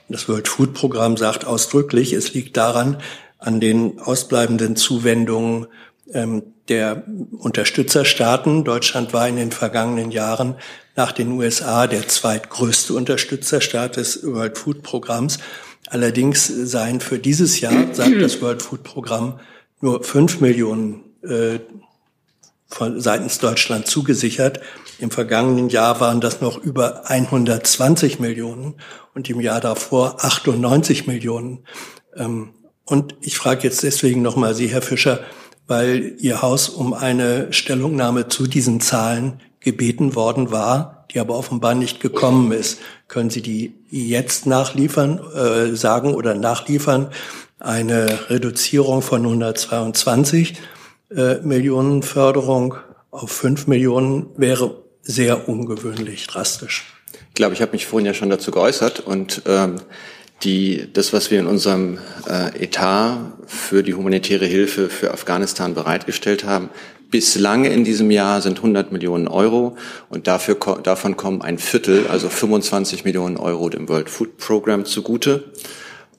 Das 0.09 0.29
World 0.29 0.49
Food 0.49 0.75
Programm 0.75 1.17
sagt 1.17 1.45
ausdrücklich, 1.45 2.13
es 2.13 2.33
liegt 2.35 2.57
daran, 2.57 3.01
an 3.39 3.61
den 3.61 4.01
ausbleibenden 4.01 4.75
Zuwendungen 4.75 5.67
ähm, 6.13 6.43
der 6.69 7.05
Unterstützerstaaten. 7.39 8.65
Deutschland 8.65 9.13
war 9.13 9.29
in 9.29 9.37
den 9.37 9.53
vergangenen 9.53 10.11
Jahren 10.11 10.57
nach 10.97 11.13
den 11.13 11.33
USA 11.33 11.87
der 11.87 12.09
zweitgrößte 12.09 12.95
Unterstützerstaat 12.95 13.97
des 13.97 14.25
World 14.25 14.59
Food 14.59 14.83
Programms. 14.83 15.39
Allerdings 15.87 16.47
seien 16.47 17.01
für 17.01 17.19
dieses 17.19 17.61
Jahr, 17.61 17.95
sagt 17.95 18.21
das 18.21 18.43
World 18.43 18.63
Food 18.63 18.83
Programm, 18.83 19.41
nur 19.81 20.03
fünf 20.03 20.41
Millionen 20.41 21.05
äh, 21.23 21.61
von 22.67 23.01
seitens 23.01 23.39
Deutschland 23.39 23.87
zugesichert. 23.87 24.61
Im 24.99 25.13
vergangenen 25.13 25.69
Jahr 25.69 26.01
waren 26.01 26.21
das 26.21 26.41
noch 26.41 26.59
über 26.59 27.09
120 27.09 28.19
Millionen 28.19 28.75
und 29.15 29.31
im 29.31 29.41
Jahr 29.41 29.61
davor 29.61 30.25
98 30.25 31.07
Millionen. 31.07 31.61
Ähm, 32.17 32.51
und 32.85 33.15
ich 33.21 33.39
frage 33.39 33.63
jetzt 33.63 33.83
deswegen 33.85 34.23
nochmal 34.23 34.55
Sie, 34.55 34.67
Herr 34.67 34.83
Fischer, 34.83 35.21
weil 35.69 36.17
Ihr 36.19 36.43
Haus 36.43 36.69
um 36.69 36.95
eine 36.95 37.53
Stellungnahme 37.53 38.29
zu 38.29 38.49
diesen 38.49 38.81
Zahlen 38.81 39.41
gebeten 39.61 40.17
worden 40.17 40.51
war, 40.51 41.07
die 41.13 41.21
aber 41.21 41.37
offenbar 41.37 41.75
nicht 41.75 42.01
gekommen 42.01 42.51
ist. 42.51 42.81
Können 43.07 43.31
Sie 43.31 43.43
die 43.43 43.75
jetzt 43.89 44.47
nachliefern, 44.47 45.21
äh, 45.35 45.77
sagen 45.77 46.15
oder 46.15 46.35
nachliefern? 46.35 47.11
Eine 47.61 48.31
Reduzierung 48.31 49.03
von 49.03 49.23
122 49.23 50.55
äh, 51.15 51.37
Millionen 51.43 52.03
Förderung 52.03 52.75
auf 53.11 53.31
5 53.31 53.67
Millionen 53.67 54.27
wäre 54.37 54.88
sehr 55.09 55.49
ungewöhnlich 55.49 56.27
drastisch. 56.27 56.85
Ich 57.31 57.35
glaube, 57.35 57.55
ich 57.55 57.63
habe 57.63 57.73
mich 57.73 57.87
vorhin 57.87 58.07
ja 58.07 58.15
schon 58.15 58.29
dazu 58.29 58.51
geäußert 58.51 59.01
und 59.01 59.43
ähm, 59.47 59.77
die, 60.43 60.87
das, 60.93 61.13
was 61.13 61.31
wir 61.31 61.41
in 61.41 61.47
unserem 61.47 61.99
äh, 62.29 62.63
Etat 62.63 63.19
für 63.47 63.83
die 63.83 63.95
humanitäre 63.95 64.45
Hilfe 64.45 64.91
für 64.91 65.13
Afghanistan 65.13 65.75
bereitgestellt 65.75 66.45
haben, 66.45 66.69
bislang 67.11 67.65
in 67.65 67.85
diesem 67.85 68.11
Jahr 68.11 68.43
sind 68.43 68.59
100 68.59 68.93
Millionen 68.93 69.29
Euro 69.29 69.79
und 70.11 70.27
dafür, 70.27 70.57
davon 70.83 71.17
kommen 71.17 71.41
ein 71.41 71.57
Viertel, 71.59 72.07
also 72.09 72.29
25 72.29 73.05
Millionen 73.05 73.39
Euro 73.39 73.71
dem 73.71 73.89
World 73.89 74.11
Food 74.11 74.37
Program 74.37 74.85
zugute. 74.85 75.45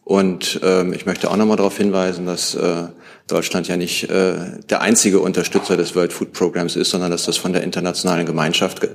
Und 0.04 0.60
ähm, 0.64 0.94
ich 0.94 1.06
möchte 1.06 1.30
auch 1.30 1.38
nochmal 1.38 1.58
darauf 1.58 1.78
hinweisen, 1.78 2.26
dass 2.26 2.56
äh, 2.56 2.88
Deutschland 3.30 3.68
ja 3.68 3.78
nicht 3.78 4.10
äh, 4.10 4.36
der 4.70 4.82
einzige 4.82 5.20
Unterstützer 5.20 5.78
des 5.78 5.96
World 5.96 6.12
Food 6.12 6.34
Programs 6.34 6.76
ist, 6.76 6.90
sondern 6.90 7.12
dass 7.12 7.26
das 7.26 7.38
von 7.38 7.54
der 7.54 7.64
internationalen 7.64 8.26
Gemeinschaft 8.26 8.82
ge 8.82 8.90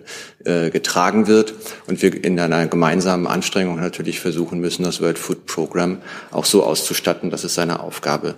äh, 0.45 0.71
getragen 0.71 1.27
wird. 1.27 1.55
Und 1.87 2.03
wir 2.03 2.23
in 2.23 2.39
einer 2.39 2.67
gemeinsamen 2.67 3.27
Anstrengung 3.27 3.81
natürlich 3.81 4.21
versuchen 4.21 4.61
müssen, 4.61 4.83
das 4.83 5.01
World 5.01 5.19
Food 5.19 5.47
Program 5.47 5.99
auch 6.31 6.45
so 6.45 6.63
auszustatten, 6.65 7.31
dass 7.31 7.45
es 7.45 7.55
seiner 7.55 7.81
Aufgabe 7.81 8.35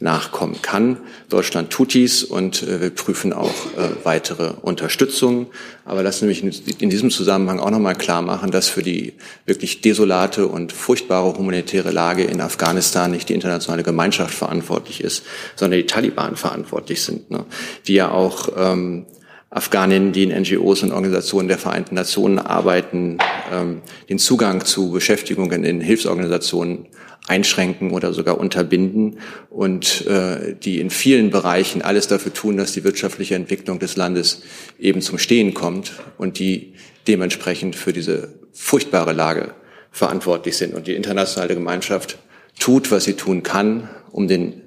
nachkommen 0.00 0.62
kann. 0.62 0.96
Deutschland 1.28 1.70
tut 1.70 1.94
dies 1.94 2.24
und 2.24 2.62
äh, 2.62 2.80
wir 2.80 2.90
prüfen 2.90 3.32
auch 3.32 3.48
äh, 3.76 4.04
weitere 4.04 4.54
Unterstützung. 4.62 5.46
Aber 5.84 6.02
lassen 6.02 6.20
Sie 6.20 6.26
mich 6.26 6.80
in 6.80 6.90
diesem 6.90 7.10
Zusammenhang 7.10 7.60
auch 7.60 7.70
nochmal 7.70 7.94
klar 7.94 8.22
machen, 8.22 8.50
dass 8.50 8.68
für 8.68 8.82
die 8.82 9.14
wirklich 9.44 9.82
desolate 9.82 10.46
und 10.46 10.72
furchtbare 10.72 11.36
humanitäre 11.36 11.90
Lage 11.90 12.24
in 12.24 12.40
Afghanistan 12.40 13.10
nicht 13.10 13.28
die 13.28 13.34
internationale 13.34 13.82
Gemeinschaft 13.82 14.34
verantwortlich 14.34 15.02
ist, 15.02 15.24
sondern 15.56 15.78
die 15.78 15.86
Taliban 15.86 16.36
verantwortlich 16.36 17.02
sind, 17.02 17.30
ne? 17.30 17.44
die 17.86 17.94
ja 17.94 18.10
auch 18.10 18.48
ähm, 18.56 19.04
Afghaninnen, 19.50 20.12
die 20.12 20.22
in 20.22 20.42
NGOs 20.42 20.84
und 20.84 20.92
Organisationen 20.92 21.48
der 21.48 21.58
Vereinten 21.58 21.96
Nationen 21.96 22.38
arbeiten, 22.38 23.18
ähm, 23.52 23.82
den 24.08 24.18
Zugang 24.18 24.64
zu 24.64 24.92
Beschäftigungen 24.92 25.64
in 25.64 25.80
Hilfsorganisationen 25.80 26.86
einschränken 27.26 27.90
oder 27.92 28.12
sogar 28.12 28.38
unterbinden 28.38 29.18
und 29.50 30.06
äh, 30.06 30.54
die 30.54 30.80
in 30.80 30.90
vielen 30.90 31.30
Bereichen 31.30 31.82
alles 31.82 32.08
dafür 32.08 32.32
tun, 32.32 32.56
dass 32.56 32.72
die 32.72 32.84
wirtschaftliche 32.84 33.34
Entwicklung 33.34 33.78
des 33.78 33.96
Landes 33.96 34.42
eben 34.78 35.00
zum 35.00 35.18
Stehen 35.18 35.54
kommt 35.54 35.92
und 36.18 36.38
die 36.38 36.74
dementsprechend 37.06 37.76
für 37.76 37.92
diese 37.92 38.34
furchtbare 38.52 39.12
Lage 39.12 39.54
verantwortlich 39.90 40.56
sind. 40.56 40.74
Und 40.74 40.86
die 40.86 40.94
internationale 40.94 41.54
Gemeinschaft 41.54 42.18
tut, 42.58 42.90
was 42.90 43.04
sie 43.04 43.14
tun 43.14 43.42
kann, 43.42 43.88
um 44.10 44.28
den 44.28 44.62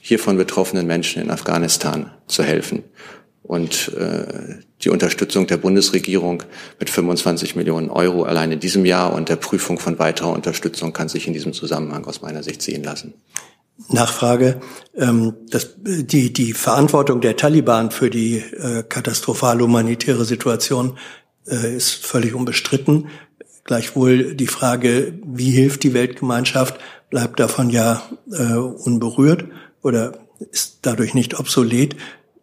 hiervon 0.00 0.36
betroffenen 0.36 0.86
Menschen 0.86 1.22
in 1.22 1.30
Afghanistan 1.30 2.10
zu 2.26 2.42
helfen. 2.42 2.84
Und 3.42 3.92
äh, 3.98 4.62
die 4.82 4.90
Unterstützung 4.90 5.46
der 5.46 5.56
Bundesregierung 5.56 6.44
mit 6.78 6.90
25 6.90 7.56
Millionen 7.56 7.90
Euro 7.90 8.22
allein 8.22 8.52
in 8.52 8.60
diesem 8.60 8.84
Jahr 8.84 9.12
und 9.12 9.28
der 9.28 9.36
Prüfung 9.36 9.78
von 9.78 9.98
weiterer 9.98 10.32
Unterstützung 10.32 10.92
kann 10.92 11.08
sich 11.08 11.26
in 11.26 11.32
diesem 11.32 11.52
Zusammenhang 11.52 12.04
aus 12.04 12.22
meiner 12.22 12.42
Sicht 12.42 12.62
sehen 12.62 12.84
lassen. 12.84 13.14
Nachfrage. 13.88 14.60
Ähm, 14.96 15.34
das, 15.50 15.74
die, 15.78 16.32
die 16.32 16.52
Verantwortung 16.52 17.20
der 17.20 17.36
Taliban 17.36 17.90
für 17.90 18.10
die 18.10 18.38
äh, 18.38 18.82
katastrophale 18.82 19.62
humanitäre 19.62 20.24
Situation 20.24 20.98
äh, 21.46 21.76
ist 21.76 21.94
völlig 21.94 22.34
unbestritten. 22.34 23.08
Gleichwohl 23.64 24.34
die 24.34 24.46
Frage, 24.46 25.18
wie 25.24 25.50
hilft 25.50 25.84
die 25.84 25.94
Weltgemeinschaft, 25.94 26.78
bleibt 27.10 27.38
davon 27.38 27.70
ja 27.70 28.02
äh, 28.32 28.54
unberührt 28.54 29.44
oder 29.82 30.12
ist 30.50 30.78
dadurch 30.82 31.14
nicht 31.14 31.38
obsolet. 31.38 31.96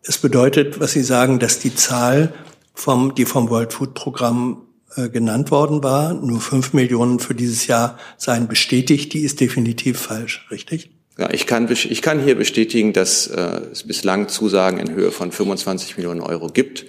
Es 0.08 0.20
bedeutet, 0.20 0.80
was 0.80 0.92
Sie 0.92 1.02
sagen, 1.02 1.40
dass 1.40 1.60
die 1.60 1.74
Zahl, 1.74 2.34
vom, 2.74 3.16
die 3.16 3.26
vom 3.26 3.50
World 3.50 3.74
Food 3.74 3.96
Programm 3.96 4.62
äh, 4.96 5.10
genannt 5.10 5.50
worden 5.50 5.84
war, 5.84 6.14
nur 6.14 6.42
fünf 6.42 6.74
Millionen 6.74 7.20
für 7.20 7.34
dieses 7.34 7.66
Jahr 7.66 7.98
seien 8.18 8.48
bestätigt, 8.48 9.14
die 9.14 9.22
ist 9.22 9.42
definitiv 9.42 10.00
falsch, 10.00 10.46
richtig? 10.52 10.92
Ja, 11.18 11.30
ich 11.32 11.48
kann, 11.48 11.68
ich 11.72 12.02
kann 12.02 12.22
hier 12.22 12.36
bestätigen, 12.36 12.94
dass 12.94 13.28
äh, 13.28 13.62
es 13.72 13.84
bislang 13.84 14.28
Zusagen 14.28 14.80
in 14.80 14.94
Höhe 14.94 15.12
von 15.12 15.32
25 15.32 15.98
Millionen 15.98 16.22
Euro 16.22 16.48
gibt. 16.48 16.86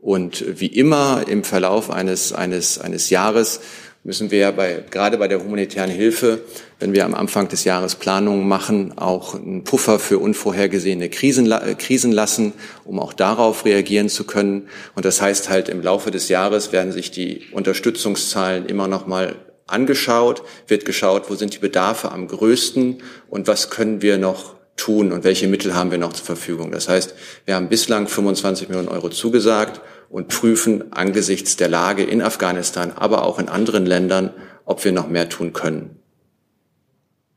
Und 0.00 0.44
wie 0.60 0.66
immer 0.66 1.24
im 1.26 1.44
Verlauf 1.44 1.90
eines, 1.90 2.32
eines, 2.32 2.78
eines 2.78 3.10
Jahres 3.10 3.60
müssen 4.02 4.30
wir 4.30 4.50
bei, 4.52 4.82
gerade 4.90 5.18
bei 5.18 5.28
der 5.28 5.42
humanitären 5.42 5.90
Hilfe, 5.90 6.40
wenn 6.78 6.94
wir 6.94 7.04
am 7.04 7.14
Anfang 7.14 7.48
des 7.48 7.64
Jahres 7.64 7.94
Planungen 7.94 8.48
machen, 8.48 8.96
auch 8.96 9.34
einen 9.34 9.64
Puffer 9.64 9.98
für 9.98 10.18
unvorhergesehene 10.18 11.10
Krisen, 11.10 11.52
Krisen 11.78 12.12
lassen, 12.12 12.54
um 12.84 12.98
auch 12.98 13.12
darauf 13.12 13.64
reagieren 13.66 14.08
zu 14.08 14.24
können. 14.24 14.68
Und 14.94 15.04
das 15.04 15.20
heißt 15.20 15.50
halt, 15.50 15.68
im 15.68 15.82
Laufe 15.82 16.10
des 16.10 16.28
Jahres 16.30 16.72
werden 16.72 16.92
sich 16.92 17.10
die 17.10 17.48
Unterstützungszahlen 17.52 18.66
immer 18.66 18.88
noch 18.88 19.06
mal 19.06 19.36
angeschaut, 19.66 20.42
wird 20.66 20.84
geschaut, 20.86 21.28
wo 21.28 21.34
sind 21.34 21.54
die 21.54 21.58
Bedarfe 21.58 22.10
am 22.10 22.26
größten 22.26 23.02
und 23.28 23.46
was 23.46 23.70
können 23.70 24.00
wir 24.00 24.16
noch 24.16 24.54
tun 24.76 25.12
und 25.12 25.24
welche 25.24 25.46
Mittel 25.46 25.74
haben 25.74 25.90
wir 25.90 25.98
noch 25.98 26.14
zur 26.14 26.24
Verfügung. 26.24 26.72
Das 26.72 26.88
heißt, 26.88 27.14
wir 27.44 27.54
haben 27.54 27.68
bislang 27.68 28.08
25 28.08 28.68
Millionen 28.68 28.88
Euro 28.88 29.10
zugesagt 29.10 29.82
und 30.10 30.28
prüfen 30.28 30.92
angesichts 30.92 31.56
der 31.56 31.68
Lage 31.68 32.02
in 32.02 32.20
Afghanistan, 32.20 32.92
aber 32.94 33.24
auch 33.24 33.38
in 33.38 33.48
anderen 33.48 33.86
Ländern, 33.86 34.34
ob 34.64 34.84
wir 34.84 34.92
noch 34.92 35.08
mehr 35.08 35.28
tun 35.28 35.52
können. 35.52 35.96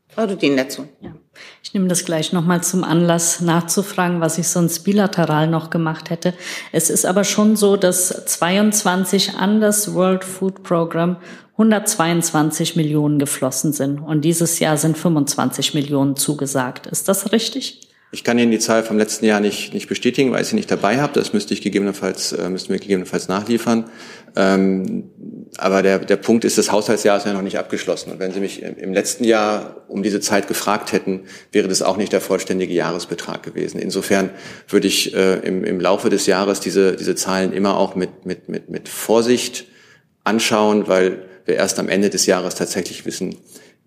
Frau 0.10 0.28
Dudin 0.28 0.58
dazu. 0.58 0.88
Ja. 1.02 1.12
Ich 1.64 1.74
nehme 1.74 1.88
das 1.88 2.06
gleich 2.06 2.34
nochmal 2.34 2.62
zum 2.62 2.84
Anlass 2.84 3.42
nachzufragen, 3.42 4.22
was 4.22 4.38
ich 4.38 4.48
sonst 4.48 4.80
bilateral 4.82 5.48
noch 5.48 5.72
gemacht 5.72 6.12
hätte. 6.12 6.36
Es 6.72 6.92
ist 6.92 7.06
aber 7.06 7.24
schon 7.24 7.56
so, 7.56 7.78
dass 7.78 8.26
22 8.26 9.36
an 9.36 9.60
das 9.60 9.96
World 9.96 10.24
Food 10.24 10.62
Program 10.62 11.18
122 11.54 12.76
Millionen 12.76 13.18
geflossen 13.18 13.74
sind 13.74 14.00
und 14.00 14.22
dieses 14.22 14.60
Jahr 14.60 14.78
sind 14.78 14.98
25 14.98 15.74
Millionen 15.74 16.16
zugesagt. 16.16 16.86
Ist 16.86 17.08
das 17.08 17.32
richtig? 17.32 17.93
Ich 18.14 18.24
kann 18.24 18.38
Ihnen 18.38 18.52
die 18.52 18.60
Zahl 18.60 18.84
vom 18.84 19.00
letzten 19.00 19.26
Jahr 19.26 19.40
nicht, 19.40 19.74
nicht 19.74 19.90
bestätigen, 19.90 20.32
weil 20.32 20.44
ich 20.44 20.48
sie 20.48 20.56
nicht 20.56 20.70
dabei 20.70 21.02
habe. 21.02 21.14
Das 21.14 21.34
müsste 21.34 21.56
ich 21.56 21.62
gegebenenfalls, 21.62 22.32
äh, 22.32 22.48
müssten 22.48 22.72
wir 22.72 22.80
gegebenenfalls 22.80 23.28
nachliefern. 23.28 23.90
Ähm, 24.36 25.10
aber 25.58 25.82
der, 25.82 25.98
der 25.98 26.18
Punkt 26.18 26.46
ist, 26.46 26.60
das 26.60 26.72
Haushaltsjahr 26.72 27.18
ist 27.18 27.26
ja 27.26 27.34
noch 27.34 27.42
nicht 27.42 27.58
abgeschlossen. 27.58 28.12
Und 28.12 28.20
wenn 28.20 28.32
Sie 28.32 28.40
mich 28.40 28.62
im 28.62 28.94
letzten 28.94 29.24
Jahr 29.24 29.84
um 29.88 30.04
diese 30.04 30.20
Zeit 30.20 30.48
gefragt 30.48 30.92
hätten, 30.92 31.22
wäre 31.52 31.68
das 31.68 31.82
auch 31.82 31.98
nicht 31.98 32.14
der 32.14 32.22
vollständige 32.22 32.76
Jahresbetrag 32.76 33.42
gewesen. 33.42 33.80
Insofern 33.80 34.30
würde 34.68 34.88
ich 34.88 35.16
äh, 35.16 35.40
im, 35.40 35.64
im 35.64 35.80
Laufe 35.80 36.12
des 36.12 36.28
Jahres 36.28 36.60
diese, 36.60 36.96
diese 36.96 37.16
Zahlen 37.16 37.52
immer 37.52 37.78
auch 37.78 37.96
mit, 37.96 38.28
mit, 38.28 38.48
mit, 38.48 38.70
mit 38.70 38.90
Vorsicht 38.90 39.66
anschauen, 40.24 40.88
weil 40.88 41.26
wir 41.46 41.56
erst 41.56 41.80
am 41.80 41.90
Ende 41.90 42.12
des 42.12 42.28
Jahres 42.28 42.54
tatsächlich 42.54 43.08
wissen, 43.08 43.38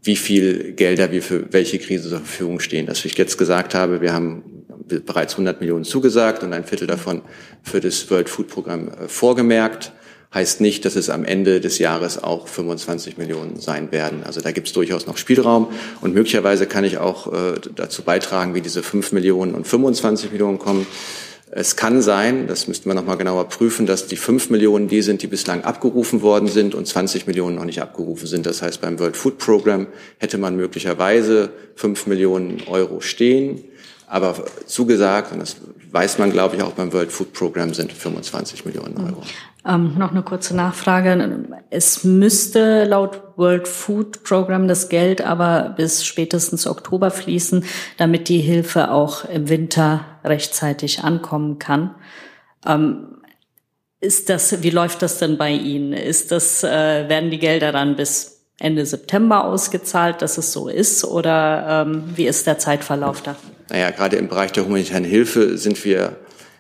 wie 0.07 0.17
viel 0.17 0.73
Gelder 0.73 1.11
wir 1.11 1.23
für 1.23 1.53
welche 1.53 1.79
Krise 1.79 2.09
zur 2.09 2.19
Verfügung 2.19 2.61
stehen. 2.61 2.87
Dass 2.87 3.05
ich 3.05 3.17
jetzt 3.19 3.37
gesagt 3.39 3.75
habe, 3.75 4.01
wir 4.01 4.13
haben 4.13 4.43
bereits 4.89 5.35
100 5.35 5.61
Millionen 5.61 5.85
zugesagt 5.85 6.43
und 6.43 6.53
ein 6.53 6.65
Viertel 6.65 6.87
davon 6.87 7.23
für 7.63 7.81
das 7.81 8.09
World 8.11 8.29
Food 8.29 8.49
Programm 8.49 8.89
äh, 8.89 9.09
vorgemerkt, 9.09 9.93
heißt 10.33 10.61
nicht, 10.61 10.85
dass 10.85 10.97
es 10.97 11.11
am 11.11 11.25
Ende 11.25 11.61
des 11.61 11.79
Jahres 11.79 12.23
auch 12.23 12.47
25 12.47 13.17
Millionen 13.17 13.59
sein 13.59 13.91
werden. 13.91 14.23
Also 14.25 14.41
da 14.41 14.53
gibt 14.53 14.69
es 14.69 14.73
durchaus 14.73 15.07
noch 15.07 15.17
Spielraum 15.17 15.69
und 16.01 16.15
möglicherweise 16.15 16.67
kann 16.67 16.85
ich 16.85 16.99
auch 16.99 17.33
äh, 17.33 17.55
dazu 17.75 18.03
beitragen, 18.03 18.55
wie 18.55 18.61
diese 18.61 18.83
5 18.83 19.13
Millionen 19.13 19.55
und 19.55 19.67
25 19.67 20.33
Millionen 20.33 20.59
kommen. 20.59 20.87
Es 21.51 21.77
kann 21.77 22.03
sein, 22.03 22.49
das 22.49 22.67
müssten 22.67 22.91
wir 22.91 22.95
noch 22.95 23.05
mal 23.05 23.15
genauer 23.15 23.49
prüfen, 23.49 23.87
dass 23.87 24.09
die 24.09 24.17
5 24.17 24.51
Millionen 24.51 24.89
die 24.89 25.01
sind, 25.03 25.23
die 25.23 25.29
bislang 25.29 25.63
abgerufen 25.63 26.21
worden 26.21 26.49
sind 26.49 26.75
und 26.75 26.89
20 26.89 27.29
Millionen 27.29 27.55
noch 27.55 27.65
nicht 27.65 27.81
abgerufen 27.81 28.27
sind. 28.27 28.47
Das 28.47 28.63
heißt, 28.63 28.81
beim 28.81 28.99
World 28.99 29.17
Food 29.17 29.39
Program 29.39 29.87
hätte 30.19 30.39
man 30.39 30.57
möglicherweise 30.57 31.51
5 31.77 32.09
Millionen 32.09 32.63
Euro 32.67 33.01
stehen. 33.01 33.63
Aber 34.09 34.35
zugesagt, 34.67 35.33
und 35.33 35.41
das 35.41 35.57
weiß 35.91 36.19
man, 36.19 36.33
glaube 36.33 36.57
ich, 36.57 36.63
auch 36.63 36.73
beim 36.73 36.93
World 36.93 37.13
Food 37.13 37.33
Program 37.33 37.75
sind 37.75 37.93
25 37.93 38.65
Millionen 38.65 38.97
Euro. 38.99 39.23
Ähm, 39.67 39.95
noch 39.99 40.13
eine 40.13 40.23
kurze 40.23 40.55
Nachfrage. 40.55 41.45
Es 41.71 42.05
müsste 42.05 42.85
laut 42.85 43.21
World 43.37 43.67
Food 43.67 44.23
Program 44.23 44.69
das 44.69 44.89
Geld 44.89 45.23
aber 45.23 45.75
bis 45.77 46.05
spätestens 46.05 46.67
Oktober 46.67 47.11
fließen, 47.11 47.65
damit 47.97 48.29
die 48.29 48.39
Hilfe 48.39 48.91
auch 48.91 49.25
im 49.25 49.49
Winter 49.49 50.05
rechtzeitig 50.27 51.05
ankommen 51.05 51.59
kann. 51.59 51.95
Ähm, 52.67 53.19
ist 54.01 54.29
das, 54.29 54.63
wie 54.63 54.71
läuft 54.71 55.03
das 55.03 55.19
denn 55.19 55.39
bei 55.39 55.51
Ihnen? 55.51 55.93
Ist 55.93 56.31
das, 56.31 56.63
äh, 56.63 57.09
werden 57.09 57.31
die 57.31 57.39
Gelder 57.39 57.73
dann 57.73 57.97
bis 57.97 58.45
Ende 58.59 58.87
September 58.87 59.45
ausgezahlt, 59.45 60.23
dass 60.23 60.39
es 60.39 60.53
so 60.53 60.69
ist? 60.69 61.05
Oder 61.05 61.85
ähm, 61.87 62.05
wie 62.15 62.27
ist 62.27 62.47
der 62.47 62.59
Zeitverlauf 62.59 63.23
da? 63.23 63.37
Naja, 63.71 63.91
gerade 63.91 64.17
im 64.17 64.29
Bereich 64.29 64.53
der 64.53 64.65
humanitären 64.65 65.05
Hilfe 65.05 65.59
sind 65.59 65.85
wir 65.85 66.17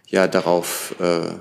ja 0.08 0.26
darauf 0.26 0.94
äh, 0.98 1.34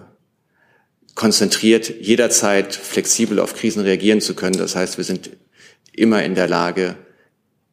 konzentriert, 1.16 1.90
jederzeit 2.02 2.76
flexibel 2.76 3.40
auf 3.40 3.56
Krisen 3.56 3.82
reagieren 3.82 4.22
zu 4.22 4.36
können. 4.36 4.58
Das 4.58 4.76
heißt, 4.76 4.98
wir 4.98 5.06
sind 5.06 5.32
immer 5.94 6.24
in 6.24 6.36
der 6.36 6.48
Lage, 6.48 6.98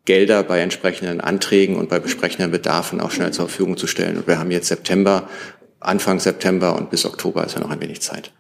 Gelder 0.05 0.43
bei 0.43 0.61
entsprechenden 0.61 1.21
Anträgen 1.21 1.77
und 1.77 1.89
bei 1.89 2.01
besprechenden 2.01 2.51
Bedarfen 2.51 3.01
auch 3.01 3.11
schnell 3.11 3.33
zur 3.33 3.49
Verfügung 3.49 3.77
zu 3.77 3.87
stellen. 3.87 4.17
Und 4.17 4.27
wir 4.27 4.39
haben 4.39 4.51
jetzt 4.51 4.69
September, 4.69 5.29
Anfang 5.81 6.19
September 6.19 6.77
und 6.77 6.91
bis 6.91 7.05
Oktober 7.05 7.45
ist 7.45 7.55
ja 7.55 7.61
noch 7.61 7.71
ein 7.71 7.81
wenig 7.81 8.03
Zeit. 8.03 8.33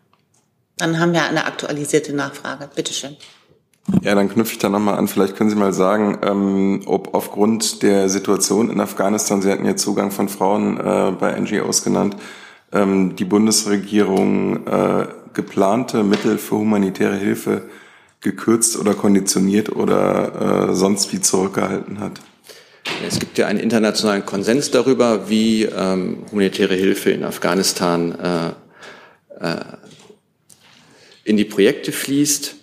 Dann 0.76 0.98
haben 0.98 1.12
wir 1.12 1.22
eine 1.22 1.44
aktualisierte 1.44 2.12
Nachfrage. 2.14 2.68
Bitte 2.74 2.92
schön. 2.92 3.16
Ja, 4.02 4.14
dann 4.14 4.28
knüpfe 4.28 4.52
ich 4.52 4.58
da 4.58 4.68
nochmal 4.68 4.96
an. 4.96 5.08
Vielleicht 5.08 5.36
können 5.36 5.50
Sie 5.50 5.56
mal 5.56 5.72
sagen, 5.72 6.18
ähm, 6.22 6.82
ob 6.86 7.14
aufgrund 7.14 7.82
der 7.82 8.08
Situation 8.08 8.70
in 8.70 8.80
Afghanistan, 8.80 9.42
Sie 9.42 9.50
hatten 9.50 9.64
ja 9.64 9.76
Zugang 9.76 10.10
von 10.10 10.28
Frauen 10.28 10.78
äh, 10.78 11.12
bei 11.12 11.38
NGOs 11.38 11.82
genannt, 11.82 12.16
ähm, 12.72 13.16
die 13.16 13.24
Bundesregierung 13.24 14.66
äh, 14.66 15.06
geplante 15.34 16.04
Mittel 16.04 16.38
für 16.38 16.56
humanitäre 16.56 17.16
Hilfe 17.16 17.62
gekürzt 18.22 18.78
oder 18.78 18.94
konditioniert 18.94 19.74
oder 19.74 20.70
äh, 20.70 20.74
sonst 20.74 21.12
wie 21.12 21.20
zurückgehalten 21.20 22.00
hat? 22.00 22.20
Es 23.06 23.18
gibt 23.18 23.38
ja 23.38 23.46
einen 23.46 23.60
internationalen 23.60 24.24
Konsens 24.24 24.70
darüber, 24.70 25.28
wie 25.28 25.64
ähm, 25.64 26.24
humanitäre 26.30 26.74
Hilfe 26.74 27.10
in 27.10 27.24
Afghanistan 27.24 28.12
äh, 28.12 28.48
äh, 29.40 29.64
in 31.24 31.36
die 31.36 31.44
Projekte 31.44 31.92
fließt. 31.92 32.56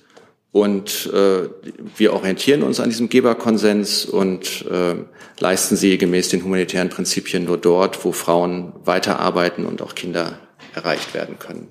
Und 0.51 1.09
äh, 1.13 1.47
wir 1.95 2.13
orientieren 2.13 2.63
uns 2.63 2.79
an 2.79 2.89
diesem 2.89 3.09
Geberkonsens 3.09 4.05
und 4.05 4.65
äh, 4.65 4.95
leisten 5.39 5.75
sie 5.75 5.97
gemäß 5.97 6.29
den 6.29 6.43
humanitären 6.43 6.89
Prinzipien 6.89 7.45
nur 7.45 7.57
dort, 7.57 8.03
wo 8.03 8.11
Frauen 8.11 8.73
weiterarbeiten 8.83 9.65
und 9.65 9.81
auch 9.81 9.93
Kinder 9.93 10.39
erreicht 10.73 11.13
werden 11.13 11.37
können. 11.37 11.67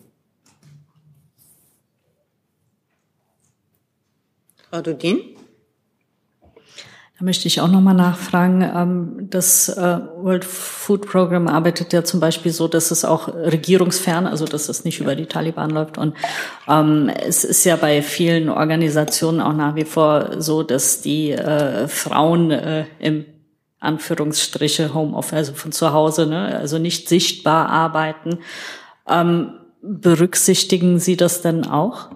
Frau 4.70 4.82
Dudin? 4.82 5.20
Da 7.18 7.24
möchte 7.24 7.48
ich 7.48 7.60
auch 7.60 7.68
nochmal 7.68 7.94
nachfragen. 7.94 8.62
Ähm, 8.62 9.26
das 9.30 9.68
äh, 9.68 9.98
World 10.18 10.44
Food 10.44 11.06
Program 11.06 11.48
arbeitet 11.48 11.92
ja 11.92 12.04
zum 12.04 12.20
Beispiel 12.20 12.52
so, 12.52 12.68
dass 12.68 12.92
es 12.92 13.04
auch 13.04 13.28
regierungsfern, 13.28 14.26
also 14.26 14.44
dass 14.44 14.68
es 14.68 14.84
nicht 14.84 15.00
über 15.00 15.16
die 15.16 15.26
Taliban 15.26 15.70
läuft. 15.70 15.98
Und 15.98 16.14
ähm, 16.68 17.10
es 17.26 17.42
ist 17.42 17.64
ja 17.64 17.74
bei 17.76 18.02
vielen 18.02 18.48
Organisationen 18.48 19.40
auch 19.40 19.54
nach 19.54 19.74
wie 19.74 19.84
vor 19.84 20.40
so, 20.40 20.62
dass 20.62 21.00
die 21.00 21.32
äh, 21.32 21.88
Frauen 21.88 22.52
äh, 22.52 22.84
im 23.00 23.24
Anführungsstriche 23.80 24.94
Homeoffice, 24.94 25.32
also 25.32 25.54
von 25.54 25.72
zu 25.72 25.92
Hause, 25.92 26.26
ne, 26.26 26.56
also 26.56 26.78
nicht 26.78 27.08
sichtbar 27.08 27.68
arbeiten. 27.68 28.38
Ähm, 29.08 29.54
berücksichtigen 29.82 31.00
Sie 31.00 31.16
das 31.16 31.42
denn 31.42 31.66
auch? 31.66 32.10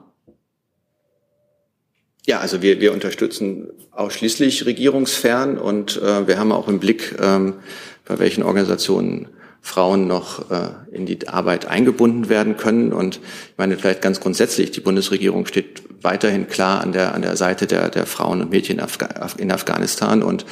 Ja, 2.24 2.38
also 2.38 2.62
wir, 2.62 2.80
wir 2.80 2.92
unterstützen 2.92 3.70
ausschließlich 3.90 4.64
regierungsfern 4.64 5.58
und 5.58 6.00
äh, 6.00 6.26
wir 6.26 6.38
haben 6.38 6.52
auch 6.52 6.68
im 6.68 6.78
Blick, 6.78 7.16
ähm, 7.20 7.54
bei 8.04 8.18
welchen 8.20 8.44
Organisationen 8.44 9.28
Frauen 9.60 10.06
noch 10.08 10.50
äh, 10.50 10.68
in 10.92 11.06
die 11.06 11.28
Arbeit 11.28 11.66
eingebunden 11.66 12.28
werden 12.28 12.56
können. 12.56 12.92
Und 12.92 13.16
ich 13.16 13.58
meine 13.58 13.76
vielleicht 13.76 14.02
ganz 14.02 14.20
grundsätzlich, 14.20 14.72
die 14.72 14.80
Bundesregierung 14.80 15.46
steht 15.46 15.82
weiterhin 16.00 16.48
klar 16.48 16.80
an 16.80 16.92
der, 16.92 17.14
an 17.14 17.22
der 17.22 17.36
Seite 17.36 17.66
der, 17.66 17.88
der 17.88 18.06
Frauen 18.06 18.40
und 18.40 18.50
Mädchen 18.50 18.80
in 19.38 19.52
Afghanistan. 19.52 20.22
Und 20.22 20.44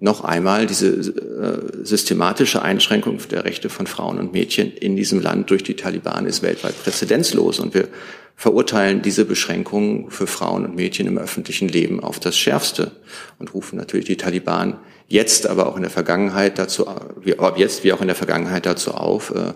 noch 0.00 0.24
einmal 0.24 0.66
diese 0.66 0.88
äh, 0.88 1.84
systematische 1.84 2.62
Einschränkung 2.62 3.18
der 3.30 3.44
Rechte 3.44 3.68
von 3.68 3.86
Frauen 3.86 4.18
und 4.18 4.32
Mädchen 4.32 4.72
in 4.72 4.96
diesem 4.96 5.20
Land 5.20 5.50
durch 5.50 5.62
die 5.62 5.76
Taliban 5.76 6.26
ist 6.26 6.42
weltweit 6.42 6.82
präzedenzlos. 6.82 7.58
Und 7.58 7.74
wir 7.74 7.88
verurteilen 8.36 9.00
diese 9.00 9.24
Beschränkungen 9.24 10.10
für 10.10 10.26
Frauen 10.26 10.66
und 10.66 10.76
Mädchen 10.76 11.06
im 11.06 11.16
öffentlichen 11.16 11.68
Leben 11.68 12.00
auf 12.00 12.20
das 12.20 12.36
Schärfste 12.36 12.92
und 13.38 13.54
rufen 13.54 13.76
natürlich 13.78 14.04
die 14.04 14.18
Taliban 14.18 14.78
jetzt, 15.08 15.46
aber 15.46 15.66
auch 15.66 15.76
in 15.76 15.82
der 15.82 15.90
Vergangenheit 15.90 16.58
dazu, 16.58 16.86
wie, 17.20 17.34
jetzt 17.56 17.82
wie 17.82 17.92
auch 17.94 18.02
in 18.02 18.08
der 18.08 18.16
Vergangenheit 18.16 18.66
dazu 18.66 18.92
auf, 18.92 19.30
äh, 19.34 19.54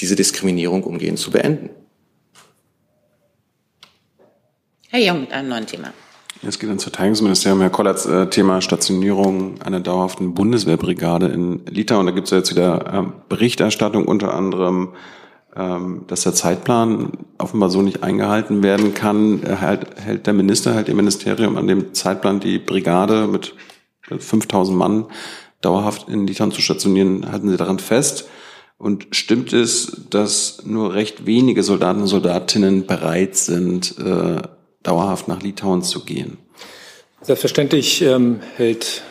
diese 0.00 0.14
Diskriminierung 0.14 0.84
umgehend 0.84 1.18
zu 1.18 1.32
beenden. 1.32 1.70
Herr 4.88 5.00
Jung 5.00 5.22
mit 5.22 5.32
einem 5.32 5.48
neuen 5.48 5.66
Thema. 5.66 5.92
Es 6.46 6.58
geht 6.58 6.70
ins 6.70 6.84
Verteidigungsministerium. 6.84 7.60
Herr 7.60 7.70
Kollatz, 7.70 8.06
äh, 8.06 8.26
Thema 8.28 8.62
Stationierung 8.62 9.60
einer 9.60 9.80
dauerhaften 9.80 10.34
Bundeswehrbrigade 10.34 11.26
in 11.26 11.66
Litauen. 11.66 12.06
Da 12.06 12.12
gibt 12.12 12.28
es 12.28 12.30
ja 12.30 12.38
jetzt 12.38 12.50
wieder 12.50 12.92
ähm, 12.92 13.12
Berichterstattung, 13.28 14.06
unter 14.06 14.34
anderem, 14.34 14.94
dass 16.06 16.22
der 16.22 16.32
Zeitplan 16.32 17.12
offenbar 17.38 17.70
so 17.70 17.82
nicht 17.82 18.02
eingehalten 18.02 18.62
werden 18.62 18.94
kann. 18.94 19.42
Hält, 19.42 20.26
der 20.26 20.32
Minister, 20.32 20.74
hält 20.74 20.88
Ihr 20.88 20.94
Ministerium 20.94 21.56
an 21.56 21.66
dem 21.66 21.94
Zeitplan 21.94 22.40
die 22.40 22.58
Brigade 22.58 23.26
mit 23.26 23.54
5000 24.18 24.76
Mann 24.76 25.06
dauerhaft 25.60 26.08
in 26.08 26.26
Litauen 26.26 26.52
zu 26.52 26.62
stationieren, 26.62 27.30
halten 27.30 27.48
Sie 27.50 27.56
daran 27.56 27.78
fest? 27.78 28.28
Und 28.78 29.08
stimmt 29.10 29.52
es, 29.52 30.06
dass 30.08 30.62
nur 30.64 30.94
recht 30.94 31.26
wenige 31.26 31.62
Soldaten 31.62 32.00
und 32.00 32.06
Soldatinnen 32.06 32.86
bereit 32.86 33.36
sind, 33.36 33.98
äh, 33.98 34.40
dauerhaft 34.82 35.28
nach 35.28 35.42
Litauen 35.42 35.82
zu 35.82 36.04
gehen? 36.04 36.38
Selbstverständlich 37.20 38.00
ähm, 38.00 38.40
hält 38.56 39.02
ähm, 39.04 39.09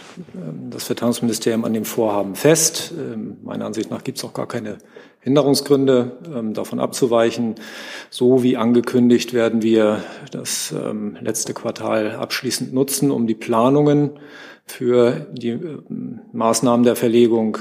das 0.70 0.84
Verteidigungsministerium 0.84 1.66
an 1.66 1.74
dem 1.74 1.86
Vorhaben 1.86 2.36
fest. 2.36 2.94
Ähm, 2.98 3.38
meiner 3.44 3.66
Ansicht 3.66 3.90
nach 3.90 4.04
gibt 4.04 4.18
es 4.18 4.24
auch 4.24 4.34
gar 4.34 4.48
keine 4.48 4.78
Hinderungsgründe, 5.22 6.18
ähm, 6.34 6.54
davon 6.54 6.80
abzuweichen. 6.80 7.56
So 8.10 8.44
wie 8.44 8.58
angekündigt 8.58 9.34
werden 9.34 9.62
wir 9.62 10.04
das 10.32 10.74
ähm, 10.74 11.18
letzte 11.22 11.54
Quartal 11.54 12.16
abschließend 12.16 12.74
nutzen, 12.74 13.12
um 13.12 13.28
die 13.28 13.36
Planungen 13.36 14.12
für 14.66 15.28
die 15.32 15.58
Maßnahmen 16.32 16.86
der 16.86 16.96
Verlegung 16.96 17.58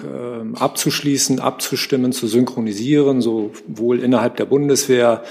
abzuschließen, 0.57 1.41
abzustimmen, 1.41 2.13
zu 2.13 2.27
synchronisieren, 2.27 3.23
sowohl 3.23 4.01
innerhalb 4.01 4.37
der 4.37 4.45
Bundeswehr, 4.45 5.23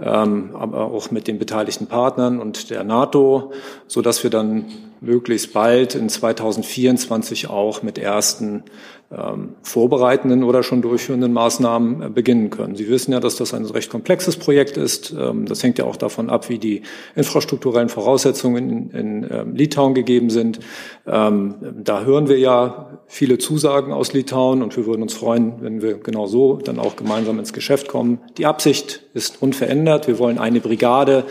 ähm, 0.00 0.50
aber 0.54 0.86
auch 0.86 1.12
mit 1.12 1.28
den 1.28 1.38
beteiligten 1.38 1.86
Partnern 1.86 2.40
und 2.40 2.70
der 2.70 2.82
NATO, 2.82 3.52
so 3.86 4.02
dass 4.02 4.24
wir 4.24 4.30
dann 4.30 4.64
möglichst 5.00 5.52
bald 5.52 5.94
in 5.94 6.08
2024 6.08 7.48
auch 7.48 7.82
mit 7.82 7.98
ersten 7.98 8.64
ähm, 9.12 9.54
vorbereitenden 9.62 10.44
oder 10.44 10.62
schon 10.62 10.82
durchführenden 10.82 11.32
Maßnahmen 11.32 12.02
äh, 12.02 12.08
beginnen 12.10 12.50
können. 12.50 12.76
Sie 12.76 12.88
wissen 12.88 13.10
ja, 13.10 13.18
dass 13.18 13.34
das 13.34 13.52
ein 13.54 13.64
recht 13.64 13.90
komplexes 13.90 14.36
Projekt 14.36 14.76
ist. 14.76 15.12
Ähm, 15.18 15.46
das 15.46 15.64
hängt 15.64 15.78
ja 15.78 15.84
auch 15.84 15.96
davon 15.96 16.30
ab, 16.30 16.48
wie 16.48 16.58
die 16.58 16.82
infrastrukturellen 17.16 17.88
Voraussetzungen 17.88 18.70
in, 18.70 18.90
in 18.90 19.26
ähm, 19.28 19.56
Litauen 19.56 19.94
gegeben 19.94 20.30
sind. 20.30 20.60
Ähm, 21.08 21.56
da 21.82 22.04
hören 22.04 22.28
wir 22.28 22.38
ja 22.38 23.00
viele 23.08 23.38
Zusagen 23.38 23.92
aus 23.92 24.12
Litauen 24.12 24.62
und 24.62 24.76
wir 24.76 24.86
würden 24.86 25.02
uns 25.02 25.14
freuen, 25.14 25.54
wenn 25.60 25.82
wir 25.82 25.98
genau 25.98 26.28
so 26.28 26.58
dann 26.58 26.78
auch 26.78 26.94
gemeinsam 26.94 27.40
ins 27.40 27.52
Geschäft 27.52 27.88
kommen. 27.88 28.20
Die 28.38 28.46
Absicht 28.46 29.02
ist 29.12 29.42
unverändert. 29.42 30.06
Wir 30.06 30.20
wollen 30.20 30.38
eine 30.38 30.60
Brigade 30.60 31.24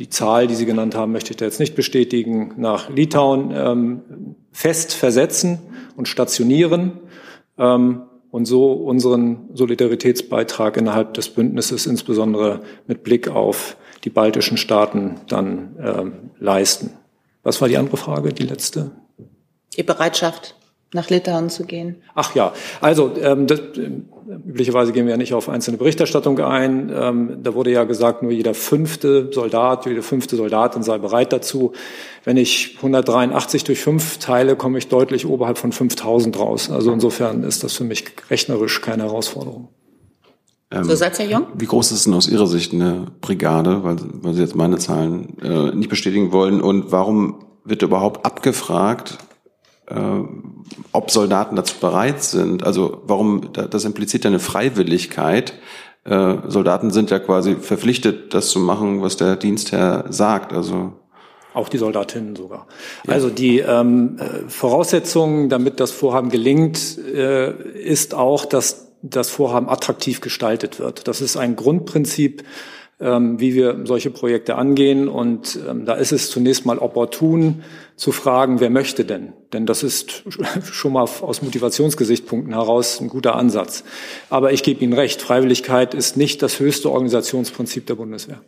die 0.00 0.08
Zahl, 0.08 0.46
die 0.46 0.54
Sie 0.54 0.64
genannt 0.64 0.94
haben, 0.94 1.12
möchte 1.12 1.30
ich 1.30 1.36
da 1.36 1.44
jetzt 1.44 1.60
nicht 1.60 1.76
bestätigen, 1.76 2.54
nach 2.56 2.88
Litauen 2.88 3.52
ähm, 3.54 4.34
fest 4.50 4.94
versetzen 4.94 5.60
und 5.94 6.08
stationieren 6.08 7.00
ähm, 7.58 8.02
und 8.30 8.46
so 8.46 8.72
unseren 8.72 9.50
Solidaritätsbeitrag 9.52 10.78
innerhalb 10.78 11.14
des 11.14 11.28
Bündnisses, 11.28 11.86
insbesondere 11.86 12.62
mit 12.86 13.04
Blick 13.04 13.28
auf 13.28 13.76
die 14.04 14.10
baltischen 14.10 14.56
Staaten, 14.56 15.20
dann 15.28 15.76
ähm, 15.78 16.12
leisten. 16.38 16.94
Was 17.42 17.60
war 17.60 17.68
die 17.68 17.76
andere 17.76 17.98
Frage, 17.98 18.32
die 18.32 18.44
letzte? 18.44 18.92
Die 19.76 19.82
Bereitschaft, 19.82 20.56
nach 20.92 21.08
Litauen 21.08 21.50
zu 21.50 21.64
gehen? 21.64 21.96
Ach 22.14 22.34
ja, 22.34 22.52
also 22.80 23.12
ähm, 23.20 23.46
das, 23.46 23.60
äh, 23.60 23.90
üblicherweise 24.48 24.92
gehen 24.92 25.06
wir 25.06 25.12
ja 25.12 25.16
nicht 25.16 25.34
auf 25.34 25.48
einzelne 25.48 25.76
Berichterstattung 25.76 26.38
ein. 26.40 26.92
Ähm, 26.94 27.38
da 27.42 27.54
wurde 27.54 27.70
ja 27.70 27.84
gesagt, 27.84 28.22
nur 28.22 28.32
jeder 28.32 28.54
fünfte 28.54 29.30
Soldat, 29.32 29.86
jede 29.86 30.02
fünfte 30.02 30.36
Soldatin 30.36 30.82
sei 30.82 30.98
bereit 30.98 31.32
dazu. 31.32 31.72
Wenn 32.24 32.36
ich 32.36 32.76
183 32.76 33.64
durch 33.64 33.80
fünf 33.80 34.18
teile, 34.18 34.56
komme 34.56 34.78
ich 34.78 34.88
deutlich 34.88 35.26
oberhalb 35.26 35.58
von 35.58 35.72
5000 35.72 36.38
raus. 36.38 36.70
Also 36.70 36.92
insofern 36.92 37.42
ist 37.44 37.64
das 37.64 37.74
für 37.74 37.84
mich 37.84 38.04
rechnerisch 38.28 38.80
keine 38.80 39.04
Herausforderung. 39.04 39.68
Ähm, 40.70 40.84
so 40.84 40.94
seid 40.94 41.18
ihr 41.18 41.26
jung? 41.26 41.46
Wie 41.54 41.66
groß 41.66 41.92
ist 41.92 42.06
denn 42.06 42.14
aus 42.14 42.28
Ihrer 42.28 42.46
Sicht 42.46 42.72
eine 42.72 43.06
Brigade, 43.20 43.82
weil, 43.82 43.96
weil 44.22 44.34
Sie 44.34 44.42
jetzt 44.42 44.54
meine 44.54 44.78
Zahlen 44.78 45.38
äh, 45.42 45.74
nicht 45.74 45.90
bestätigen 45.90 46.32
wollen? 46.32 46.60
Und 46.60 46.92
warum 46.92 47.44
wird 47.64 47.82
überhaupt 47.82 48.24
abgefragt, 48.24 49.18
äh, 49.90 50.20
ob 50.92 51.10
Soldaten 51.10 51.56
dazu 51.56 51.76
bereit 51.80 52.22
sind. 52.22 52.64
Also 52.64 53.02
warum, 53.04 53.52
das 53.52 53.84
impliziert 53.84 54.24
ja 54.24 54.30
eine 54.30 54.38
Freiwilligkeit. 54.38 55.54
Äh, 56.04 56.36
Soldaten 56.46 56.90
sind 56.90 57.10
ja 57.10 57.18
quasi 57.18 57.56
verpflichtet, 57.56 58.32
das 58.34 58.48
zu 58.50 58.58
machen, 58.58 59.02
was 59.02 59.16
der 59.16 59.36
Dienstherr 59.36 60.06
sagt. 60.08 60.52
Also 60.52 60.92
auch 61.52 61.68
die 61.68 61.78
Soldatinnen 61.78 62.36
sogar. 62.36 62.68
Ja. 63.06 63.14
Also 63.14 63.28
die 63.28 63.58
ähm, 63.58 64.18
äh, 64.18 64.48
Voraussetzung, 64.48 65.48
damit 65.48 65.80
das 65.80 65.90
Vorhaben 65.90 66.30
gelingt, 66.30 66.96
äh, 66.98 67.52
ist 67.76 68.14
auch, 68.14 68.44
dass 68.44 68.92
das 69.02 69.30
Vorhaben 69.30 69.68
attraktiv 69.68 70.20
gestaltet 70.20 70.78
wird. 70.78 71.08
Das 71.08 71.20
ist 71.20 71.36
ein 71.36 71.56
Grundprinzip 71.56 72.44
wie 73.00 73.54
wir 73.54 73.80
solche 73.84 74.10
Projekte 74.10 74.56
angehen. 74.56 75.08
Und 75.08 75.58
ähm, 75.68 75.86
da 75.86 75.94
ist 75.94 76.12
es 76.12 76.30
zunächst 76.30 76.66
mal 76.66 76.78
opportun 76.78 77.62
zu 77.96 78.12
fragen, 78.12 78.60
wer 78.60 78.70
möchte 78.70 79.04
denn? 79.04 79.32
Denn 79.52 79.66
das 79.66 79.82
ist 79.82 80.24
schon 80.64 80.92
mal 80.92 81.02
aus 81.02 81.42
Motivationsgesichtspunkten 81.42 82.52
heraus 82.52 83.00
ein 83.00 83.08
guter 83.08 83.36
Ansatz. 83.36 83.84
Aber 84.28 84.52
ich 84.52 84.62
gebe 84.62 84.84
Ihnen 84.84 84.92
recht, 84.92 85.22
Freiwilligkeit 85.22 85.94
ist 85.94 86.16
nicht 86.16 86.42
das 86.42 86.60
höchste 86.60 86.90
Organisationsprinzip 86.90 87.86
der 87.86 87.94
Bundeswehr. 87.94 88.42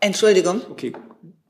Entschuldigung. 0.00 0.60
Okay, 0.70 0.92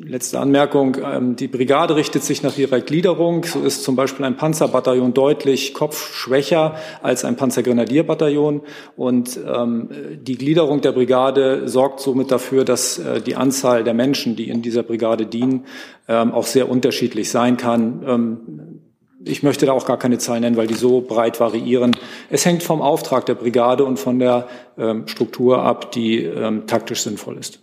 Letzte 0.04 0.40
Anmerkung. 0.40 0.96
Ähm, 1.02 1.36
die 1.36 1.48
Brigade 1.48 1.96
richtet 1.96 2.24
sich 2.24 2.42
nach 2.42 2.58
ihrer 2.58 2.80
Gliederung. 2.80 3.44
So 3.44 3.62
ist 3.62 3.84
zum 3.84 3.96
Beispiel 3.96 4.24
ein 4.24 4.36
Panzerbataillon 4.36 5.14
deutlich 5.14 5.74
kopfschwächer 5.74 6.74
als 7.02 7.24
ein 7.24 7.36
Panzergrenadierbataillon. 7.36 8.62
Und 8.96 9.38
ähm, 9.46 9.88
die 10.20 10.36
Gliederung 10.36 10.80
der 10.80 10.92
Brigade 10.92 11.68
sorgt 11.68 12.00
somit 12.00 12.30
dafür, 12.30 12.64
dass 12.64 12.98
äh, 12.98 13.20
die 13.20 13.36
Anzahl 13.36 13.84
der 13.84 13.94
Menschen, 13.94 14.36
die 14.36 14.48
in 14.48 14.60
dieser 14.60 14.82
Brigade 14.82 15.24
dienen, 15.24 15.66
ähm, 16.08 16.32
auch 16.32 16.46
sehr 16.46 16.68
unterschiedlich 16.68 17.30
sein 17.30 17.56
kann. 17.56 18.80
Ich 19.24 19.44
möchte 19.44 19.66
da 19.66 19.72
auch 19.72 19.86
gar 19.86 19.98
keine 19.98 20.18
Zahlen 20.18 20.42
nennen, 20.42 20.56
weil 20.56 20.66
die 20.66 20.74
so 20.74 21.00
breit 21.00 21.38
variieren. 21.38 21.96
Es 22.28 22.44
hängt 22.44 22.64
vom 22.64 22.82
Auftrag 22.82 23.24
der 23.26 23.36
Brigade 23.36 23.84
und 23.84 24.00
von 24.00 24.18
der 24.18 24.48
Struktur 25.06 25.62
ab, 25.62 25.92
die 25.92 26.28
taktisch 26.66 27.02
sinnvoll 27.02 27.38
ist. 27.38 27.61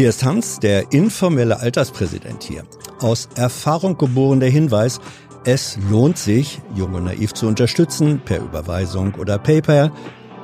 Hier 0.00 0.08
ist 0.08 0.24
Hans, 0.24 0.58
der 0.60 0.92
informelle 0.92 1.60
Alterspräsident 1.60 2.42
hier. 2.42 2.64
Aus 3.00 3.28
Erfahrung 3.34 3.98
geboren 3.98 4.40
der 4.40 4.48
Hinweis, 4.48 4.98
es 5.44 5.76
lohnt 5.90 6.16
sich, 6.16 6.58
Jung 6.74 6.94
und 6.94 7.04
Naiv 7.04 7.34
zu 7.34 7.46
unterstützen, 7.46 8.22
per 8.24 8.38
Überweisung 8.38 9.14
oder 9.16 9.36
PayPal. 9.36 9.92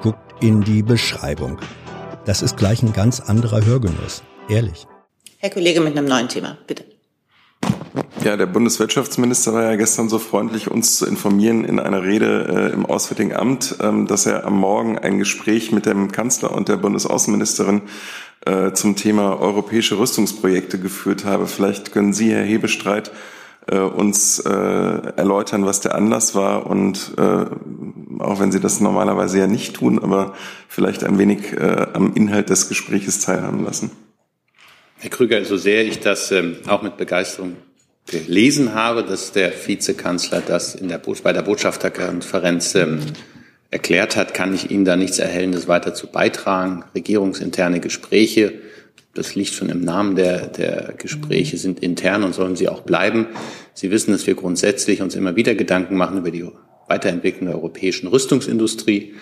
Guckt 0.03 0.19
in 0.43 0.61
die 0.61 0.83
Beschreibung. 0.83 1.59
Das 2.27 2.43
ist 2.43 2.59
gleich 2.59 2.83
ein 2.83 2.93
ganz 2.93 3.19
anderer 3.19 3.65
Hörgenuss. 3.65 4.23
Ehrlich. 4.51 4.87
Herr 5.39 5.49
Kollege 5.49 5.81
mit 5.81 5.97
einem 5.97 6.07
neuen 6.07 6.29
Thema, 6.29 6.59
bitte. 6.67 6.85
Ja, 8.23 8.37
der 8.37 8.47
Bundeswirtschaftsminister 8.47 9.55
war 9.55 9.63
ja 9.63 9.77
gestern 9.77 10.11
so 10.11 10.19
freundlich, 10.19 10.71
uns 10.71 10.99
zu 10.99 11.07
informieren 11.07 11.65
in 11.65 11.79
einer 11.79 12.03
Rede 12.03 12.71
äh, 12.71 12.75
im 12.75 12.85
Auswärtigen 12.85 13.35
Amt, 13.35 13.77
ähm, 13.81 14.07
dass 14.07 14.27
er 14.27 14.45
am 14.45 14.59
Morgen 14.59 14.99
ein 14.99 15.19
Gespräch 15.19 15.73
mit 15.73 15.87
dem 15.87 16.13
Kanzler 16.13 16.53
und 16.53 16.69
der 16.69 16.77
Bundesaußenministerin 16.77 17.83
äh, 18.47 18.73
zum 18.73 18.95
Thema 18.95 19.41
europäische 19.41 19.99
Rüstungsprojekte 19.99 20.79
geführt 20.79 21.25
habe. 21.25 21.49
Vielleicht 21.49 21.93
können 21.93 22.13
Sie, 22.13 22.31
Herr 22.31 22.45
Hebestreit, 22.45 23.11
äh, 23.67 23.79
uns 23.79 24.39
äh, 24.39 24.49
erläutern, 24.51 25.67
was 25.67 25.81
der 25.81 25.97
Anlass 25.97 26.37
war 26.37 26.67
und 26.67 27.17
auch 28.19 28.41
wenn 28.41 28.53
Sie 28.53 28.61
das 28.61 28.81
normalerweise 28.81 29.39
ja 29.39 29.47
nicht 29.47 29.75
tun, 29.75 29.99
aber 29.99 30.35
vielleicht 30.69 31.05
ein 31.05 31.19
wenig 31.19 31.61
am 31.61 32.15
Inhalt 32.15 32.49
des 32.49 32.69
Gespräches 32.69 33.21
teilhaben 33.21 33.65
lassen. 33.65 33.91
Herr 34.99 35.11
Krüger, 35.11 35.45
so 35.45 35.57
sehr 35.57 35.85
ich 35.85 36.01
das 36.01 36.31
ähm, 36.31 36.57
auch 36.67 36.83
mit 36.83 36.97
Begeisterung 36.97 37.57
gelesen 38.07 38.75
habe, 38.75 39.03
dass 39.03 39.33
der 39.33 39.53
Vizekanzler 39.53 40.41
das 40.41 40.75
in 40.75 40.89
der, 40.89 40.99
bei 40.99 41.33
der 41.33 41.43
Botschafterkonferenz 41.43 42.75
ähm, 42.77 43.01
erklärt 43.71 44.17
hat, 44.17 44.35
kann 44.35 44.55
ich 44.55 44.71
Ihnen 44.71 44.85
da 44.85 44.97
nichts 44.97 45.19
Erhellendes 45.19 45.69
weiter 45.69 45.95
zu 45.95 46.07
beitragen. 46.07 46.85
Regierungsinterne 46.95 47.81
Gespräche, 47.81 48.53
das 49.15 49.35
liegt 49.35 49.55
schon 49.55 49.69
im 49.69 49.81
Namen 49.81 50.15
der, 50.17 50.47
der 50.47 50.95
Gespräche, 50.99 51.57
sind 51.57 51.81
intern 51.81 52.23
und 52.23 52.35
sollen 52.35 52.57
sie 52.57 52.69
auch 52.69 52.83
bleiben. 52.83 53.27
Sie 53.75 53.91
wissen, 53.91 54.13
dass 54.13 54.27
wir 54.27 54.35
grundsätzlich 54.35 55.03
uns 55.03 55.15
immer 55.15 55.37
wieder 55.37 55.55
Gedanken 55.55 55.97
machen 55.97 56.19
über 56.19 56.31
die 56.31 56.47
Weiterentwicklung 56.87 57.47
der 57.47 57.57
europäischen 57.57 58.07
Rüstungsindustrie 58.07 59.15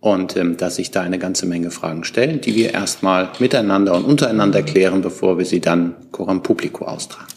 und 0.00 0.36
ähm, 0.36 0.56
dass 0.56 0.76
sich 0.76 0.90
da 0.90 1.00
eine 1.00 1.18
ganze 1.18 1.46
Menge 1.46 1.70
Fragen 1.70 2.04
stellen, 2.04 2.40
die 2.40 2.54
wir 2.54 2.74
erstmal 2.74 3.32
miteinander 3.38 3.94
und 3.94 4.04
untereinander 4.04 4.62
klären, 4.62 5.00
bevor 5.00 5.38
wir 5.38 5.44
sie 5.44 5.60
dann 5.60 5.94
coram 6.12 6.42
publico 6.42 6.84
austragen. 6.84 7.32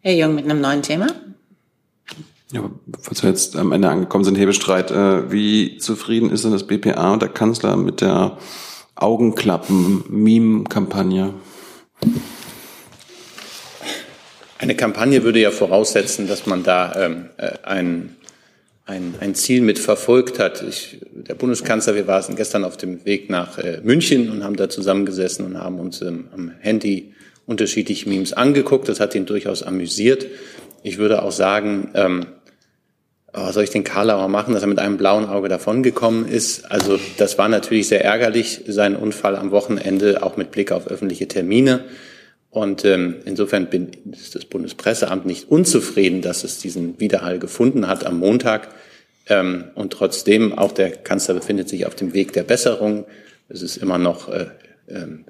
Herr 0.00 0.14
Jung 0.14 0.34
mit 0.34 0.44
einem 0.44 0.60
neuen 0.60 0.82
Thema. 0.82 1.06
Ja, 2.52 2.70
falls 3.00 3.22
wir 3.22 3.30
jetzt 3.30 3.56
am 3.56 3.72
Ende 3.72 3.88
angekommen 3.88 4.24
sind, 4.24 4.36
Hebestreit, 4.36 4.90
äh, 4.90 5.32
wie 5.32 5.78
zufrieden 5.78 6.28
ist 6.30 6.44
denn 6.44 6.52
das 6.52 6.66
BPA 6.66 7.14
und 7.14 7.22
der 7.22 7.30
Kanzler 7.30 7.76
mit 7.76 8.02
der 8.02 8.36
Augenklappen-Meme-Kampagne? 8.96 11.32
Eine 14.58 14.74
Kampagne 14.76 15.24
würde 15.24 15.40
ja 15.40 15.50
voraussetzen, 15.50 16.28
dass 16.28 16.46
man 16.46 16.62
da 16.62 16.94
ähm, 16.96 17.30
äh, 17.38 17.52
ein, 17.64 18.16
ein, 18.86 19.14
ein 19.20 19.34
Ziel 19.34 19.62
mit 19.62 19.78
verfolgt 19.78 20.38
hat. 20.38 20.62
Ich, 20.62 21.00
der 21.12 21.34
Bundeskanzler, 21.34 21.94
wir 21.94 22.06
waren 22.06 22.36
gestern 22.36 22.64
auf 22.64 22.76
dem 22.76 23.04
Weg 23.04 23.30
nach 23.30 23.58
äh, 23.58 23.80
München 23.82 24.30
und 24.30 24.44
haben 24.44 24.56
da 24.56 24.68
zusammengesessen 24.68 25.46
und 25.46 25.58
haben 25.58 25.80
uns 25.80 26.02
ähm, 26.02 26.28
am 26.32 26.52
Handy 26.60 27.14
unterschiedliche 27.46 28.08
Memes 28.08 28.32
angeguckt. 28.32 28.88
Das 28.88 29.00
hat 29.00 29.14
ihn 29.14 29.26
durchaus 29.26 29.62
amüsiert. 29.62 30.26
Ich 30.86 30.98
würde 30.98 31.22
auch 31.22 31.32
sagen, 31.32 31.88
ähm, 31.94 32.26
oh, 33.32 33.50
soll 33.52 33.64
ich 33.64 33.70
den 33.70 33.84
Karlauer 33.84 34.28
machen, 34.28 34.52
dass 34.52 34.62
er 34.62 34.68
mit 34.68 34.78
einem 34.78 34.98
blauen 34.98 35.24
Auge 35.24 35.48
davongekommen 35.48 36.28
ist? 36.28 36.70
Also 36.70 37.00
das 37.16 37.38
war 37.38 37.48
natürlich 37.48 37.88
sehr 37.88 38.04
ärgerlich, 38.04 38.60
sein 38.66 38.94
Unfall 38.94 39.34
am 39.34 39.50
Wochenende, 39.50 40.22
auch 40.22 40.36
mit 40.36 40.50
Blick 40.50 40.72
auf 40.72 40.86
öffentliche 40.86 41.26
Termine. 41.26 41.84
Und 42.50 42.84
ähm, 42.84 43.16
insofern 43.24 43.70
bin, 43.70 43.92
ist 44.12 44.34
das 44.34 44.44
Bundespresseamt 44.44 45.24
nicht 45.24 45.50
unzufrieden, 45.50 46.20
dass 46.20 46.44
es 46.44 46.58
diesen 46.58 47.00
Widerhall 47.00 47.38
gefunden 47.38 47.88
hat 47.88 48.04
am 48.04 48.18
Montag. 48.18 48.68
Ähm, 49.30 49.64
und 49.74 49.90
trotzdem, 49.94 50.52
auch 50.52 50.72
der 50.72 50.90
Kanzler 50.90 51.32
befindet 51.32 51.70
sich 51.70 51.86
auf 51.86 51.94
dem 51.94 52.12
Weg 52.12 52.34
der 52.34 52.42
Besserung. 52.42 53.06
Es 53.48 53.62
ist 53.62 53.78
immer 53.78 53.96
noch 53.96 54.28
äh, 54.28 54.48
ähm, 54.86 55.24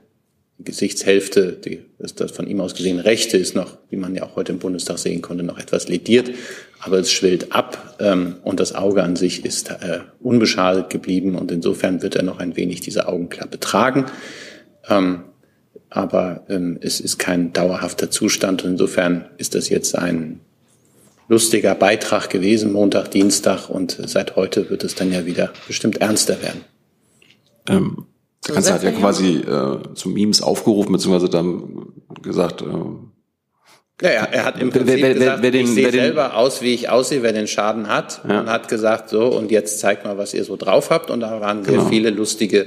Gesichtshälfte, 0.59 1.53
die, 1.53 1.81
ist 1.99 2.21
das 2.21 2.31
von 2.31 2.47
ihm 2.47 2.61
aus 2.61 2.75
gesehen 2.75 3.01
rechte, 3.01 3.37
ist 3.37 3.57
noch, 3.57 3.77
wie 3.91 3.97
man 3.97 4.15
ja 4.15 4.23
auch 4.23 4.37
heute 4.37 4.53
im 4.53 4.59
Bundestag 4.59 4.99
sehen 4.99 5.21
konnte, 5.21 5.43
noch 5.43 5.59
etwas 5.59 5.89
lediert, 5.89 6.31
aber 6.81 6.99
es 6.99 7.11
schwillt 7.11 7.53
ab 7.53 7.97
ähm, 7.99 8.37
und 8.45 8.61
das 8.61 8.75
Auge 8.75 9.03
an 9.03 9.17
sich 9.17 9.45
ist 9.45 9.71
äh, 9.71 10.01
unbeschadet 10.21 10.91
geblieben 10.91 11.35
und 11.35 11.51
insofern 11.51 12.03
wird 12.03 12.15
er 12.15 12.23
noch 12.23 12.39
ein 12.39 12.57
wenig 12.57 12.81
diese 12.81 13.09
Augenklappe 13.09 13.59
tragen. 13.59 14.07
Ähm, 14.89 15.25
aber 15.91 16.45
ähm, 16.49 16.79
es 16.81 17.01
ist 17.01 17.19
kein 17.19 17.53
dauerhafter 17.53 18.11
Zustand 18.11 18.65
und 18.65 18.73
insofern 18.73 19.27
ist 19.39 19.55
das 19.55 19.69
jetzt 19.69 19.97
ein 19.97 20.41
lustiger 21.29 21.75
Beitrag 21.75 22.31
gewesen, 22.31 22.73
Montag, 22.73 23.11
Dienstag 23.11 23.69
und 23.71 23.99
seit 24.07 24.37
heute 24.37 24.71
wird 24.71 24.85
es 24.85 24.95
dann 24.95 25.13
ja 25.13 25.27
wieder 25.27 25.53
bestimmt 25.67 26.01
ernster 26.01 26.41
werden. 26.43 26.61
Ähm 27.69 28.07
Kanzler 28.53 28.75
hat 28.75 28.83
ja 28.83 28.91
quasi 28.93 29.37
äh, 29.37 29.95
zu 29.95 30.09
Memes 30.09 30.43
aufgerufen, 30.43 30.93
beziehungsweise 30.93 31.29
dann 31.29 31.93
gesagt, 32.23 32.63
äh, 32.63 32.67
ja, 34.03 34.13
ja, 34.13 34.25
er 34.25 34.45
hat 34.45 34.61
im 34.61 34.71
Prinzip 34.71 34.97
wer, 34.97 35.03
wer, 35.03 35.15
gesagt, 35.15 35.43
wer 35.43 35.51
den, 35.53 35.67
ich 35.67 35.75
sehe 35.75 35.91
selber 35.93 36.37
aus, 36.37 36.63
wie 36.63 36.75
ich 36.75 36.89
aussehe, 36.89 37.23
wer 37.23 37.33
den 37.33 37.47
Schaden 37.47 37.89
hat. 37.89 38.23
Ja. 38.29 38.41
Und 38.41 38.51
hat 38.51 38.69
gesagt, 38.69 39.09
so, 39.09 39.27
und 39.27 39.53
jetzt 39.53 39.79
zeigt 39.79 40.05
mal, 40.05 40.19
was 40.19 40.35
ihr 40.35 40.45
so 40.45 40.57
drauf 40.57 40.91
habt. 40.91 41.11
Und 41.11 41.21
da 41.21 41.41
waren 41.41 41.65
sehr 41.65 41.75
genau. 41.75 41.89
viele 41.89 42.11
lustige 42.11 42.67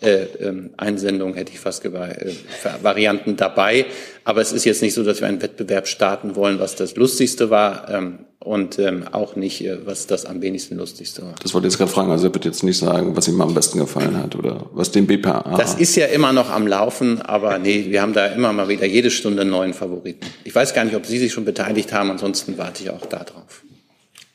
äh, 0.00 0.24
ähm, 0.40 0.70
Einsendungen, 0.76 1.34
hätte 1.34 1.52
ich 1.52 1.60
fast 1.60 1.82
gesagt, 1.82 2.22
äh, 2.22 2.34
Varianten 2.82 3.36
dabei. 3.36 3.86
Aber 4.24 4.40
es 4.40 4.52
ist 4.52 4.64
jetzt 4.64 4.82
nicht 4.82 4.94
so, 4.94 5.02
dass 5.02 5.20
wir 5.20 5.28
einen 5.28 5.42
Wettbewerb 5.42 5.88
starten 5.88 6.36
wollen, 6.36 6.58
was 6.58 6.76
das 6.76 6.96
Lustigste 6.96 7.50
war. 7.50 7.88
Ähm, 7.90 8.18
und 8.44 8.78
ähm, 8.78 9.04
auch 9.10 9.36
nicht, 9.36 9.64
äh, 9.64 9.86
was 9.86 10.06
das 10.06 10.26
am 10.26 10.42
wenigsten 10.42 10.76
lustigste 10.76 11.22
war. 11.22 11.34
Das 11.42 11.54
wollte 11.54 11.66
ich 11.66 11.72
jetzt 11.72 11.78
gerade 11.78 11.90
fragen. 11.90 12.10
Also 12.10 12.26
er 12.26 12.34
wird 12.34 12.44
jetzt 12.44 12.62
nicht 12.62 12.76
sagen, 12.76 13.16
was 13.16 13.26
ihm 13.26 13.40
am 13.40 13.54
besten 13.54 13.78
gefallen 13.78 14.22
hat 14.22 14.36
oder 14.36 14.66
was 14.72 14.90
dem 14.90 15.06
BPA. 15.06 15.56
Das 15.56 15.74
ist 15.74 15.96
ja 15.96 16.06
immer 16.06 16.32
noch 16.32 16.50
am 16.50 16.66
Laufen, 16.66 17.22
aber 17.22 17.58
nee, 17.58 17.86
wir 17.88 18.02
haben 18.02 18.12
da 18.12 18.26
immer 18.26 18.52
mal 18.52 18.68
wieder 18.68 18.84
jede 18.84 19.10
Stunde 19.10 19.42
einen 19.42 19.50
neuen 19.50 19.72
Favoriten. 19.72 20.26
Ich 20.44 20.54
weiß 20.54 20.74
gar 20.74 20.84
nicht, 20.84 20.94
ob 20.94 21.06
Sie 21.06 21.18
sich 21.18 21.32
schon 21.32 21.46
beteiligt 21.46 21.92
haben, 21.94 22.10
ansonsten 22.10 22.58
warte 22.58 22.82
ich 22.82 22.90
auch 22.90 23.06
da 23.06 23.24
drauf. 23.24 23.62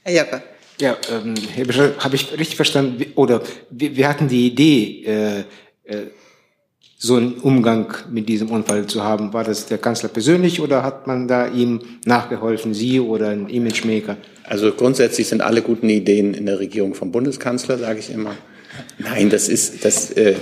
Herr 0.04 0.14
Jappe. 0.14 0.42
Ja, 0.82 0.96
ähm, 1.12 1.36
Herr 1.54 1.66
Bischof, 1.66 1.98
habe 2.00 2.16
ich 2.16 2.32
richtig 2.32 2.56
verstanden, 2.56 3.06
oder 3.16 3.42
wir, 3.70 3.98
wir 3.98 4.08
hatten 4.08 4.30
die 4.30 4.48
Idee, 4.48 5.04
äh, 5.06 5.40
äh, 5.84 6.08
so 6.98 7.16
einen 7.16 7.34
Umgang 7.36 7.94
mit 8.10 8.30
diesem 8.30 8.50
Unfall 8.50 8.86
zu 8.88 9.04
haben? 9.04 9.34
War 9.34 9.44
das 9.44 9.66
der 9.66 9.78
Kanzler 9.78 10.10
persönlich 10.10 10.62
oder 10.62 10.84
hat 10.84 11.06
man 11.06 11.28
da 11.28 11.48
ihm 11.48 11.82
nachgeholfen, 12.06 12.74
Sie 12.74 13.00
oder 13.00 13.30
ein 13.30 13.50
Imagemaker? 13.50 14.18
Also 14.46 14.72
grundsätzlich 14.72 15.28
sind 15.28 15.42
alle 15.42 15.62
guten 15.62 15.90
Ideen 15.90 16.34
in 16.34 16.46
der 16.46 16.60
Regierung 16.60 16.94
vom 16.94 17.12
Bundeskanzler, 17.12 17.78
sage 17.78 18.00
ich 18.00 18.10
immer. 18.10 18.36
Nein, 18.98 19.30
das 19.30 19.50
ist, 19.50 19.84
das, 19.84 20.12
äh, 20.12 20.36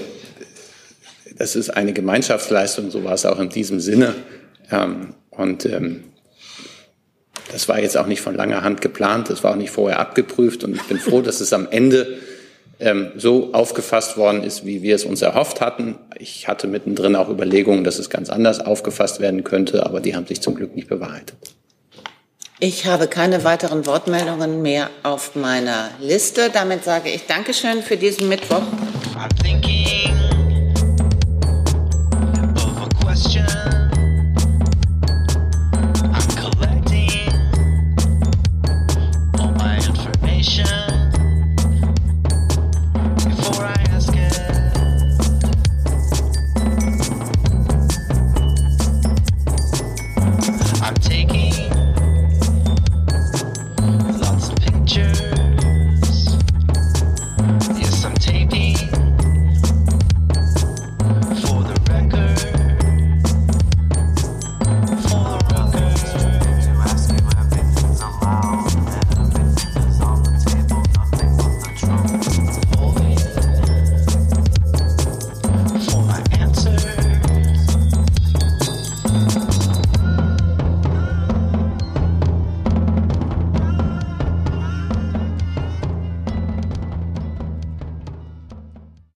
das 1.36 1.56
ist 1.56 1.72
eine 1.72 1.94
Gemeinschaftsleistung, 1.94 2.92
so 2.92 3.04
war 3.04 3.14
es 3.14 3.26
auch 3.26 3.40
in 3.40 3.50
diesem 3.50 3.80
Sinne. 3.80 4.14
Ähm, 4.72 5.14
und 5.32 5.66
ähm, 5.66 6.04
das 7.58 7.68
war 7.68 7.80
jetzt 7.80 7.98
auch 7.98 8.06
nicht 8.06 8.22
von 8.22 8.36
langer 8.36 8.62
Hand 8.62 8.82
geplant, 8.82 9.32
das 9.32 9.44
war 9.44 9.54
auch 9.54 9.56
nicht 9.56 9.72
vorher 9.72 9.98
abgeprüft 9.98 10.64
und 10.64 10.76
ich 10.76 10.84
bin 10.84 11.00
froh, 11.00 11.24
dass 11.24 11.42
es 11.42 11.54
am 11.54 11.68
Ende 11.72 12.20
ähm, 12.80 13.08
so 13.18 13.52
aufgefasst 13.52 14.16
worden 14.16 14.44
ist, 14.44 14.64
wie 14.64 14.84
wir 14.84 14.94
es 14.94 15.06
uns 15.06 15.24
erhofft 15.24 15.60
hatten. 15.60 15.96
Ich 16.20 16.48
hatte 16.48 16.68
mittendrin 16.68 17.16
auch 17.16 17.30
Überlegungen, 17.30 17.84
dass 17.84 17.98
es 17.98 18.12
ganz 18.12 18.30
anders 18.30 18.60
aufgefasst 18.60 19.22
werden 19.22 19.44
könnte, 19.44 19.88
aber 19.88 20.02
die 20.02 20.16
haben 20.16 20.28
sich 20.28 20.40
zum 20.40 20.54
Glück 20.54 20.76
nicht 20.76 20.88
bewahrheitet. 20.88 21.36
Ich 22.60 22.86
habe 22.86 23.08
keine 23.08 23.44
weiteren 23.44 23.88
Wortmeldungen 23.88 24.62
mehr 24.62 24.92
auf 25.02 25.36
meiner 25.36 25.90
Liste. 26.00 26.52
Damit 26.54 26.84
sage 26.84 27.10
ich 27.10 27.26
Dankeschön 27.26 27.82
für 27.82 27.98
diesen 27.98 28.30
Mittwoch. 28.30 28.62
I'm 29.16 29.30
thinking 29.44 29.97